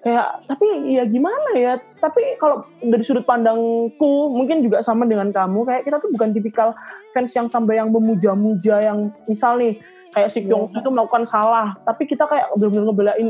Kayak 0.00 0.48
tapi 0.48 0.96
ya 0.96 1.04
gimana 1.04 1.50
ya? 1.54 1.76
Tapi 2.00 2.40
kalau 2.40 2.64
dari 2.80 3.04
sudut 3.04 3.24
pandangku 3.28 4.32
mungkin 4.32 4.64
juga 4.64 4.80
sama 4.80 5.04
dengan 5.04 5.28
kamu. 5.28 5.68
Kayak 5.68 5.82
kita 5.86 5.96
tuh 6.00 6.10
bukan 6.16 6.28
tipikal 6.32 6.68
fans 7.12 7.32
yang 7.36 7.46
sampai 7.46 7.78
yang 7.78 7.92
memuja-muja 7.92 8.80
yang 8.80 9.12
misal 9.28 9.60
nih 9.60 9.76
kayak 10.10 10.30
si 10.32 10.42
Kyung 10.42 10.72
yeah. 10.72 10.80
itu 10.80 10.88
melakukan 10.88 11.28
salah. 11.28 11.76
Tapi 11.84 12.08
kita 12.08 12.24
kayak 12.26 12.48
benar-benar 12.56 12.84
ngebelain 12.88 13.28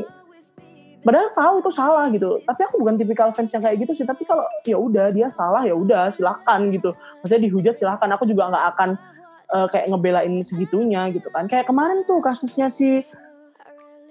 padahal 1.01 1.29
tahu 1.33 1.55
itu 1.65 1.71
salah 1.73 2.07
gitu. 2.13 2.41
Tapi 2.45 2.61
aku 2.69 2.77
bukan 2.81 2.95
tipikal 3.01 3.29
fans 3.33 3.51
yang 3.53 3.65
kayak 3.65 3.81
gitu 3.83 3.93
sih. 3.97 4.07
Tapi 4.07 4.23
kalau 4.29 4.45
ya 4.65 4.77
udah 4.77 5.13
dia 5.13 5.29
salah 5.33 5.65
ya 5.65 5.73
udah 5.73 6.13
silakan 6.13 6.71
gitu. 6.75 6.93
Maksudnya 7.23 7.43
dihujat 7.49 7.75
silakan. 7.81 8.09
Aku 8.17 8.25
juga 8.29 8.53
nggak 8.53 8.67
akan 8.77 8.91
uh, 9.55 9.67
kayak 9.69 9.87
ngebelain 9.91 10.35
segitunya 10.45 11.09
gitu 11.11 11.29
kan. 11.33 11.49
Kayak 11.49 11.69
kemarin 11.69 12.05
tuh 12.05 12.21
kasusnya 12.21 12.69
si 12.69 13.05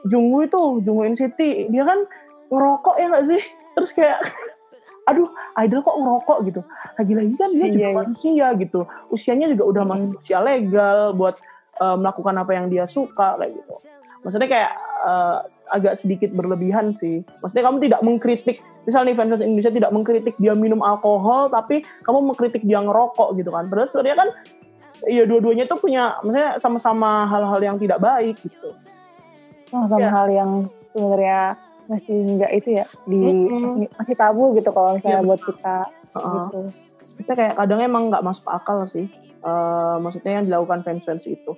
Jungwoo 0.08 0.48
itu 0.48 0.62
Jungwoo 0.84 1.08
NCT 1.08 1.70
dia 1.70 1.84
kan 1.84 2.00
ngerokok 2.50 2.96
ya 2.98 3.08
gak 3.14 3.26
sih? 3.30 3.42
Terus 3.78 3.92
kayak 3.94 4.18
aduh 5.10 5.30
idol 5.62 5.82
kok 5.86 5.98
ngerokok? 5.98 6.38
gitu. 6.50 6.62
Lagi-lagi 6.98 7.34
kan 7.38 7.50
dia 7.54 7.66
iya, 7.66 7.74
juga 7.74 7.88
iya. 7.88 7.96
manusia 7.96 8.48
gitu. 8.58 8.80
Usianya 9.14 9.48
juga 9.52 9.64
udah 9.68 9.84
hmm. 9.86 9.92
masuk 9.94 10.10
usia 10.22 10.40
legal 10.42 11.00
buat 11.14 11.36
uh, 11.80 11.96
melakukan 11.96 12.36
apa 12.38 12.52
yang 12.54 12.66
dia 12.68 12.86
suka 12.90 13.40
kayak 13.40 13.56
gitu. 13.56 13.74
Maksudnya 14.20 14.50
kayak 14.52 14.72
uh, 15.08 15.40
agak 15.70 15.94
sedikit 15.98 16.30
berlebihan 16.34 16.92
sih 16.94 17.22
maksudnya 17.42 17.66
kamu 17.66 17.78
tidak 17.86 18.02
mengkritik 18.02 18.58
misalnya 18.84 19.14
nih 19.14 19.18
fans 19.18 19.42
Indonesia 19.42 19.74
tidak 19.74 19.92
mengkritik 19.94 20.36
dia 20.42 20.54
minum 20.58 20.82
alkohol 20.82 21.50
tapi 21.54 21.86
kamu 22.04 22.34
mengkritik 22.34 22.64
dia 22.66 22.82
ngerokok 22.82 23.38
gitu 23.38 23.50
kan 23.54 23.70
padahal 23.70 23.88
sebenarnya 23.90 24.18
kan 24.18 24.30
ya 25.08 25.24
dua-duanya 25.24 25.64
itu 25.70 25.76
punya 25.80 26.20
maksudnya 26.26 26.50
sama-sama 26.60 27.30
hal-hal 27.30 27.60
yang 27.62 27.78
tidak 27.78 28.02
baik 28.02 28.36
gitu 28.42 28.76
sama-sama 29.70 30.02
ya. 30.02 30.12
hal 30.12 30.28
yang 30.28 30.52
sebenarnya 30.92 31.42
masih 31.90 32.18
nggak 32.38 32.52
itu 32.54 32.70
ya 32.78 32.86
di 33.10 33.18
mm-hmm. 33.18 33.90
masih 33.98 34.16
tabu 34.18 34.54
gitu 34.54 34.70
kalau 34.70 34.94
misalnya 34.94 35.22
ya, 35.22 35.26
buat 35.26 35.42
kita 35.42 35.76
uh-uh. 36.14 36.34
gitu. 36.38 36.62
Kita 37.20 37.32
kayak 37.36 37.54
kadang 37.58 37.82
emang 37.84 38.14
nggak 38.14 38.24
masuk 38.24 38.46
akal 38.48 38.86
sih. 38.86 39.10
Uh, 39.42 39.98
maksudnya 40.04 40.40
yang 40.40 40.46
dilakukan 40.46 40.86
fans-fans 40.86 41.26
itu. 41.26 41.56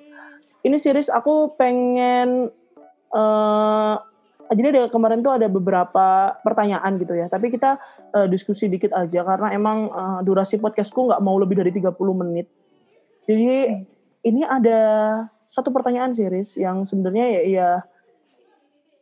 Ini 0.61 0.77
series 0.77 1.09
aku 1.09 1.53
pengen 1.57 2.49
uh, 3.15 3.95
jadi 4.51 4.67
ada 4.75 4.83
kemarin 4.91 5.23
tuh 5.23 5.31
ada 5.31 5.47
beberapa 5.47 6.35
pertanyaan 6.43 6.99
gitu 6.99 7.15
ya. 7.15 7.31
Tapi 7.31 7.47
kita 7.47 7.79
uh, 8.11 8.27
diskusi 8.27 8.67
dikit 8.67 8.91
aja 8.91 9.23
karena 9.23 9.55
emang 9.55 9.87
uh, 9.87 10.19
durasi 10.19 10.59
podcastku 10.59 11.07
nggak 11.07 11.23
mau 11.23 11.39
lebih 11.39 11.63
dari 11.63 11.71
30 11.71 11.95
menit. 12.19 12.51
Jadi 13.23 13.79
ini 14.27 14.41
ada 14.43 14.79
satu 15.47 15.71
pertanyaan 15.71 16.11
series 16.11 16.59
yang 16.59 16.83
sebenarnya 16.83 17.25
ya, 17.31 17.41
ya 17.47 17.69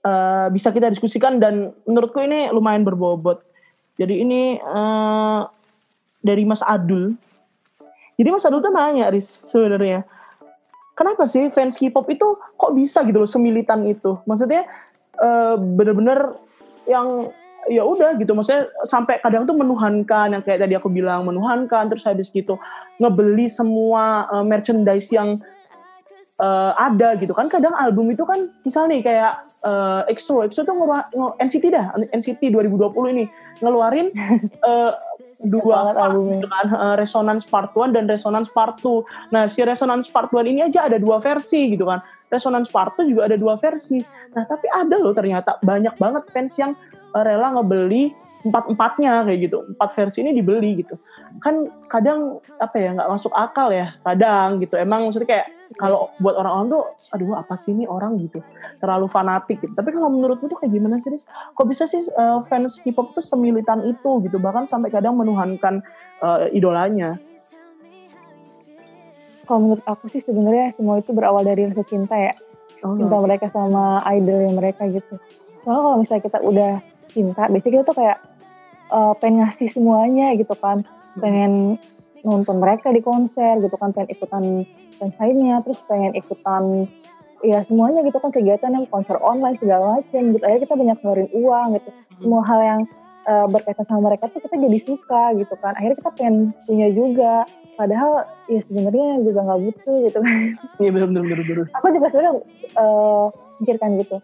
uh, 0.06 0.48
bisa 0.54 0.70
kita 0.70 0.94
diskusikan 0.94 1.42
dan 1.42 1.74
menurutku 1.90 2.22
ini 2.22 2.54
lumayan 2.54 2.86
berbobot. 2.86 3.42
Jadi 3.98 4.22
ini 4.22 4.62
uh, 4.62 5.50
dari 6.22 6.46
Mas 6.46 6.62
Adul. 6.62 7.18
Jadi 8.20 8.30
Mas 8.30 8.46
Adul 8.46 8.62
tuh 8.62 8.72
nanya, 8.72 9.10
Riz, 9.12 9.44
sebenarnya. 9.48 10.04
Kenapa 11.00 11.24
sih 11.24 11.48
fans 11.48 11.80
K-pop 11.80 12.12
itu 12.12 12.28
kok 12.60 12.76
bisa 12.76 13.08
gitu 13.08 13.24
loh 13.24 13.30
semilitan 13.32 13.88
itu? 13.88 14.20
Maksudnya 14.28 14.68
uh, 15.16 15.56
bener-bener 15.56 16.36
yang 16.84 17.32
ya 17.72 17.88
udah 17.88 18.20
gitu. 18.20 18.36
Maksudnya 18.36 18.68
sampai 18.84 19.24
kadang 19.24 19.48
tuh 19.48 19.56
menuhankan 19.56 20.36
yang 20.36 20.44
kayak 20.44 20.68
tadi 20.68 20.76
aku 20.76 20.92
bilang 20.92 21.24
menuhankan 21.24 21.88
terus 21.88 22.04
habis 22.04 22.28
gitu 22.36 22.60
ngebeli 23.00 23.48
semua 23.48 24.28
uh, 24.28 24.44
merchandise 24.44 25.08
yang 25.16 25.40
uh, 26.44 26.76
ada 26.76 27.16
gitu 27.16 27.32
kan. 27.32 27.48
Kadang 27.48 27.76
album 27.80 28.12
itu 28.12 28.28
kan 28.28 28.52
misalnya 28.68 29.00
nih 29.00 29.02
kayak 29.08 29.34
uh, 29.64 30.02
EXO. 30.12 30.44
EXO 30.52 30.68
tuh 30.68 30.76
ngeluar, 30.76 31.08
NCT 31.40 31.66
dah 31.72 31.96
NCT 32.12 32.52
2020 32.52 33.16
ini. 33.16 33.26
Ngeluarin 33.64 34.12
uh, 34.68 34.92
dua 35.48 35.96
album 35.96 36.44
gitu 36.44 36.52
kan 36.52 36.68
uh, 36.76 36.96
Resonance 37.00 37.48
Part 37.48 37.72
1 37.72 37.96
dan 37.96 38.12
Resonance 38.12 38.52
Part 38.52 38.84
2 38.84 39.32
nah 39.32 39.48
si 39.48 39.64
Resonance 39.64 40.12
Part 40.12 40.36
1 40.36 40.44
ini 40.52 40.68
aja 40.68 40.92
ada 40.92 41.00
dua 41.00 41.24
versi 41.24 41.76
gitu 41.76 41.88
kan. 41.88 42.04
Resonance 42.30 42.70
Part 42.70 42.94
2 43.00 43.10
juga 43.10 43.22
ada 43.26 43.38
dua 43.40 43.58
versi. 43.58 43.98
Nah, 44.38 44.46
tapi 44.46 44.70
ada 44.70 44.96
loh 45.02 45.16
ternyata 45.18 45.58
banyak 45.66 45.98
banget 45.98 46.24
fans 46.30 46.54
yang 46.62 46.78
uh, 47.18 47.24
rela 47.26 47.58
ngebeli 47.58 48.14
empat-empatnya 48.40 49.28
kayak 49.28 49.40
gitu. 49.50 49.58
Empat 49.76 49.90
versi 49.96 50.24
ini 50.24 50.32
dibeli 50.32 50.80
gitu. 50.80 50.96
Kan 51.44 51.68
kadang 51.92 52.40
apa 52.60 52.76
ya 52.80 52.96
nggak 52.96 53.10
masuk 53.12 53.34
akal 53.36 53.70
ya 53.72 53.96
kadang 54.04 54.64
gitu. 54.64 54.80
Emang 54.80 55.08
maksudnya 55.08 55.28
kayak 55.28 55.48
kalau 55.76 56.12
buat 56.24 56.40
orang-orang 56.40 56.68
tuh 56.72 56.84
aduh 57.16 57.36
apa 57.36 57.54
sih 57.60 57.76
ini 57.76 57.84
orang 57.86 58.16
gitu. 58.20 58.40
Terlalu 58.80 59.08
fanatik 59.12 59.60
gitu. 59.60 59.74
Tapi 59.76 59.90
kalau 59.92 60.10
menurutmu 60.12 60.48
tuh 60.48 60.58
kayak 60.60 60.72
gimana 60.72 60.96
sih? 60.96 61.12
Kok 61.56 61.68
bisa 61.68 61.84
sih 61.84 62.00
uh, 62.16 62.40
fans 62.40 62.80
K-pop 62.80 63.12
tuh 63.12 63.24
semilitan 63.24 63.84
itu 63.84 64.24
gitu. 64.24 64.40
Bahkan 64.40 64.68
sampai 64.72 64.88
kadang 64.88 65.20
menuhankan 65.20 65.84
uh, 66.24 66.48
idolanya 66.56 67.20
kalau 69.50 69.66
menurut 69.66 69.82
aku 69.90 70.06
sih 70.14 70.22
sebenarnya 70.22 70.78
semua 70.78 71.02
itu 71.02 71.10
berawal 71.10 71.42
dari 71.42 71.66
rasa 71.66 71.82
cinta 71.82 72.14
ya 72.14 72.38
oh. 72.86 72.94
cinta 72.94 73.18
mereka 73.18 73.50
sama 73.50 73.98
idol 74.14 74.46
yang 74.46 74.54
mereka 74.54 74.86
gitu 74.86 75.18
soalnya 75.66 75.82
kalau 75.82 75.98
misalnya 75.98 76.24
kita 76.30 76.40
udah 76.46 76.74
cinta 77.10 77.42
biasanya 77.50 77.74
kita 77.74 77.84
tuh 77.90 77.98
kayak 77.98 78.18
uh, 78.90 79.14
pengen 79.18 79.46
ngasih 79.46 79.70
semuanya 79.72 80.36
gitu 80.38 80.54
kan. 80.58 80.86
Pengen 81.18 81.78
nonton 82.26 82.60
mereka 82.60 82.92
di 82.92 83.00
konser 83.00 83.64
gitu 83.64 83.76
kan 83.80 83.96
pengen 83.96 84.12
ikutan 84.12 84.44
lainnya 85.00 85.64
terus 85.64 85.80
pengen 85.88 86.12
ikutan 86.12 86.84
ya 87.40 87.64
semuanya 87.64 88.04
gitu 88.04 88.20
kan 88.20 88.36
kegiatan 88.36 88.76
yang 88.76 88.84
konser 88.92 89.16
online 89.24 89.56
segala 89.60 90.00
macam 90.00 90.24
gitu. 90.36 90.44
Akhirnya 90.44 90.64
kita 90.68 90.76
banyak 90.76 90.98
ngeluarin 91.00 91.30
uang 91.32 91.68
gitu. 91.80 91.90
Semua 92.20 92.42
hal 92.44 92.60
yang 92.60 92.82
uh, 93.24 93.48
berkaitan 93.48 93.86
sama 93.88 94.12
mereka 94.12 94.28
tuh 94.28 94.44
kita 94.44 94.56
jadi 94.60 94.80
suka 94.84 95.24
gitu 95.40 95.56
kan. 95.64 95.74
Akhirnya 95.80 95.98
kita 96.04 96.12
pengen 96.20 96.36
punya 96.68 96.88
juga. 96.92 97.34
Padahal 97.80 98.28
ya 98.52 98.60
sebenarnya 98.68 99.24
juga 99.24 99.40
nggak 99.48 99.62
butuh 99.64 99.98
gitu 100.04 100.18
kan. 100.20 100.36
Iya 100.84 100.90
benar 100.92 101.08
benar 101.16 101.24
benar 101.48 101.66
aku 101.80 101.88
juga 101.96 102.08
sebenarnya 102.12 102.34
uh, 102.76 103.26
mikirkan 103.64 103.90
gitu. 104.04 104.18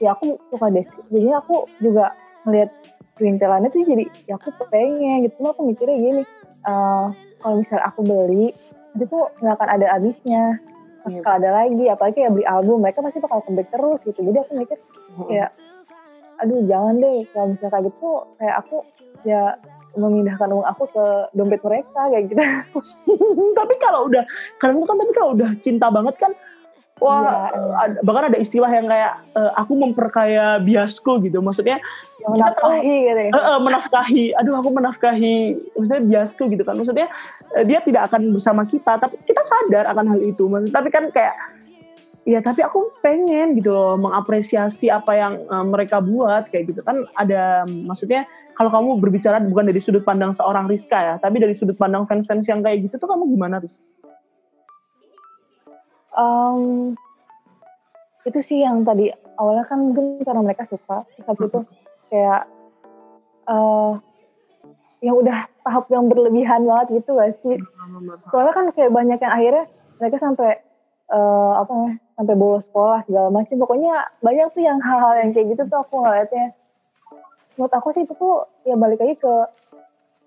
Ya 0.00 0.16
aku 0.16 0.40
suka 0.48 0.72
deh. 0.72 0.86
Jadi 1.12 1.28
aku 1.36 1.68
juga 1.84 2.16
ngeliat 2.48 2.70
perintilannya 3.16 3.68
tuh 3.68 3.84
jadi 3.84 4.04
ya 4.26 4.34
aku 4.40 4.50
pengen 4.72 5.28
gitu 5.28 5.44
aku 5.44 5.68
mikirnya 5.68 5.96
gini 5.98 6.22
uh, 6.64 7.12
kalau 7.42 7.54
misalnya 7.60 7.84
aku 7.88 8.00
beli 8.04 8.56
itu 8.92 9.04
tuh 9.08 9.32
nggak 9.40 9.54
akan 9.56 9.68
ada 9.68 9.86
habisnya 9.96 10.60
pasti 11.02 11.18
iya. 11.18 11.34
ada 11.34 11.50
lagi 11.50 11.84
apalagi 11.90 12.18
ya 12.22 12.30
beli 12.30 12.46
album 12.46 12.78
mereka 12.78 13.02
pasti 13.02 13.18
bakal 13.18 13.42
comeback 13.42 13.68
terus 13.74 13.98
gitu 14.06 14.20
jadi 14.22 14.38
aku 14.46 14.52
mikir 14.54 14.78
ya 15.28 15.46
aduh 16.38 16.60
jangan 16.66 16.94
deh 17.02 17.18
kalau 17.34 17.46
misalnya 17.54 17.72
kayak 17.74 17.84
gitu 17.90 18.10
kayak 18.38 18.56
aku 18.62 18.76
ya 19.26 19.42
memindahkan 19.92 20.48
uang 20.48 20.66
aku 20.66 20.84
ke 20.88 21.04
dompet 21.36 21.60
mereka 21.60 22.00
kayak 22.08 22.24
gitu. 22.32 22.40
tapi 23.60 23.74
kalau 23.76 24.08
udah 24.08 24.24
kadang 24.56 24.80
kan 24.88 24.96
tapi 24.96 25.12
kalau 25.12 25.30
udah 25.36 25.50
cinta 25.60 25.86
banget 25.92 26.16
kan 26.16 26.32
wah 27.00 27.48
ya, 27.48 27.96
bahkan 28.04 28.28
ada 28.28 28.38
istilah 28.38 28.68
yang 28.68 28.86
kayak 28.90 29.22
uh, 29.32 29.52
aku 29.56 29.72
memperkaya 29.78 30.60
biasku 30.60 31.22
gitu. 31.24 31.40
Maksudnya 31.40 31.80
menafkahi 32.26 32.96
gitu 33.08 33.20
ya. 33.28 33.30
Uh, 33.32 33.38
uh, 33.38 33.58
menafkahi. 33.62 34.24
Aduh 34.36 34.54
aku 34.58 34.70
menafkahi 34.74 35.56
maksudnya 35.78 36.02
biasku 36.02 36.42
gitu 36.52 36.62
kan. 36.66 36.76
Maksudnya 36.76 37.08
uh, 37.56 37.64
dia 37.64 37.80
tidak 37.80 38.12
akan 38.12 38.36
bersama 38.36 38.62
kita 38.68 39.00
tapi 39.00 39.16
kita 39.24 39.42
sadar 39.46 39.88
akan 39.88 40.16
hal 40.16 40.20
itu. 40.20 40.44
Maksudnya 40.46 40.74
tapi 40.74 40.88
kan 40.92 41.04
kayak 41.08 41.34
ya 42.22 42.38
tapi 42.38 42.62
aku 42.62 42.94
pengen 43.02 43.58
gitu 43.58 43.74
loh 43.74 43.98
mengapresiasi 43.98 44.86
apa 44.86 45.12
yang 45.18 45.42
uh, 45.50 45.66
mereka 45.66 45.98
buat 45.98 46.46
kayak 46.54 46.70
gitu 46.70 46.80
kan 46.86 47.02
ada 47.18 47.66
maksudnya 47.66 48.30
kalau 48.54 48.70
kamu 48.70 49.02
berbicara 49.02 49.42
bukan 49.42 49.66
dari 49.66 49.82
sudut 49.82 50.06
pandang 50.06 50.30
seorang 50.30 50.70
Rizka 50.70 50.98
ya 51.02 51.14
tapi 51.18 51.42
dari 51.42 51.50
sudut 51.50 51.74
pandang 51.74 52.06
fans-fans 52.06 52.46
yang 52.46 52.62
kayak 52.62 52.86
gitu 52.86 52.94
tuh 52.94 53.10
kamu 53.10 53.26
gimana 53.26 53.58
Riz? 53.58 53.82
Um, 56.12 56.92
itu 58.22 58.38
sih 58.44 58.62
yang 58.62 58.84
tadi 58.86 59.10
awalnya 59.40 59.64
kan 59.66 59.90
mungkin 59.90 60.22
karena 60.22 60.42
mereka 60.44 60.68
suka 60.70 61.02
tapi 61.26 61.42
itu 61.48 61.60
kayak 62.12 62.46
uh, 63.50 63.98
yang 65.02 65.18
udah 65.18 65.50
tahap 65.66 65.90
yang 65.90 66.06
berlebihan 66.06 66.62
banget 66.62 67.02
gitu 67.02 67.18
gak 67.18 67.34
sih? 67.42 67.58
Soalnya 68.30 68.54
kan 68.54 68.66
kayak 68.70 68.94
banyak 68.94 69.18
yang 69.18 69.32
akhirnya 69.34 69.64
mereka 69.98 70.16
sampai 70.22 70.62
uh, 71.10 71.52
apa 71.58 71.72
ya 71.74 71.92
sampai 72.14 72.34
bolos 72.38 72.70
sekolah 72.70 73.02
segala 73.10 73.28
macam. 73.34 73.58
Pokoknya 73.58 74.06
banyak 74.22 74.46
tuh 74.54 74.62
yang 74.62 74.78
hal-hal 74.78 75.12
yang 75.18 75.30
kayak 75.34 75.58
gitu 75.58 75.62
tuh 75.66 75.78
aku 75.82 76.06
ngeliatnya. 76.06 76.54
Menurut 77.58 77.72
aku 77.74 77.88
sih 77.98 78.06
itu 78.06 78.14
tuh 78.14 78.46
ya 78.62 78.78
balik 78.78 79.02
lagi 79.02 79.18
ke 79.18 79.34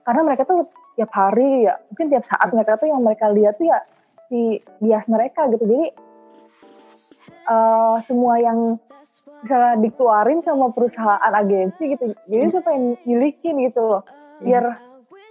karena 0.06 0.22
mereka 0.22 0.44
tuh 0.44 0.68
tiap 0.96 1.12
hari 1.12 1.68
ya 1.68 1.76
mungkin 1.92 2.08
tiap 2.14 2.24
saat 2.24 2.50
mereka 2.54 2.78
tuh 2.80 2.88
yang 2.88 3.02
mereka 3.04 3.28
lihat 3.34 3.58
tuh 3.58 3.68
ya 3.68 3.84
si 4.36 4.60
bias 4.84 5.08
mereka 5.08 5.48
gitu 5.48 5.64
jadi 5.64 5.96
uh, 7.48 8.04
semua 8.04 8.36
yang 8.44 8.76
bisa 9.40 9.80
dikeluarin 9.80 10.44
sama 10.44 10.68
perusahaan 10.76 11.32
agensi 11.32 11.96
gitu 11.96 12.12
jadi 12.28 12.52
tuh 12.52 12.64
pengen 12.68 13.00
milikin 13.08 13.64
gitu 13.64 13.80
loh 13.80 14.04
biar 14.44 14.76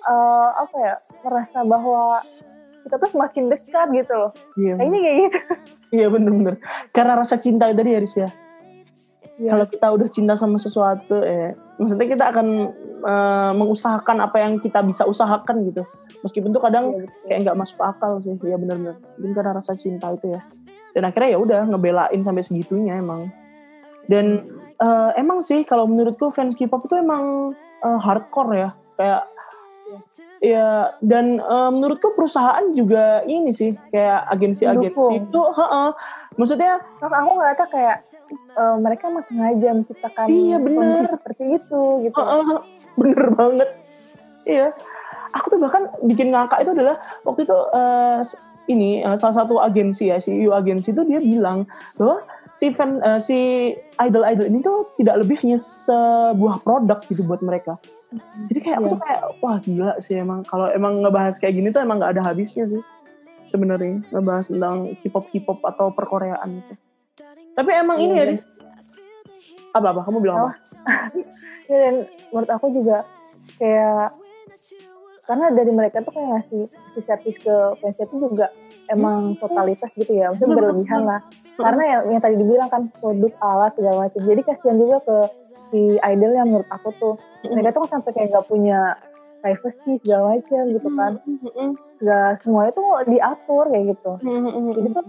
uh, 0.09 0.51
apa 0.65 0.77
ya 0.81 0.95
merasa 1.21 1.61
bahwa 1.61 2.25
kita 2.85 3.01
tuh 3.01 3.11
semakin 3.17 3.45
dekat 3.49 3.89
gitu 3.97 4.13
loh. 4.13 4.33
Iya. 4.61 4.75
Kayaknya 4.77 4.99
kayak 5.01 5.17
gitu. 5.17 5.41
Iya 5.95 6.07
bener-bener. 6.13 6.55
Karena 6.93 7.13
rasa 7.17 7.41
cinta 7.41 7.73
tadi 7.73 7.91
Haris 7.97 8.15
ya. 8.21 8.29
Ya. 9.41 9.51
Kalau 9.57 9.67
kita 9.67 9.87
udah 9.89 10.09
cinta 10.13 10.35
sama 10.37 10.61
sesuatu, 10.61 11.25
eh, 11.25 11.57
maksudnya 11.79 12.07
kita 12.07 12.25
akan 12.31 12.49
uh, 13.03 13.53
mengusahakan 13.57 14.17
apa 14.25 14.37
yang 14.43 14.63
kita 14.63 14.81
bisa 14.83 15.03
usahakan 15.05 15.67
gitu. 15.69 15.83
Meskipun 16.23 16.55
tuh 16.55 16.63
kadang 16.63 16.95
ya, 16.95 17.07
kayak 17.27 17.39
nggak 17.49 17.59
masuk 17.59 17.79
akal 17.83 18.19
sih, 18.23 18.35
ya 18.43 18.57
bener-bener. 18.57 18.97
Mungkin 19.19 19.35
karena 19.35 19.53
rasa 19.59 19.75
cinta 19.75 20.11
itu 20.15 20.35
ya. 20.35 20.41
Dan 20.95 21.11
akhirnya 21.11 21.35
ya 21.35 21.39
udah 21.43 21.61
ngebelain 21.69 22.21
sampai 22.23 22.47
segitunya 22.47 22.99
emang. 22.99 23.29
Dan 24.07 24.47
uh, 24.79 25.11
emang 25.19 25.43
sih 25.43 25.67
kalau 25.67 25.91
menurutku 25.91 26.31
fans 26.31 26.55
K-pop 26.55 26.87
itu 26.87 26.95
emang 26.99 27.57
uh, 27.83 27.99
hardcore 27.99 28.53
ya. 28.55 28.71
Kayak 28.95 29.23
Ya, 30.45 30.93
dan 31.01 31.41
uh, 31.41 31.73
menurutku 31.73 32.13
perusahaan 32.13 32.69
juga 32.77 33.25
ini 33.25 33.49
sih 33.49 33.73
kayak 33.89 34.29
agensi-agensi 34.29 35.13
itu, 35.25 35.41
heeh. 35.41 35.89
Maksudnya, 36.35 36.83
Terus 36.99 37.15
aku 37.15 37.31
ngerasa 37.39 37.65
kayak 37.71 37.97
uh, 38.59 38.77
mereka 38.83 39.07
masih 39.11 39.31
sengaja 39.35 39.69
menciptakan 39.71 40.27
iya, 40.31 40.57
bener. 40.59 41.03
seperti 41.15 41.45
itu 41.59 41.83
gitu. 42.09 42.19
Uh, 42.19 42.43
uh, 42.43 42.61
bener 42.99 43.25
banget. 43.35 43.69
Iya. 44.45 44.69
Aku 45.35 45.51
tuh 45.51 45.59
bahkan 45.59 45.91
bikin 46.07 46.31
ngakak 46.31 46.63
itu 46.63 46.71
adalah 46.75 46.97
waktu 47.27 47.43
itu 47.43 47.59
uh, 47.75 48.23
ini 48.71 49.03
uh, 49.03 49.19
salah 49.19 49.45
satu 49.45 49.59
agensi 49.59 50.11
ya, 50.11 50.19
CEO 50.23 50.55
agensi 50.55 50.95
itu 50.95 51.03
dia 51.07 51.19
bilang 51.19 51.67
bahwa 51.99 52.23
si 52.55 52.71
fan 52.71 53.03
uh, 53.03 53.19
si 53.19 53.71
idol-idol 53.99 54.47
ini 54.47 54.59
tuh 54.63 54.95
tidak 54.95 55.27
lebihnya 55.27 55.59
sebuah 55.59 56.63
produk 56.63 57.03
gitu 57.11 57.27
buat 57.27 57.43
mereka 57.43 57.75
jadi 58.47 58.59
kayak 58.63 58.77
aku 58.79 58.87
tuh 58.95 58.99
iya. 58.99 59.07
kayak 59.11 59.23
wah 59.43 59.57
gila 59.59 59.93
sih 59.99 60.15
emang 60.15 60.41
kalau 60.47 60.71
emang 60.71 61.03
ngebahas 61.03 61.35
kayak 61.43 61.55
gini 61.59 61.69
tuh 61.75 61.83
emang 61.83 61.99
nggak 61.99 62.15
ada 62.15 62.23
habisnya 62.31 62.65
sih 62.71 62.83
sebenarnya 63.49 64.05
ngebahas 64.11 64.47
tentang 64.49 64.77
K-pop 65.01 65.25
K-pop 65.31 65.59
atau 65.65 65.93
perkoreaan 65.93 66.61
gitu. 66.61 66.75
Tapi 67.55 67.71
emang 67.71 67.99
ini 68.03 68.15
ya, 68.19 68.27
apa 69.75 69.87
apa 69.95 70.01
kamu 70.07 70.19
bilang 70.23 70.39
apa? 70.39 70.53
ya, 71.71 71.77
dan 71.89 71.95
menurut 72.31 72.51
aku 72.51 72.67
juga 72.75 73.07
kayak 73.59 74.15
karena 75.25 75.47
dari 75.57 75.73
mereka 75.73 76.05
tuh 76.05 76.13
kayak 76.13 76.29
ngasih, 76.37 76.63
ngasih 76.69 77.03
servis 77.09 77.37
ke 77.41 77.57
fans 77.81 77.97
itu 77.97 78.17
juga 78.21 78.47
emang 78.93 79.41
totalitas 79.41 79.89
gitu 79.97 80.13
ya. 80.13 80.29
Maksudnya 80.31 80.53
berlebihan 80.53 81.01
lah. 81.09 81.21
Karena 81.57 81.83
yang, 81.89 82.03
yang 82.13 82.21
tadi 82.21 82.37
dibilang 82.37 82.69
kan 82.69 82.83
produk 83.01 83.33
alat 83.41 83.73
segala 83.73 83.97
macam. 84.05 84.21
Jadi 84.21 84.41
kasihan 84.45 84.77
juga 84.77 84.97
ke 85.01 85.17
si 85.73 85.81
idol 85.97 86.33
yang 86.37 86.49
menurut 86.53 86.69
aku 86.69 86.89
tuh. 87.01 87.15
Mereka 87.49 87.73
tuh 87.73 87.81
kan 87.89 88.05
sampai 88.05 88.13
kayak 88.13 88.29
nggak 88.37 88.47
punya 88.53 89.01
privacy 89.45 89.93
segala 90.01 90.41
macam 90.41 90.63
gitu 90.73 90.89
kan 90.97 91.13
segala 92.05 92.37
semuanya 92.45 92.73
tuh 92.77 92.89
diatur 93.09 93.65
kayak 93.73 93.85
gitu. 93.97 94.13
Jadi 94.77 94.89
tuh 94.93 95.05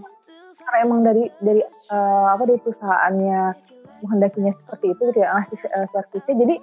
karena 0.66 0.78
emang 0.82 1.00
dari 1.04 1.24
dari 1.44 1.62
uh, 1.92 2.32
apa 2.32 2.42
dari 2.48 2.58
perusahaannya 2.64 3.40
menghendakinya 4.00 4.52
seperti 4.56 4.96
itu 4.96 5.02
gitu 5.12 5.18
ya 5.20 5.28
ngasih 5.36 5.58
uh, 5.72 5.86
servisnya 5.94 6.34
jadi 6.42 6.54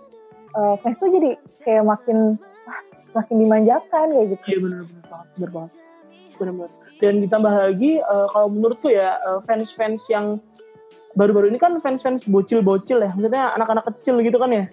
uh, 0.58 0.76
fans 0.82 0.98
tuh 1.00 1.10
jadi 1.10 1.32
kayak 1.64 1.84
makin 1.88 2.18
ah, 2.68 2.80
makin 3.16 3.36
dimanjakan 3.40 4.06
kayak 4.12 4.28
gitu. 4.36 4.44
Iya 4.50 4.60
benar 4.60 4.82
benar 4.84 5.06
banget 5.08 5.28
benar 5.38 5.52
banget. 5.54 5.72
Benar 6.34 6.54
benar 6.58 6.72
dan 7.00 7.14
ditambah 7.24 7.54
lagi 7.54 7.92
uh, 8.04 8.28
kalau 8.30 8.48
menurutku 8.52 8.88
ya 8.92 9.18
uh, 9.24 9.40
fans-fans 9.48 10.04
yang 10.12 10.38
baru-baru 11.16 11.54
ini 11.54 11.60
kan 11.62 11.78
fans-fans 11.80 12.26
bocil-bocil 12.26 13.02
ya 13.02 13.12
maksudnya 13.14 13.54
anak-anak 13.56 13.86
kecil 13.94 14.20
gitu 14.20 14.38
kan 14.38 14.52
ya 14.52 14.66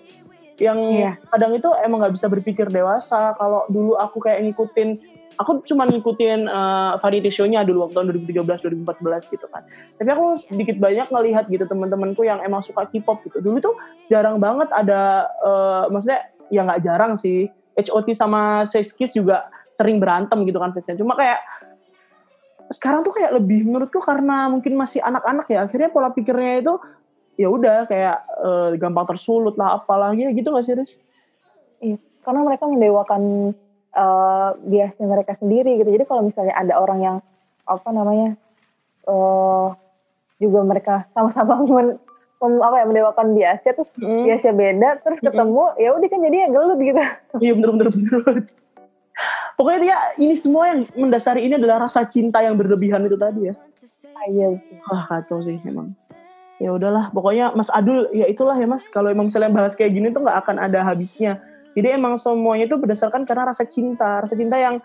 yang 0.60 0.78
yeah. 0.92 1.14
kadang 1.32 1.56
itu 1.56 1.72
emang 1.80 2.04
nggak 2.04 2.20
bisa 2.20 2.28
berpikir 2.28 2.68
dewasa. 2.68 3.32
Kalau 3.40 3.64
dulu 3.72 3.96
aku 3.96 4.20
kayak 4.20 4.44
ngikutin 4.44 5.00
aku 5.38 5.62
cuma 5.68 5.86
ngikutin 5.86 6.50
uh, 6.50 6.98
variety 6.98 7.30
show-nya 7.30 7.62
dulu 7.62 7.86
waktu 7.86 7.94
tahun 8.00 8.06
2013 8.26 8.82
2014 8.82 9.34
gitu 9.34 9.46
kan. 9.46 9.62
Tapi 10.00 10.08
aku 10.10 10.24
sedikit 10.42 10.76
banyak 10.80 11.06
ngelihat 11.12 11.44
gitu 11.46 11.64
teman-temanku 11.68 12.26
yang 12.26 12.42
emang 12.42 12.64
suka 12.64 12.88
K-pop 12.90 13.22
gitu. 13.28 13.38
Dulu 13.38 13.58
tuh 13.62 13.74
jarang 14.10 14.42
banget 14.42 14.66
ada 14.74 15.30
uh, 15.44 15.84
maksudnya 15.92 16.30
ya 16.50 16.66
nggak 16.66 16.82
jarang 16.82 17.14
sih. 17.14 17.46
HOT 17.80 18.12
sama 18.12 18.68
Seskis 18.68 19.16
juga 19.16 19.48
sering 19.72 19.96
berantem 20.02 20.42
gitu 20.44 20.58
kan 20.60 20.74
fansnya 20.74 20.98
cuma 20.98 21.16
kayak 21.16 21.40
sekarang 22.70 23.02
tuh 23.02 23.14
kayak 23.14 23.34
lebih 23.34 23.66
menurutku 23.66 23.98
karena 23.98 24.46
mungkin 24.46 24.78
masih 24.78 25.02
anak-anak 25.02 25.48
ya 25.50 25.66
akhirnya 25.66 25.90
pola 25.90 26.14
pikirnya 26.14 26.62
itu 26.62 26.74
ya 27.40 27.48
udah 27.50 27.88
kayak 27.88 28.18
uh, 28.44 28.70
gampang 28.76 29.08
tersulut 29.10 29.56
lah 29.56 29.80
apalagi 29.80 30.28
gitu 30.36 30.52
gak 30.52 30.64
sih 30.68 30.76
Riz? 30.76 30.92
Iya, 31.80 31.96
karena 32.20 32.40
mereka 32.44 32.68
mendewakan 32.68 33.22
uh, 33.96 34.56
biasnya 34.60 35.06
mereka 35.06 35.36
sendiri 35.38 35.80
gitu. 35.80 35.90
Jadi 35.90 36.04
kalau 36.06 36.26
misalnya 36.26 36.54
ada 36.54 36.74
orang 36.78 37.00
yang 37.00 37.16
apa 37.66 37.88
namanya 37.94 38.34
uh, 39.06 39.74
juga 40.42 40.60
mereka 40.66 40.94
sama-sama 41.14 41.62
men, 41.74 41.88
mem, 42.42 42.52
apa 42.60 42.76
ya 42.82 42.84
mendewakan 42.88 43.36
biasa 43.36 43.66
terus 43.76 43.90
mm. 43.98 44.24
biasa 44.26 44.48
beda 44.56 44.88
terus 45.04 45.18
ketemu 45.22 45.64
mm. 45.70 45.78
ya 45.78 45.88
udah 45.94 46.08
kan 46.08 46.20
jadinya 46.24 46.48
gelut 46.50 46.78
gitu. 46.80 47.02
Iya 47.44 47.52
bener-bener 47.56 47.88
bener. 47.94 48.36
Pokoknya 49.54 49.80
dia 49.84 49.96
ini 50.16 50.32
semua 50.32 50.72
yang 50.72 50.88
mendasari 50.96 51.44
ini 51.44 51.60
adalah 51.60 51.84
rasa 51.84 52.08
cinta 52.08 52.40
yang 52.40 52.56
berlebihan 52.56 53.04
itu 53.04 53.20
tadi 53.20 53.52
ya. 53.52 53.54
Ah, 54.16 54.24
iya. 54.32 54.56
Wah 54.88 55.04
kacau 55.04 55.44
sih 55.44 55.60
emang 55.68 55.92
ya 56.60 56.76
udahlah 56.76 57.08
pokoknya 57.08 57.56
Mas 57.56 57.72
Adul 57.72 58.04
ya 58.12 58.28
itulah 58.28 58.52
ya 58.52 58.68
Mas 58.68 58.84
kalau 58.92 59.08
emang 59.08 59.32
misalnya 59.32 59.48
bahas 59.48 59.72
kayak 59.72 59.96
gini 59.96 60.12
tuh 60.12 60.20
nggak 60.20 60.44
akan 60.44 60.56
ada 60.60 60.84
habisnya 60.84 61.40
jadi 61.74 61.94
emang 61.94 62.18
semuanya 62.18 62.66
itu 62.66 62.76
berdasarkan 62.76 63.22
karena 63.22 63.50
rasa 63.50 63.62
cinta 63.66 64.24
rasa 64.26 64.34
cinta 64.34 64.58
yang 64.58 64.82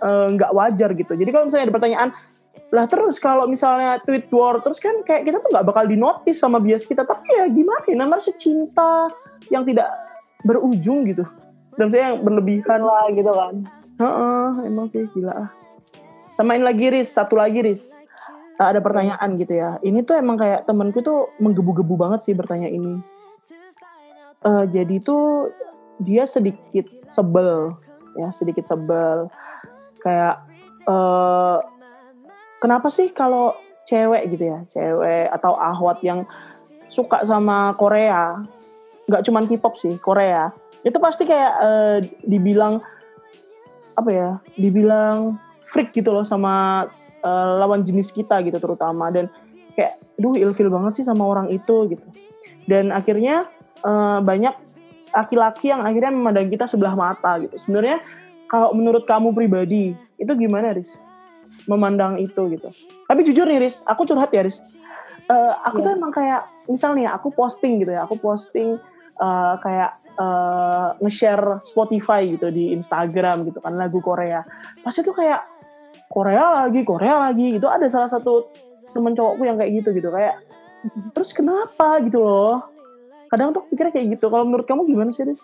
eh, 0.00 0.26
nggak 0.34 0.50
uh, 0.50 0.56
wajar 0.56 0.90
gitu. 0.96 1.14
Jadi 1.14 1.30
kalau 1.30 1.44
misalnya 1.46 1.64
ada 1.70 1.74
pertanyaan 1.74 2.10
lah 2.70 2.86
terus 2.86 3.18
kalau 3.18 3.50
misalnya 3.50 3.98
tweet 4.06 4.30
war 4.30 4.62
terus 4.62 4.78
kan 4.78 5.02
kayak 5.02 5.26
kita 5.26 5.42
tuh 5.42 5.50
nggak 5.50 5.66
bakal 5.66 5.84
dinotis 5.86 6.38
sama 6.38 6.58
bias 6.58 6.86
kita. 6.86 7.02
Tapi 7.06 7.26
ya 7.30 7.46
gimana 7.50 7.82
ya 7.86 7.94
namanya 7.98 8.22
rasa 8.22 8.34
cinta 8.34 9.10
yang 9.50 9.62
tidak 9.66 9.90
berujung 10.42 11.06
gitu. 11.06 11.26
Dan 11.78 11.90
saya 11.94 12.14
yang 12.14 12.26
berlebihan. 12.26 12.82
Lah 12.82 13.06
gitu 13.10 13.30
kan. 13.30 13.54
Heeh, 14.00 14.48
emang 14.66 14.86
sih 14.90 15.06
gila 15.12 15.46
ah. 15.46 15.50
Samain 16.38 16.62
lagi 16.62 16.88
Riz. 16.90 17.10
Satu 17.12 17.38
lagi 17.38 17.62
Riz. 17.62 17.92
Ada 18.60 18.84
pertanyaan 18.84 19.40
gitu 19.40 19.56
ya. 19.56 19.80
Ini 19.80 20.04
tuh 20.04 20.20
emang 20.20 20.36
kayak 20.36 20.68
temenku 20.68 21.00
tuh 21.00 21.32
menggebu-gebu 21.40 21.96
banget 21.96 22.28
sih 22.28 22.36
bertanya 22.36 22.68
ini. 22.68 23.00
Uh, 24.40 24.64
jadi 24.68 25.00
tuh 25.00 25.52
dia 26.00 26.24
sedikit 26.24 26.88
sebel, 27.12 27.76
ya 28.16 28.32
sedikit 28.32 28.64
sebel. 28.66 29.28
Kayak 30.00 30.42
uh, 30.88 31.60
kenapa 32.58 32.88
sih 32.88 33.12
kalau 33.12 33.52
cewek 33.84 34.32
gitu 34.32 34.44
ya, 34.48 34.58
cewek 34.66 35.28
atau 35.30 35.54
ahwat 35.54 36.00
yang 36.00 36.24
suka 36.90 37.22
sama 37.28 37.76
Korea, 37.76 38.40
nggak 39.06 39.22
cuman 39.28 39.44
K-pop 39.46 39.76
sih, 39.78 39.94
Korea, 40.00 40.50
itu 40.82 40.96
pasti 40.96 41.28
kayak 41.28 41.52
uh, 41.60 41.98
dibilang 42.24 42.80
apa 43.94 44.10
ya, 44.10 44.30
dibilang 44.56 45.36
freak 45.70 45.94
gitu 45.94 46.10
loh 46.10 46.26
sama 46.26 46.88
uh, 47.22 47.52
lawan 47.60 47.84
jenis 47.86 48.10
kita 48.10 48.42
gitu 48.42 48.58
terutama 48.58 49.12
dan 49.12 49.30
kayak 49.78 50.00
duh 50.18 50.34
ilfil 50.34 50.68
banget 50.72 51.00
sih 51.00 51.06
sama 51.06 51.24
orang 51.24 51.46
itu 51.52 51.86
gitu 51.94 52.06
dan 52.66 52.90
akhirnya 52.90 53.46
uh, 53.86 54.18
banyak 54.20 54.52
laki-laki 55.10 55.70
yang 55.70 55.82
akhirnya 55.82 56.12
memandang 56.14 56.48
kita 56.50 56.66
sebelah 56.66 56.94
mata 56.94 57.38
gitu. 57.42 57.56
Sebenarnya 57.58 58.02
kalau 58.50 58.74
menurut 58.74 59.06
kamu 59.06 59.30
pribadi 59.34 59.94
itu 60.18 60.32
gimana 60.34 60.74
Riz? 60.74 60.94
Memandang 61.68 62.18
itu 62.18 62.50
gitu. 62.50 62.70
Tapi 63.06 63.20
jujur 63.26 63.46
nih 63.46 63.66
Riz 63.66 63.82
aku 63.86 64.06
curhat 64.06 64.30
ya 64.34 64.46
Riz. 64.46 64.58
Uh, 65.30 65.54
aku 65.62 65.78
yeah. 65.78 65.86
tuh 65.86 65.92
emang 65.94 66.12
kayak 66.14 66.42
misalnya 66.66 67.14
aku 67.14 67.30
posting 67.30 67.78
gitu 67.78 67.94
ya 67.94 68.02
aku 68.02 68.18
posting 68.18 68.82
uh, 69.22 69.54
kayak 69.62 69.94
uh, 70.18 70.98
nge-share 70.98 71.62
Spotify 71.62 72.26
gitu 72.26 72.50
di 72.50 72.74
Instagram 72.74 73.46
gitu 73.46 73.62
kan 73.62 73.78
lagu 73.78 74.02
Korea. 74.02 74.42
Pasti 74.82 75.06
tuh 75.06 75.14
kayak 75.14 75.46
Korea 76.10 76.66
lagi 76.66 76.82
Korea 76.82 77.30
lagi 77.30 77.54
itu 77.54 77.66
ada 77.70 77.86
salah 77.86 78.10
satu 78.10 78.50
temen 78.90 79.14
cowokku 79.14 79.46
yang 79.46 79.54
kayak 79.54 79.78
gitu 79.78 79.94
gitu 79.94 80.10
kayak 80.10 80.42
terus 81.14 81.30
kenapa? 81.30 82.02
gitu 82.02 82.18
loh 82.18 82.79
kadang 83.30 83.54
tuh 83.54 83.62
pikirnya 83.70 83.94
kayak 83.94 84.06
gitu 84.18 84.26
kalau 84.28 84.44
menurut 84.44 84.66
kamu 84.66 84.90
gimana 84.90 85.10
sih 85.14 85.22
Des? 85.22 85.40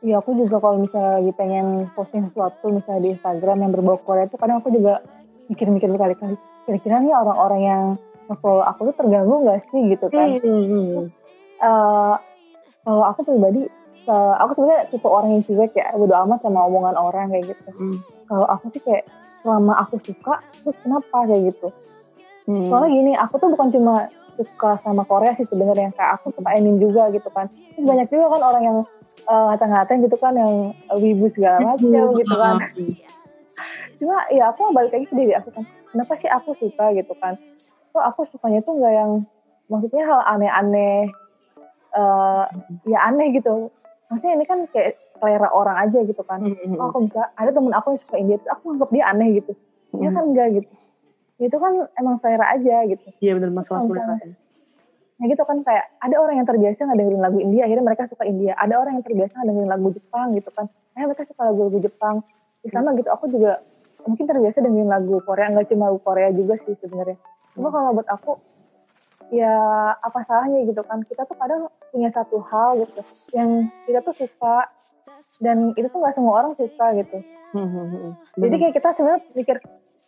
Iya 0.00 0.18
aku 0.18 0.32
juga 0.32 0.58
kalau 0.58 0.80
misalnya 0.80 1.20
lagi 1.20 1.32
pengen 1.36 1.86
posting 1.92 2.24
sesuatu 2.26 2.72
misalnya 2.72 3.00
di 3.04 3.10
Instagram 3.14 3.56
yang 3.62 3.70
berbau 3.70 4.00
Korea 4.00 4.26
itu 4.26 4.36
kadang 4.40 4.64
aku 4.64 4.72
juga 4.72 5.04
mikir-mikir 5.52 5.92
berkali-kali 5.92 6.34
kira-kira 6.64 7.04
nih 7.04 7.12
orang-orang 7.12 7.60
yang 7.60 7.82
follow 8.40 8.64
aku 8.64 8.90
tuh 8.90 8.96
terganggu 8.96 9.44
gak 9.44 9.60
sih 9.68 9.80
gitu 9.90 10.06
kan 10.08 10.38
hmm. 10.40 11.10
uh, 11.60 12.14
kalau 12.86 13.04
aku 13.10 13.26
pribadi 13.26 13.66
uh, 14.06 14.34
aku 14.40 14.56
sebenarnya 14.56 14.86
tipe 14.88 15.08
orang 15.10 15.30
yang 15.36 15.42
cuek 15.44 15.72
ya 15.74 15.90
bodo 15.98 16.14
amat 16.14 16.38
sama 16.46 16.64
omongan 16.64 16.96
orang 16.96 17.26
kayak 17.28 17.52
gitu 17.52 17.70
hmm 17.74 17.98
kalau 18.30 18.46
aku 18.46 18.70
sih 18.70 18.82
kayak 18.86 19.04
selama 19.42 19.74
aku 19.82 19.98
suka 20.06 20.38
terus 20.62 20.78
kenapa 20.86 21.26
kayak 21.26 21.50
gitu 21.50 21.68
hmm. 22.46 22.70
soalnya 22.70 22.90
gini 22.94 23.12
aku 23.18 23.34
tuh 23.42 23.50
bukan 23.50 23.68
cuma 23.74 23.94
suka 24.44 24.80
sama 24.80 25.04
Korea 25.04 25.36
sih 25.36 25.44
sebenarnya 25.44 25.92
kayak 25.92 26.20
aku 26.20 26.32
suka 26.32 26.48
anime 26.52 26.80
juga 26.80 27.12
gitu 27.12 27.28
kan. 27.32 27.48
Terus 27.76 27.84
banyak 27.84 28.06
juga 28.08 28.26
kan 28.32 28.42
orang 28.42 28.62
yang 28.64 28.78
uh, 29.28 29.44
ngata-ngatain 29.52 30.00
gitu 30.06 30.16
kan 30.16 30.32
yang 30.36 30.72
wibu 30.96 31.26
segala 31.32 31.76
macam 31.76 32.16
gitu 32.16 32.34
kan. 32.34 32.56
cuma 34.00 34.16
ya 34.32 34.48
aku 34.48 34.72
balik 34.72 34.92
lagi 34.96 35.06
ke 35.08 35.14
diri. 35.14 35.32
Aku 35.36 35.52
kan 35.52 35.64
kenapa 35.92 36.12
sih 36.16 36.30
aku 36.30 36.56
suka 36.56 36.96
gitu 36.96 37.12
kan? 37.20 37.36
Kok 37.92 38.04
aku 38.04 38.20
sukanya 38.30 38.64
tuh 38.64 38.78
nggak 38.78 38.94
yang 38.94 39.10
maksudnya 39.70 40.02
hal 40.06 40.20
aneh-aneh 40.36 41.10
uh, 41.94 42.44
ya 42.86 42.98
aneh 43.06 43.34
gitu. 43.36 43.70
Maksudnya 44.10 44.34
ini 44.40 44.44
kan 44.46 44.66
kayak 44.74 44.98
selera 45.20 45.48
orang 45.52 45.76
aja 45.76 45.98
gitu 46.02 46.22
kan. 46.24 46.42
Oh, 46.80 46.90
aku 46.90 47.06
bisa 47.06 47.30
ada 47.36 47.50
temen 47.52 47.70
aku 47.76 47.94
yang 47.94 48.00
suka 48.02 48.16
India, 48.16 48.36
terus 48.40 48.50
aku 48.50 48.74
anggap 48.74 48.90
dia 48.90 49.04
aneh 49.06 49.28
gitu. 49.38 49.52
Dia 49.94 50.10
kan 50.10 50.24
enggak 50.32 50.48
gitu. 50.58 50.70
Itu 51.40 51.56
kan 51.56 51.88
emang 51.96 52.20
selera 52.20 52.52
aja 52.52 52.84
gitu. 52.84 53.08
Iya 53.24 53.40
benar 53.40 53.50
masalah 53.56 53.88
selera. 53.88 54.20
Ya 55.20 55.24
gitu 55.28 55.44
kan 55.44 55.60
kayak 55.64 55.84
ada 56.00 56.16
orang 56.16 56.40
yang 56.40 56.48
terbiasa 56.48 56.88
dengerin 56.96 57.20
lagu 57.20 57.40
India, 57.40 57.68
akhirnya 57.68 57.84
mereka 57.84 58.08
suka 58.08 58.24
India. 58.24 58.52
Ada 58.56 58.76
orang 58.76 59.00
yang 59.00 59.04
terbiasa 59.04 59.44
dengerin 59.44 59.68
lagu 59.68 59.88
Jepang 59.92 60.32
gitu 60.36 60.48
kan. 60.52 60.68
Akhirnya 60.96 61.08
mereka 61.12 61.24
suka 61.28 61.42
lagu-lagu 61.48 61.78
Jepang. 61.80 62.16
Di 62.60 62.68
sama 62.72 62.92
gitu 62.96 63.08
aku 63.08 63.28
juga 63.32 63.60
mungkin 64.04 64.24
terbiasa 64.24 64.64
dengerin 64.64 64.88
lagu 64.88 65.20
Korea, 65.24 65.52
nggak 65.52 65.68
cuma 65.72 65.92
lagu 65.92 66.00
Korea 66.00 66.28
juga 66.32 66.56
sih 66.64 66.72
sebenarnya. 66.76 67.20
Cuma 67.52 67.68
hmm. 67.68 67.74
kalau 67.76 67.90
buat 67.96 68.08
aku 68.08 68.32
ya 69.30 69.54
apa 69.94 70.26
salahnya 70.26 70.66
gitu 70.66 70.82
kan 70.82 71.06
kita 71.06 71.22
tuh 71.22 71.38
kadang 71.38 71.70
punya 71.94 72.10
satu 72.10 72.42
hal 72.50 72.82
gitu 72.82 73.00
yang 73.30 73.70
kita 73.86 74.02
tuh 74.02 74.14
suka 74.18 74.66
dan 75.38 75.70
itu 75.78 75.86
tuh 75.86 75.98
nggak 76.02 76.14
semua 76.18 76.42
orang 76.42 76.52
suka 76.58 76.86
gitu 76.98 77.18
hmm, 77.54 77.68
hmm, 77.70 77.86
hmm. 77.94 78.12
jadi 78.42 78.54
kayak 78.58 78.74
kita 78.82 78.88
sebenarnya 78.90 79.22
pikir 79.30 79.56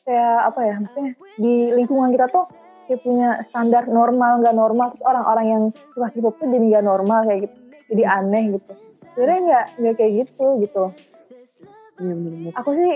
kayak 0.03 0.39
apa 0.51 0.61
ya 0.67 0.75
maksudnya 0.83 1.13
di 1.39 1.55
lingkungan 1.71 2.11
kita 2.11 2.27
tuh 2.31 2.47
kayak 2.91 3.01
punya 3.07 3.29
standar 3.47 3.87
normal 3.87 4.43
nggak 4.43 4.57
normal 4.57 4.91
terus 4.91 5.05
orang-orang 5.07 5.47
yang 5.47 5.63
suka 5.95 6.11
K-pop 6.11 6.35
tuh 6.43 6.49
jadi 6.51 6.65
nggak 6.77 6.87
normal 6.87 7.21
kayak 7.25 7.41
gitu 7.49 7.57
jadi 7.93 8.05
aneh 8.09 8.45
gitu. 8.57 8.73
Sebenarnya 9.13 9.41
nggak 9.45 9.65
nggak 9.79 9.95
kayak 10.01 10.13
gitu 10.25 10.47
gitu. 10.65 10.85
Ya, 12.01 12.15
aku 12.57 12.71
sih 12.73 12.93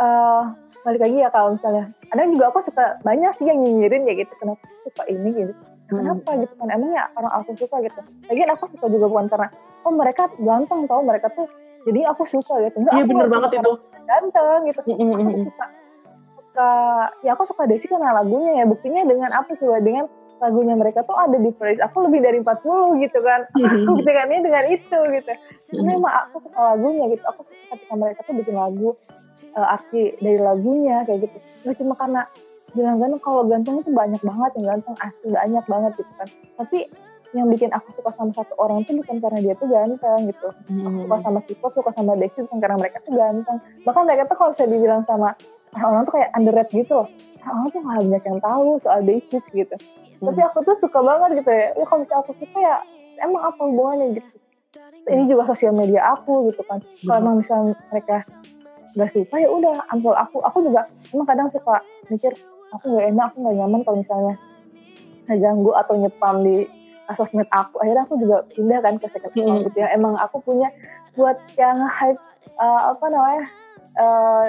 uh, 0.00 0.42
balik 0.82 1.00
lagi 1.04 1.16
ya 1.20 1.28
kalau 1.28 1.54
misalnya 1.54 1.92
ada 2.08 2.24
juga 2.24 2.48
aku 2.48 2.64
suka 2.64 2.96
banyak 3.04 3.30
sih 3.36 3.46
yang 3.46 3.60
nyinyirin 3.60 4.08
ya 4.08 4.14
gitu 4.24 4.32
kenapa 4.40 4.64
suka 4.88 5.02
ini 5.12 5.30
gitu. 5.36 5.52
Kenapa 5.88 6.36
gitu 6.36 6.52
kan 6.56 6.68
emangnya 6.72 7.12
orang 7.16 7.32
aku 7.36 7.52
suka 7.60 7.84
gitu. 7.84 8.00
Lagian 8.32 8.50
aku 8.56 8.64
suka 8.72 8.86
juga 8.88 9.06
bukan 9.12 9.26
karena 9.28 9.48
oh 9.84 9.92
mereka 9.92 10.32
ganteng 10.40 10.88
tau 10.88 11.04
mereka 11.04 11.28
tuh 11.36 11.46
jadi 11.84 12.08
aku 12.08 12.24
suka 12.24 12.64
gitu. 12.64 12.76
Iya 12.88 13.04
bener 13.04 13.28
banget 13.28 13.60
itu. 13.60 13.72
ganteng 14.08 14.60
gitu. 14.72 14.80
Aku 14.88 15.36
suka 15.44 15.66
suka 16.58 16.70
ya 17.22 17.30
aku 17.38 17.46
suka 17.46 17.62
Desi 17.70 17.86
karena 17.86 18.18
lagunya 18.18 18.58
ya. 18.58 18.64
Buktinya 18.66 19.06
dengan 19.06 19.30
apa 19.30 19.54
sih 19.54 19.66
dengan 19.78 20.10
lagunya 20.42 20.74
mereka 20.74 21.06
tuh 21.06 21.14
ada 21.14 21.38
di 21.38 21.54
playlist. 21.54 21.86
Aku 21.86 22.02
lebih 22.10 22.18
dari 22.18 22.42
40 22.42 23.02
gitu 23.06 23.18
kan. 23.22 23.46
Aku 23.86 23.90
gitu 24.02 24.10
kan 24.10 24.26
ini 24.26 24.42
dengan 24.42 24.64
itu 24.66 24.98
gitu. 25.14 25.32
Karena 25.70 25.90
emang 25.94 26.14
aku 26.26 26.36
suka 26.42 26.60
lagunya 26.74 27.04
gitu. 27.14 27.22
Aku 27.30 27.40
suka 27.46 27.62
ketika 27.78 27.94
mereka 27.94 28.20
tuh 28.26 28.34
bikin 28.34 28.54
lagu 28.58 28.90
uh, 29.54 29.74
arti 29.78 30.18
dari 30.18 30.38
lagunya 30.42 31.06
kayak 31.06 31.30
gitu. 31.30 31.36
Gak 31.62 31.76
cuma 31.78 31.94
karena 31.94 32.22
bilang 32.76 33.00
ganteng 33.00 33.22
kalau 33.24 33.42
ganteng 33.48 33.80
itu 33.80 33.90
banyak 33.94 34.20
banget 34.20 34.50
yang 34.60 34.66
ganteng 34.76 34.96
asli 35.00 35.28
banyak 35.30 35.64
banget 35.70 35.92
gitu 36.02 36.12
kan. 36.18 36.28
Tapi 36.58 36.78
yang 37.36 37.44
bikin 37.52 37.68
aku 37.76 37.92
suka 37.92 38.08
sama 38.16 38.32
satu 38.32 38.56
orang 38.56 38.88
tuh 38.88 38.96
bukan 39.04 39.20
karena 39.20 39.38
dia 39.44 39.54
tuh 39.60 39.68
ganteng 39.68 40.32
gitu. 40.32 40.48
Hmm. 40.72 40.86
aku 40.88 40.96
suka 41.04 41.16
sama 41.20 41.40
k 41.44 41.48
suka 41.60 41.90
sama 41.92 42.12
Dexy 42.16 42.40
bukan 42.48 42.58
karena 42.60 42.76
mereka 42.80 42.96
tuh 43.04 43.12
ganteng. 43.12 43.58
Bahkan 43.84 44.02
mereka 44.08 44.22
tuh 44.32 44.36
kalau 44.40 44.52
saya 44.56 44.68
dibilang 44.72 45.02
sama 45.04 45.36
orang 45.76 46.02
tuh 46.08 46.12
kayak 46.16 46.30
underrated 46.36 46.74
gitu 46.84 46.92
loh 47.04 47.08
orang 47.48 47.68
tuh 47.72 47.80
gak 47.80 48.00
banyak 48.04 48.24
yang 48.24 48.40
tahu 48.40 48.68
soal 48.84 49.00
basic 49.04 49.42
gitu 49.52 49.76
hmm. 49.76 50.26
tapi 50.28 50.40
aku 50.44 50.58
tuh 50.64 50.76
suka 50.80 50.98
banget 51.00 51.42
gitu 51.42 51.50
ya 51.50 51.66
ya 51.76 51.84
kalau 51.86 52.00
misalnya 52.04 52.22
aku 52.24 52.32
suka 52.36 52.58
ya 52.58 52.76
emang 53.24 53.42
apa 53.42 53.60
hubungannya 53.60 54.06
gitu 54.20 54.30
ini 55.08 55.22
juga 55.24 55.48
sosial 55.48 55.72
media 55.72 56.04
aku 56.12 56.52
gitu 56.52 56.62
kan 56.68 56.80
hmm. 56.80 57.06
kalau 57.08 57.18
emang 57.20 57.36
misalnya 57.40 57.74
mereka 57.90 58.16
gak 58.96 59.10
suka 59.12 59.34
ya 59.36 59.48
udah 59.48 59.74
ambil 59.92 60.14
aku 60.16 60.40
aku 60.44 60.58
juga 60.64 60.88
emang 61.12 61.26
kadang 61.28 61.48
suka 61.52 61.80
mikir 62.08 62.32
aku 62.72 62.84
gak 62.96 63.06
enak 63.08 63.24
aku 63.32 63.36
gak 63.44 63.56
nyaman 63.56 63.80
kalau 63.84 63.98
misalnya 64.00 64.34
ngeganggu 65.28 65.70
atau 65.76 65.94
nyepam 66.00 66.36
di 66.40 66.64
sosmed 67.16 67.48
aku 67.52 67.80
akhirnya 67.80 68.04
aku 68.04 68.20
juga 68.20 68.44
pindah 68.52 68.80
kan 68.84 69.00
ke 69.00 69.08
second 69.08 69.32
account 69.32 69.60
hmm. 69.60 69.66
gitu 69.72 69.76
ya 69.80 69.88
emang 69.96 70.14
aku 70.20 70.44
punya 70.44 70.68
buat 71.16 71.36
yang 71.56 71.80
hype 71.88 72.20
uh, 72.60 72.92
apa 72.92 73.04
namanya 73.08 73.44
uh, 73.96 74.44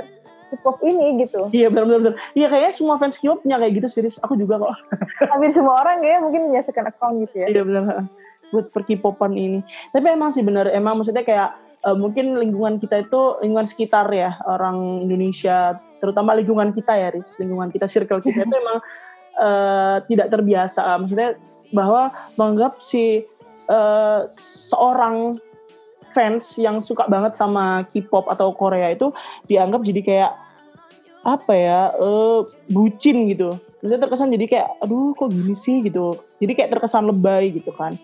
K-pop 0.50 0.82
ini 0.82 1.24
gitu. 1.26 1.48
Iya 1.54 1.70
benar-benar. 1.70 2.18
Iya 2.34 2.48
kayaknya 2.50 2.74
semua 2.74 2.96
fans 2.98 3.18
K-pop 3.22 3.46
punya 3.46 3.58
kayak 3.62 3.74
gitu 3.78 3.88
series. 3.88 4.18
Aku 4.26 4.34
juga 4.34 4.58
kok. 4.60 4.74
Hampir 5.32 5.54
semua 5.54 5.82
orang 5.82 6.02
kayaknya 6.02 6.20
mungkin 6.26 6.42
punya 6.50 6.62
second 6.66 6.88
account 6.90 7.16
gitu 7.26 7.36
ya. 7.46 7.48
Iya 7.50 7.62
benar. 7.66 8.10
Buat 8.50 8.66
per 8.74 8.84
K-popan 8.90 9.34
ini. 9.38 9.60
Tapi 9.94 10.06
emang 10.10 10.34
sih 10.34 10.42
benar. 10.42 10.66
Emang 10.74 10.98
maksudnya 11.00 11.22
kayak 11.22 11.50
uh, 11.86 11.96
mungkin 11.96 12.36
lingkungan 12.36 12.82
kita 12.82 13.06
itu 13.06 13.38
lingkungan 13.46 13.70
sekitar 13.70 14.10
ya 14.12 14.42
orang 14.50 15.06
Indonesia, 15.06 15.78
terutama 16.02 16.34
lingkungan 16.36 16.74
kita 16.74 16.98
ya, 16.98 17.14
Riz. 17.14 17.38
Lingkungan 17.38 17.70
kita, 17.70 17.86
circle 17.86 18.20
kita 18.20 18.44
itu 18.44 18.56
emang 18.56 18.80
uh, 19.38 19.98
tidak 20.10 20.28
terbiasa. 20.34 20.98
Maksudnya 20.98 21.38
bahwa 21.70 22.10
menganggap 22.34 22.82
si 22.82 23.24
uh, 23.70 24.26
seorang 24.40 25.38
fans 26.12 26.58
yang 26.58 26.82
suka 26.84 27.06
banget 27.06 27.38
sama 27.38 27.86
K-pop 27.88 28.28
atau 28.30 28.52
Korea 28.54 28.92
itu 28.92 29.14
dianggap 29.46 29.82
jadi 29.86 30.02
kayak 30.02 30.32
apa 31.24 31.54
ya 31.54 31.80
uh, 32.00 32.48
bucin 32.72 33.28
gitu. 33.28 33.60
Maksudnya 33.80 34.02
terkesan 34.08 34.36
jadi 34.36 34.46
kayak 34.48 34.70
aduh 34.84 35.16
kok 35.16 35.32
gini 35.32 35.56
sih? 35.56 35.84
gitu. 35.84 36.20
Jadi 36.40 36.52
kayak 36.56 36.72
terkesan 36.76 37.08
lebay 37.08 37.52
gitu 37.56 37.72
kan. 37.76 37.96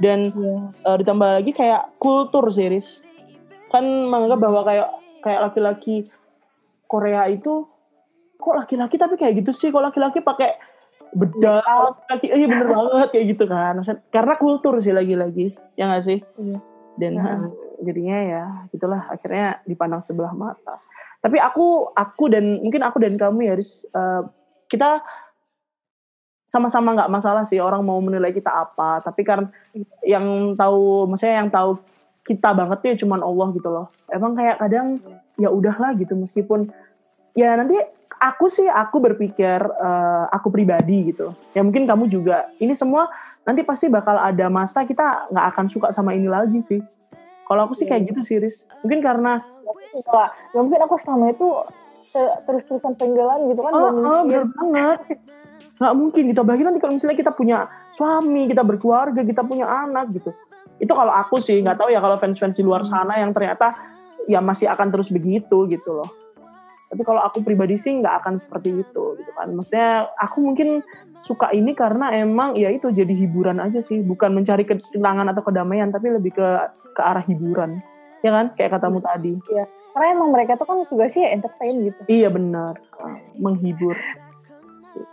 Dan 0.00 0.32
yeah. 0.34 0.70
Iya. 0.86 0.88
uh, 0.88 0.96
ditambah 0.98 1.28
lagi 1.42 1.52
kayak 1.54 1.82
kultur 2.00 2.48
series 2.50 3.04
kan 3.70 3.86
menganggap 3.86 4.38
bahwa 4.42 4.60
kayak 4.66 4.88
kayak 5.22 5.40
laki-laki 5.50 5.96
Korea 6.90 7.30
itu 7.30 7.68
kok 8.40 8.56
laki-laki 8.56 8.96
tapi 8.98 9.14
kayak 9.18 9.44
gitu 9.44 9.52
sih? 9.54 9.68
Kok 9.70 9.90
laki-laki 9.90 10.22
pakai 10.22 10.58
bedak? 11.14 11.62
Laki 12.06 12.26
iya 12.30 12.46
bener 12.46 12.66
banget 12.74 13.08
kayak 13.14 13.26
gitu 13.36 13.44
kan. 13.46 13.74
Karena 14.10 14.34
kultur 14.38 14.78
sih 14.78 14.94
lagi-lagi. 14.94 15.54
Ya 15.74 15.90
nggak 15.90 16.04
sih? 16.06 16.18
Iya 16.38 16.69
dan 16.98 17.12
nah. 17.18 17.46
jadinya 17.86 18.18
ya 18.20 18.44
gitulah 18.72 19.08
akhirnya 19.08 19.60
dipandang 19.64 20.02
sebelah 20.02 20.32
mata. 20.34 20.80
Tapi 21.20 21.36
aku 21.36 21.92
aku 21.92 22.24
dan 22.32 22.64
mungkin 22.64 22.80
aku 22.80 22.96
dan 23.00 23.14
kamu 23.20 23.40
ya 23.44 23.54
Riz, 23.56 23.84
uh, 23.92 24.24
kita 24.72 25.04
sama-sama 26.50 26.98
nggak 26.98 27.12
masalah 27.12 27.46
sih 27.46 27.62
orang 27.62 27.84
mau 27.84 28.00
menilai 28.02 28.34
kita 28.34 28.50
apa. 28.50 29.04
Tapi 29.04 29.22
kan 29.22 29.52
yang 30.02 30.58
tahu 30.58 31.06
maksudnya 31.06 31.44
yang 31.44 31.50
tahu 31.52 31.78
kita 32.26 32.52
banget 32.52 32.76
tuh 32.82 32.88
ya 32.92 32.96
cuman 33.06 33.20
Allah 33.22 33.48
gitu 33.54 33.68
loh. 33.70 33.86
Emang 34.10 34.34
kayak 34.34 34.58
kadang 34.58 34.98
ya 35.40 35.48
udahlah 35.48 35.96
gitu 35.96 36.12
meskipun 36.18 36.68
ya 37.34 37.54
nanti 37.54 37.78
aku 38.20 38.52
sih 38.52 38.68
aku 38.68 39.00
berpikir 39.00 39.64
uh, 39.64 40.28
aku 40.28 40.52
pribadi 40.52 41.10
gitu. 41.10 41.32
Ya 41.56 41.64
mungkin 41.64 41.88
kamu 41.88 42.06
juga. 42.12 42.52
Ini 42.60 42.76
semua 42.76 43.08
nanti 43.48 43.64
pasti 43.64 43.88
bakal 43.88 44.20
ada 44.20 44.52
masa 44.52 44.84
kita 44.84 45.32
nggak 45.32 45.46
akan 45.56 45.66
suka 45.72 45.88
sama 45.90 46.12
ini 46.12 46.28
lagi 46.28 46.60
sih. 46.60 46.84
Kalau 47.48 47.66
aku 47.66 47.74
sih 47.74 47.88
kayak 47.88 48.06
iya. 48.06 48.08
gitu 48.12 48.20
sih 48.22 48.36
Riz. 48.38 48.68
Mungkin 48.84 49.00
karena 49.00 49.40
ya 50.54 50.60
mungkin 50.60 50.80
aku 50.84 50.94
selama 51.00 51.32
itu 51.32 51.48
terus-terusan 52.46 52.98
penggelan 52.98 53.46
gitu 53.46 53.62
kan 53.62 53.72
oh, 53.72 53.90
oh 53.90 54.22
bener 54.28 54.46
banget. 54.46 54.98
Nggak 55.80 55.94
mungkin 55.96 56.22
gitu 56.30 56.40
apalagi 56.44 56.62
nanti 56.68 56.78
kalau 56.78 56.92
misalnya 56.94 57.16
kita 57.16 57.32
punya 57.32 57.58
suami 57.96 58.50
kita 58.50 58.62
berkeluarga 58.62 59.24
kita 59.24 59.42
punya 59.42 59.66
anak 59.66 60.12
gitu. 60.12 60.30
Itu 60.76 60.92
kalau 60.92 61.10
aku 61.16 61.40
sih 61.40 61.56
nggak 61.64 61.80
tahu 61.80 61.88
ya 61.88 62.04
kalau 62.04 62.20
fans-fans 62.20 62.60
di 62.60 62.62
luar 62.62 62.84
hmm. 62.84 62.92
sana 62.92 63.16
yang 63.16 63.32
ternyata 63.32 63.72
ya 64.28 64.44
masih 64.44 64.68
akan 64.68 64.92
terus 64.92 65.08
begitu 65.08 65.64
gitu 65.66 66.04
loh 66.04 66.19
tapi 66.90 67.06
kalau 67.06 67.22
aku 67.22 67.46
pribadi 67.46 67.78
sih 67.78 68.02
nggak 68.02 68.26
akan 68.26 68.34
seperti 68.34 68.82
itu 68.82 69.14
gitu 69.14 69.30
kan. 69.38 69.54
Maksudnya 69.54 70.10
aku 70.18 70.42
mungkin 70.42 70.82
suka 71.22 71.54
ini 71.54 71.70
karena 71.78 72.10
emang 72.18 72.58
ya 72.58 72.66
itu 72.66 72.90
jadi 72.90 73.14
hiburan 73.14 73.62
aja 73.62 73.78
sih. 73.78 74.02
Bukan 74.02 74.34
mencari 74.34 74.66
ketenangan 74.66 75.30
atau 75.30 75.46
kedamaian 75.46 75.94
tapi 75.94 76.10
lebih 76.10 76.34
ke 76.34 76.48
ke 76.90 77.00
arah 77.00 77.22
hiburan. 77.22 77.78
Ya 78.26 78.34
kan? 78.34 78.50
Kayak 78.58 78.82
katamu 78.82 78.98
tadi. 78.98 79.38
Iya. 79.54 79.70
Karena 79.94 80.06
emang 80.18 80.34
mereka 80.34 80.58
tuh 80.58 80.66
kan 80.66 80.82
tugasnya 80.90 81.30
ya 81.30 81.38
entertain 81.38 81.76
gitu. 81.78 82.00
Iya 82.10 82.28
benar. 82.34 82.74
Menghibur. 83.38 83.94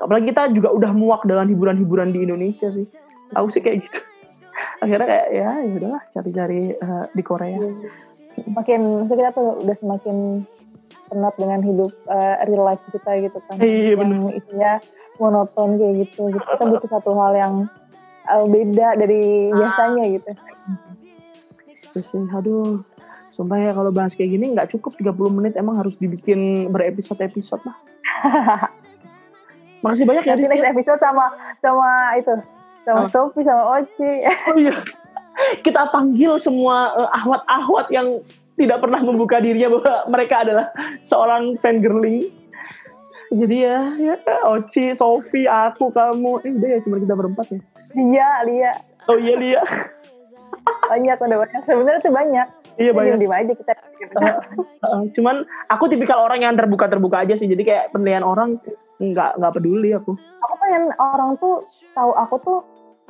Apalagi 0.02 0.34
kita 0.34 0.50
juga 0.58 0.74
udah 0.74 0.92
muak 0.98 1.30
dengan 1.30 1.46
hiburan-hiburan 1.46 2.10
di 2.10 2.26
Indonesia 2.26 2.74
sih. 2.74 2.90
Aku 3.38 3.54
sih 3.54 3.62
kayak 3.62 3.86
gitu. 3.86 4.02
Akhirnya 4.82 5.06
kayak 5.06 5.28
ya 5.30 5.50
ya 5.62 5.74
udahlah 5.78 6.04
cari-cari 6.10 6.74
uh, 6.74 7.06
di 7.13 7.22
Korea. 7.22 7.62
Iya. 7.62 7.94
makin 8.54 9.10
kita 9.10 9.34
tuh 9.34 9.66
udah 9.66 9.76
semakin 9.82 10.46
penat 11.08 11.34
dengan 11.39 11.60
hidup 11.63 11.91
uh, 12.08 12.36
real 12.46 12.63
life 12.67 12.84
kita 12.91 13.12
gitu 13.24 13.38
kan. 13.48 13.56
Iya 13.60 13.93
benar. 13.98 14.32
Isinya 14.36 14.74
monoton 15.17 15.80
kayak 15.80 15.93
gitu. 16.08 16.30
gitu. 16.30 16.43
Kita 16.43 16.63
butuh 16.67 16.89
satu 16.91 17.12
hal 17.17 17.34
yang 17.36 17.54
uh, 18.28 18.46
beda 18.46 19.00
dari 19.00 19.52
biasanya 19.52 20.04
gitu. 20.20 20.32
Terus 21.96 22.10
aduh, 22.30 22.84
sumpah 23.34 23.58
ya 23.58 23.72
kalau 23.74 23.89
bahas 23.89 24.13
kayak 24.13 24.38
gini 24.38 24.54
nggak 24.54 24.70
cukup 24.76 24.93
30 25.00 25.38
menit 25.38 25.54
emang 25.58 25.80
harus 25.80 25.98
dibikin 25.98 26.70
berepisode-episode 26.70 27.63
lah. 27.65 27.78
Makasih 29.86 30.06
banyak 30.06 30.24
ya. 30.26 30.34
Nanti 30.36 30.50
next 30.50 30.70
episode 30.74 31.00
sama 31.02 31.26
sama 31.62 31.89
itu 32.17 32.34
sama 32.88 33.04
oh. 33.04 33.08
Sophie 33.10 33.46
sama 33.46 33.63
Oci. 33.82 34.12
oh 34.52 34.58
iya. 34.58 34.76
Kita 35.62 35.93
panggil 35.93 36.41
semua 36.41 36.98
uh, 36.98 37.10
ahwat-ahwat 37.13 37.93
yang 37.93 38.17
tidak 38.58 38.78
pernah 38.82 39.00
membuka 39.06 39.38
dirinya 39.38 39.78
bahwa 39.78 39.96
mereka 40.10 40.36
adalah 40.43 40.65
seorang 41.00 41.54
fangirling. 41.56 42.34
Jadi 43.28 43.58
ya, 43.60 43.91
ya 44.00 44.15
Oci, 44.50 44.96
Sofi, 44.96 45.46
aku, 45.46 45.91
kamu, 45.91 46.48
eh 46.48 46.52
udah 46.56 46.70
ya 46.74 46.80
cuma 46.82 46.96
kita 46.98 47.13
berempat 47.13 47.46
ya. 47.54 47.60
Lia, 47.93 48.30
Lia. 48.48 48.74
Oh 49.08 49.17
iya 49.20 49.36
Lia. 49.36 49.63
banyak 50.91 51.17
udah 51.20 51.38
banyak. 51.43 51.62
Sebenarnya 51.67 52.00
tuh 52.02 52.13
banyak. 52.15 52.48
Iya 52.80 52.91
banyak. 52.96 53.15
Di 53.20 53.28
aja 53.28 53.54
kita. 53.54 53.72
Uh, 54.15 54.38
uh, 54.86 55.02
cuman 55.12 55.43
aku 55.67 55.91
tipikal 55.91 56.24
orang 56.24 56.46
yang 56.46 56.56
terbuka 56.56 56.88
terbuka 56.88 57.24
aja 57.28 57.36
sih. 57.36 57.48
Jadi 57.52 57.63
kayak 57.67 57.91
penilaian 57.91 58.24
orang 58.24 58.62
nggak 58.98 59.38
nggak 59.38 59.54
peduli 59.60 59.91
aku. 59.91 60.15
Aku 60.17 60.54
pengen 60.62 60.93
orang 60.96 61.36
tuh 61.41 61.67
tahu 61.91 62.12
aku 62.15 62.36
tuh 62.41 62.58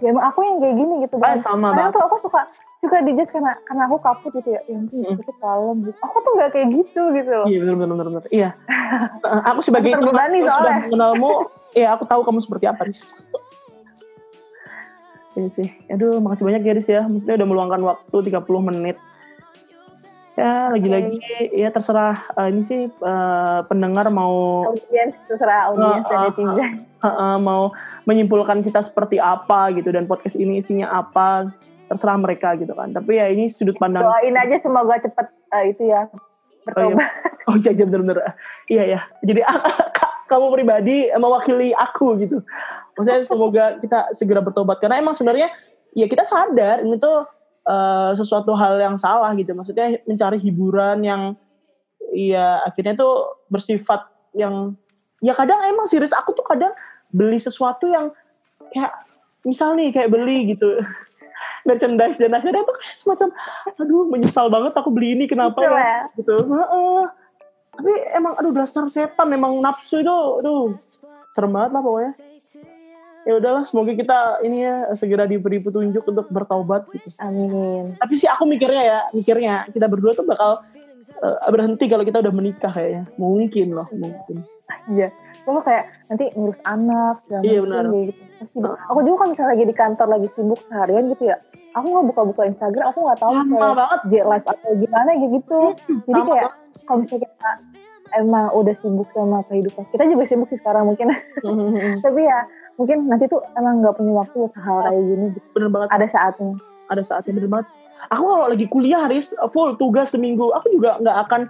ya 0.02 0.14
emang 0.14 0.26
aku 0.30 0.40
yang 0.46 0.58
kayak 0.62 0.76
gini 0.78 0.94
gitu. 1.06 1.16
Ah, 1.22 1.38
sama 1.42 1.74
banget. 1.74 1.94
tuh 1.98 2.02
aku 2.06 2.16
suka 2.26 2.42
suka 2.78 3.02
dijudge 3.02 3.32
karena 3.34 3.58
karena 3.66 3.84
aku 3.90 3.98
kaput 4.02 4.32
gitu 4.38 4.50
ya. 4.54 4.62
Yang 4.70 4.94
tuh 4.94 4.98
mm. 5.02 5.22
itu 5.22 5.34
kalem. 5.42 5.78
Gitu 5.90 5.98
aku 6.02 6.18
tuh 6.22 6.32
gak 6.38 6.50
kayak 6.54 6.68
gitu 6.74 7.02
gitu 7.14 7.32
loh. 7.34 7.46
Iya 7.50 7.60
benar 7.66 7.76
benar 7.90 8.06
benar 8.08 8.24
iya. 8.30 8.50
Aku 9.54 9.60
sebagai 9.66 9.98
itu 9.98 10.04
sudah 10.06 10.76
mengenalmu 10.88 11.50
ya 11.76 11.94
aku 11.98 12.04
tahu 12.08 12.22
kamu 12.24 12.40
seperti 12.42 12.66
apa 12.70 12.88
Riz 12.88 13.04
Iya 15.38 15.54
sih, 15.54 15.70
aduh 15.86 16.18
makasih 16.18 16.50
banyak 16.50 16.66
ya 16.66 16.74
Riz 16.74 16.90
ya, 16.90 17.06
maksudnya 17.06 17.38
udah 17.38 17.48
meluangkan 17.48 17.82
waktu 17.86 18.16
30 18.26 18.42
menit. 18.74 18.98
Ya 20.34 20.70
lagi-lagi 20.70 21.18
okay. 21.18 21.50
ya 21.50 21.70
terserah 21.74 22.30
uh, 22.38 22.46
ini 22.50 22.62
sih 22.62 22.82
uh, 23.02 23.66
pendengar 23.66 24.06
mau 24.14 24.70
audiens 24.70 25.18
terserah 25.26 25.74
audiens 25.74 26.06
uh, 26.06 26.30
netizen 26.30 26.46
uh, 26.46 26.62
uh, 26.62 27.10
uh, 27.10 27.36
mau 27.42 27.74
menyimpulkan 28.06 28.62
kita 28.62 28.86
seperti 28.86 29.18
apa 29.18 29.74
gitu 29.74 29.90
dan 29.90 30.06
podcast 30.06 30.38
ini 30.38 30.62
isinya 30.62 30.94
apa 30.94 31.50
terserah 31.88 32.20
mereka 32.20 32.54
gitu 32.60 32.72
kan. 32.76 32.92
Tapi 32.92 33.18
ya 33.18 33.32
ini 33.32 33.48
sudut 33.48 33.76
pandang 33.80 34.04
doain 34.06 34.36
aja 34.36 34.56
semoga 34.62 34.96
cepet 35.00 35.28
uh, 35.52 35.64
itu 35.66 35.84
ya 35.88 36.08
bertobat 36.68 37.00
oh 37.00 37.00
iya, 37.00 37.08
oh, 37.48 37.56
iya, 37.56 37.72
iya 37.72 37.86
bener-bener 37.88 38.18
iya 38.68 38.84
ya 38.84 39.00
jadi 39.24 39.42
kamu 40.28 40.52
pribadi 40.52 41.08
mewakili 41.16 41.72
aku 41.72 42.20
gitu. 42.20 42.44
Maksudnya 43.00 43.24
semoga 43.24 43.66
kita 43.80 44.12
segera 44.14 44.44
bertobat. 44.44 44.84
Karena 44.84 45.00
emang 45.00 45.16
sebenarnya 45.16 45.50
ya 45.96 46.06
kita 46.06 46.28
sadar 46.28 46.84
ini 46.84 47.00
tuh 47.00 47.24
uh, 47.66 48.12
sesuatu 48.14 48.54
hal 48.54 48.78
yang 48.78 49.00
salah 49.00 49.32
gitu. 49.40 49.56
Maksudnya 49.56 50.04
mencari 50.04 50.38
hiburan 50.44 51.02
yang 51.02 51.22
ya 52.12 52.62
akhirnya 52.68 53.00
tuh 53.00 53.40
bersifat 53.48 54.04
yang 54.36 54.76
ya 55.24 55.32
kadang 55.34 55.64
emang 55.64 55.88
serius. 55.88 56.12
Aku 56.12 56.36
tuh 56.36 56.44
kadang 56.44 56.76
beli 57.08 57.40
sesuatu 57.40 57.88
yang 57.88 58.12
kayak 58.76 58.92
misal 59.48 59.80
nih 59.80 59.96
kayak 59.96 60.12
beli 60.12 60.52
gitu 60.52 60.84
merchandise 61.68 62.16
dan 62.16 62.32
akhirnya 62.32 62.64
tuh 62.64 62.76
kayak 62.80 62.96
semacam 62.96 63.28
aduh 63.76 64.04
menyesal 64.08 64.48
banget 64.48 64.74
aku 64.80 64.90
beli 64.90 65.20
ini 65.20 65.28
kenapa 65.28 65.60
ya, 65.60 65.72
ya. 65.76 66.00
Gitu. 66.16 66.34
Uh, 66.48 67.04
tapi 67.76 67.94
emang 68.16 68.34
aduh 68.40 68.56
dasar 68.56 68.88
setan 68.88 69.28
emang 69.36 69.60
nafsu 69.60 70.00
itu 70.00 70.18
aduh 70.42 70.80
serem 71.36 71.52
banget 71.52 71.72
lah 71.76 71.82
pokoknya. 71.84 72.14
Ya 73.28 73.44
udahlah 73.44 73.68
semoga 73.68 73.92
kita 73.92 74.40
ini 74.48 74.64
ya 74.64 74.88
segera 74.96 75.28
diberi 75.28 75.60
petunjuk 75.60 76.00
untuk 76.00 76.32
bertaubat 76.32 76.88
gitu. 76.96 77.12
Amin. 77.20 77.92
Tapi 78.00 78.14
sih 78.16 78.24
aku 78.24 78.48
mikirnya 78.48 78.84
ya, 78.88 79.00
mikirnya 79.12 79.68
kita 79.68 79.92
berdua 79.92 80.16
tuh 80.16 80.24
bakal 80.24 80.64
uh, 81.22 81.50
berhenti 81.52 81.86
kalau 81.88 82.04
kita 82.04 82.20
udah 82.20 82.34
menikah 82.34 82.72
kayaknya. 82.72 83.04
Mungkin 83.16 83.68
loh, 83.74 83.88
mungkin. 83.92 84.44
Iya. 84.92 85.10
Kalau 85.48 85.64
kayak 85.64 85.88
nanti 86.12 86.28
ngurus 86.36 86.60
anak, 86.68 87.24
iya 87.40 87.64
benar. 87.64 87.88
Gitu. 87.88 88.68
Aku 88.92 89.00
juga 89.00 89.24
kan 89.24 89.28
misalnya 89.32 89.52
lagi 89.56 89.66
di 89.66 89.76
kantor 89.76 90.08
lagi 90.12 90.28
sibuk 90.36 90.60
seharian 90.68 91.08
gitu 91.16 91.24
ya, 91.32 91.40
aku 91.72 91.86
nggak 91.88 92.06
buka-buka 92.12 92.42
Instagram, 92.52 92.86
aku 92.92 93.00
nggak 93.08 93.20
tahu 93.22 93.32
Sama 93.32 93.56
kayak 93.56 93.78
banget. 93.80 94.00
J 94.10 94.14
live 94.28 94.48
atau 94.52 94.72
gimana 94.76 95.10
gitu. 95.16 95.60
Hmm, 95.72 96.00
Jadi 96.04 96.22
kayak 96.28 96.52
kalau 96.84 96.98
misalnya 97.00 97.22
kita 97.24 97.52
emang 98.16 98.46
udah 98.56 98.76
sibuk 98.80 99.10
sama 99.16 99.40
kehidupan, 99.48 99.84
kita 99.94 100.04
juga 100.10 100.24
sibuk 100.28 100.48
sih 100.52 100.60
sekarang 100.60 100.84
mungkin. 100.90 101.08
Hmm. 101.44 101.96
Tapi 102.06 102.22
ya 102.28 102.40
mungkin 102.76 102.98
nanti 103.08 103.26
tuh 103.32 103.42
emang 103.56 103.80
nggak 103.80 103.96
punya 103.96 104.14
waktu 104.20 104.36
buat 104.36 104.54
hal 104.60 104.78
kayak 104.84 105.04
gini. 105.04 105.26
Gitu. 105.32 105.48
Bener 105.56 105.70
banget. 105.72 105.88
Ada 105.96 106.06
saatnya. 106.12 106.56
Ada 106.92 107.02
saatnya 107.08 107.32
bener 107.40 107.50
banget. 107.52 107.68
Aku 108.08 108.24
kalau 108.24 108.48
lagi 108.48 108.66
kuliah 108.72 109.04
Haris 109.04 109.36
full 109.52 109.76
tugas 109.76 110.16
seminggu, 110.16 110.54
aku 110.56 110.72
juga 110.72 110.96
nggak 111.02 111.18
akan 111.28 111.42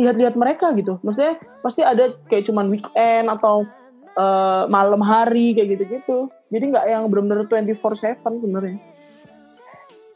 lihat-lihat 0.00 0.34
mereka 0.34 0.72
gitu. 0.74 0.98
Maksudnya 1.04 1.38
pasti 1.60 1.84
ada 1.86 2.14
kayak 2.26 2.50
cuman 2.50 2.72
weekend 2.72 3.30
atau 3.30 3.68
uh, 4.18 4.64
malam 4.66 5.02
hari 5.02 5.54
kayak 5.54 5.78
gitu-gitu. 5.78 6.26
Jadi 6.50 6.64
nggak 6.74 6.84
yang 6.90 7.02
benar-benar 7.06 7.46
24/7 7.46 8.42
sebenarnya. 8.42 8.78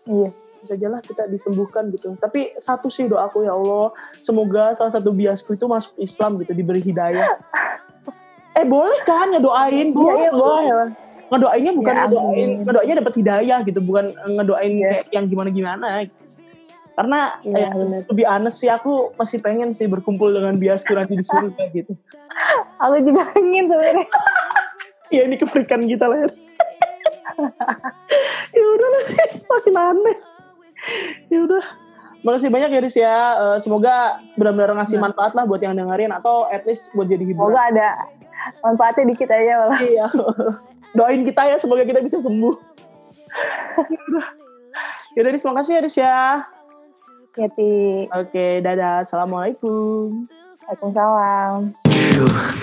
Iya. 0.09 0.31
Bisa 0.65 0.81
aja 0.81 0.89
lah 0.89 1.01
kita 1.05 1.29
disembuhkan 1.29 1.93
gitu. 1.93 2.17
Tapi 2.17 2.57
satu 2.57 2.89
sih 2.89 3.05
doaku 3.05 3.45
ya 3.45 3.53
Allah, 3.53 3.93
semoga 4.25 4.73
salah 4.73 4.97
satu 4.97 5.13
biasku 5.13 5.53
itu 5.53 5.69
masuk 5.69 5.93
Islam 6.01 6.41
gitu, 6.41 6.57
diberi 6.57 6.81
hidayah. 6.81 7.37
eh 8.59 8.65
boleh 8.65 9.05
kan 9.05 9.29
ngedoain? 9.37 9.93
Boleh, 9.93 10.25
iya, 10.25 10.33
iya, 10.33 10.33
boleh. 10.33 11.04
Ngedoainnya 11.33 11.73
bukan 11.73 11.95
ya, 11.95 12.03
ngedoain, 12.07 12.51
ngedoainnya 12.69 12.97
dapat 13.01 13.15
hidayah 13.17 13.59
gitu, 13.65 13.81
bukan 13.81 14.13
ngedoain 14.13 14.73
ya. 14.77 14.89
kayak 14.89 15.05
yang 15.13 15.25
gimana-gimana. 15.29 15.87
Karena 16.95 17.35
ya, 17.43 17.75
eh, 17.75 18.07
lebih 18.07 18.23
aneh 18.23 18.55
sih 18.55 18.71
aku 18.71 19.19
masih 19.19 19.43
pengen 19.43 19.75
sih 19.75 19.91
berkumpul 19.91 20.31
dengan 20.31 20.55
biasku 20.55 20.95
nanti 20.99 21.19
di 21.19 21.27
surga 21.27 21.63
gitu. 21.75 21.91
aku 22.79 22.95
juga 23.03 23.23
pengen 23.35 23.67
sebenarnya. 23.71 24.07
Iya 25.13 25.31
ini 25.31 25.37
keberikan 25.37 25.85
kita 25.85 26.11
lah. 26.11 26.17
ya 28.57 28.65
udah 28.65 28.89
nanti 28.89 29.15
semakin 29.31 29.77
aneh. 29.77 30.17
Ya 31.29 31.39
udah. 31.45 31.65
Makasih 32.25 32.49
banyak 32.49 32.73
ya 32.73 32.81
Riz 32.81 32.97
ya. 32.97 33.17
Uh, 33.37 33.57
semoga 33.61 34.17
benar-benar 34.35 34.75
ngasih 34.75 34.97
nah. 34.99 35.13
manfaat 35.13 35.37
lah 35.37 35.45
buat 35.45 35.61
yang 35.61 35.77
dengerin 35.77 36.09
atau 36.09 36.49
at 36.49 36.65
least 36.65 36.89
buat 36.97 37.07
jadi 37.07 37.21
hiburan. 37.21 37.53
Semoga 37.53 37.63
ada 37.69 37.89
manfaatnya 38.65 39.05
dikit 39.13 39.29
aja 39.29 39.53
malah. 39.61 39.81
Iya. 39.85 40.07
Doain 40.95 41.27
kita 41.27 41.43
ya 41.51 41.59
semoga 41.59 41.83
kita 41.83 41.99
bisa 41.99 42.23
sembuh. 42.23 42.55
ya 45.19 45.21
Riz, 45.27 45.43
makasih 45.43 45.73
ya 45.75 45.81
Riz 45.83 45.97
ya. 45.99 46.19
Ya, 47.35 47.49
Ti. 47.51 48.07
Oke, 48.15 48.63
dadah. 48.63 49.03
Assalamualaikum. 49.03 50.31
Waalaikumsalam. 50.71 51.75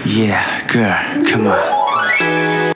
Yeah, 0.07 0.47
girl, 0.71 0.95
come 1.27 1.51
on. 1.51 2.71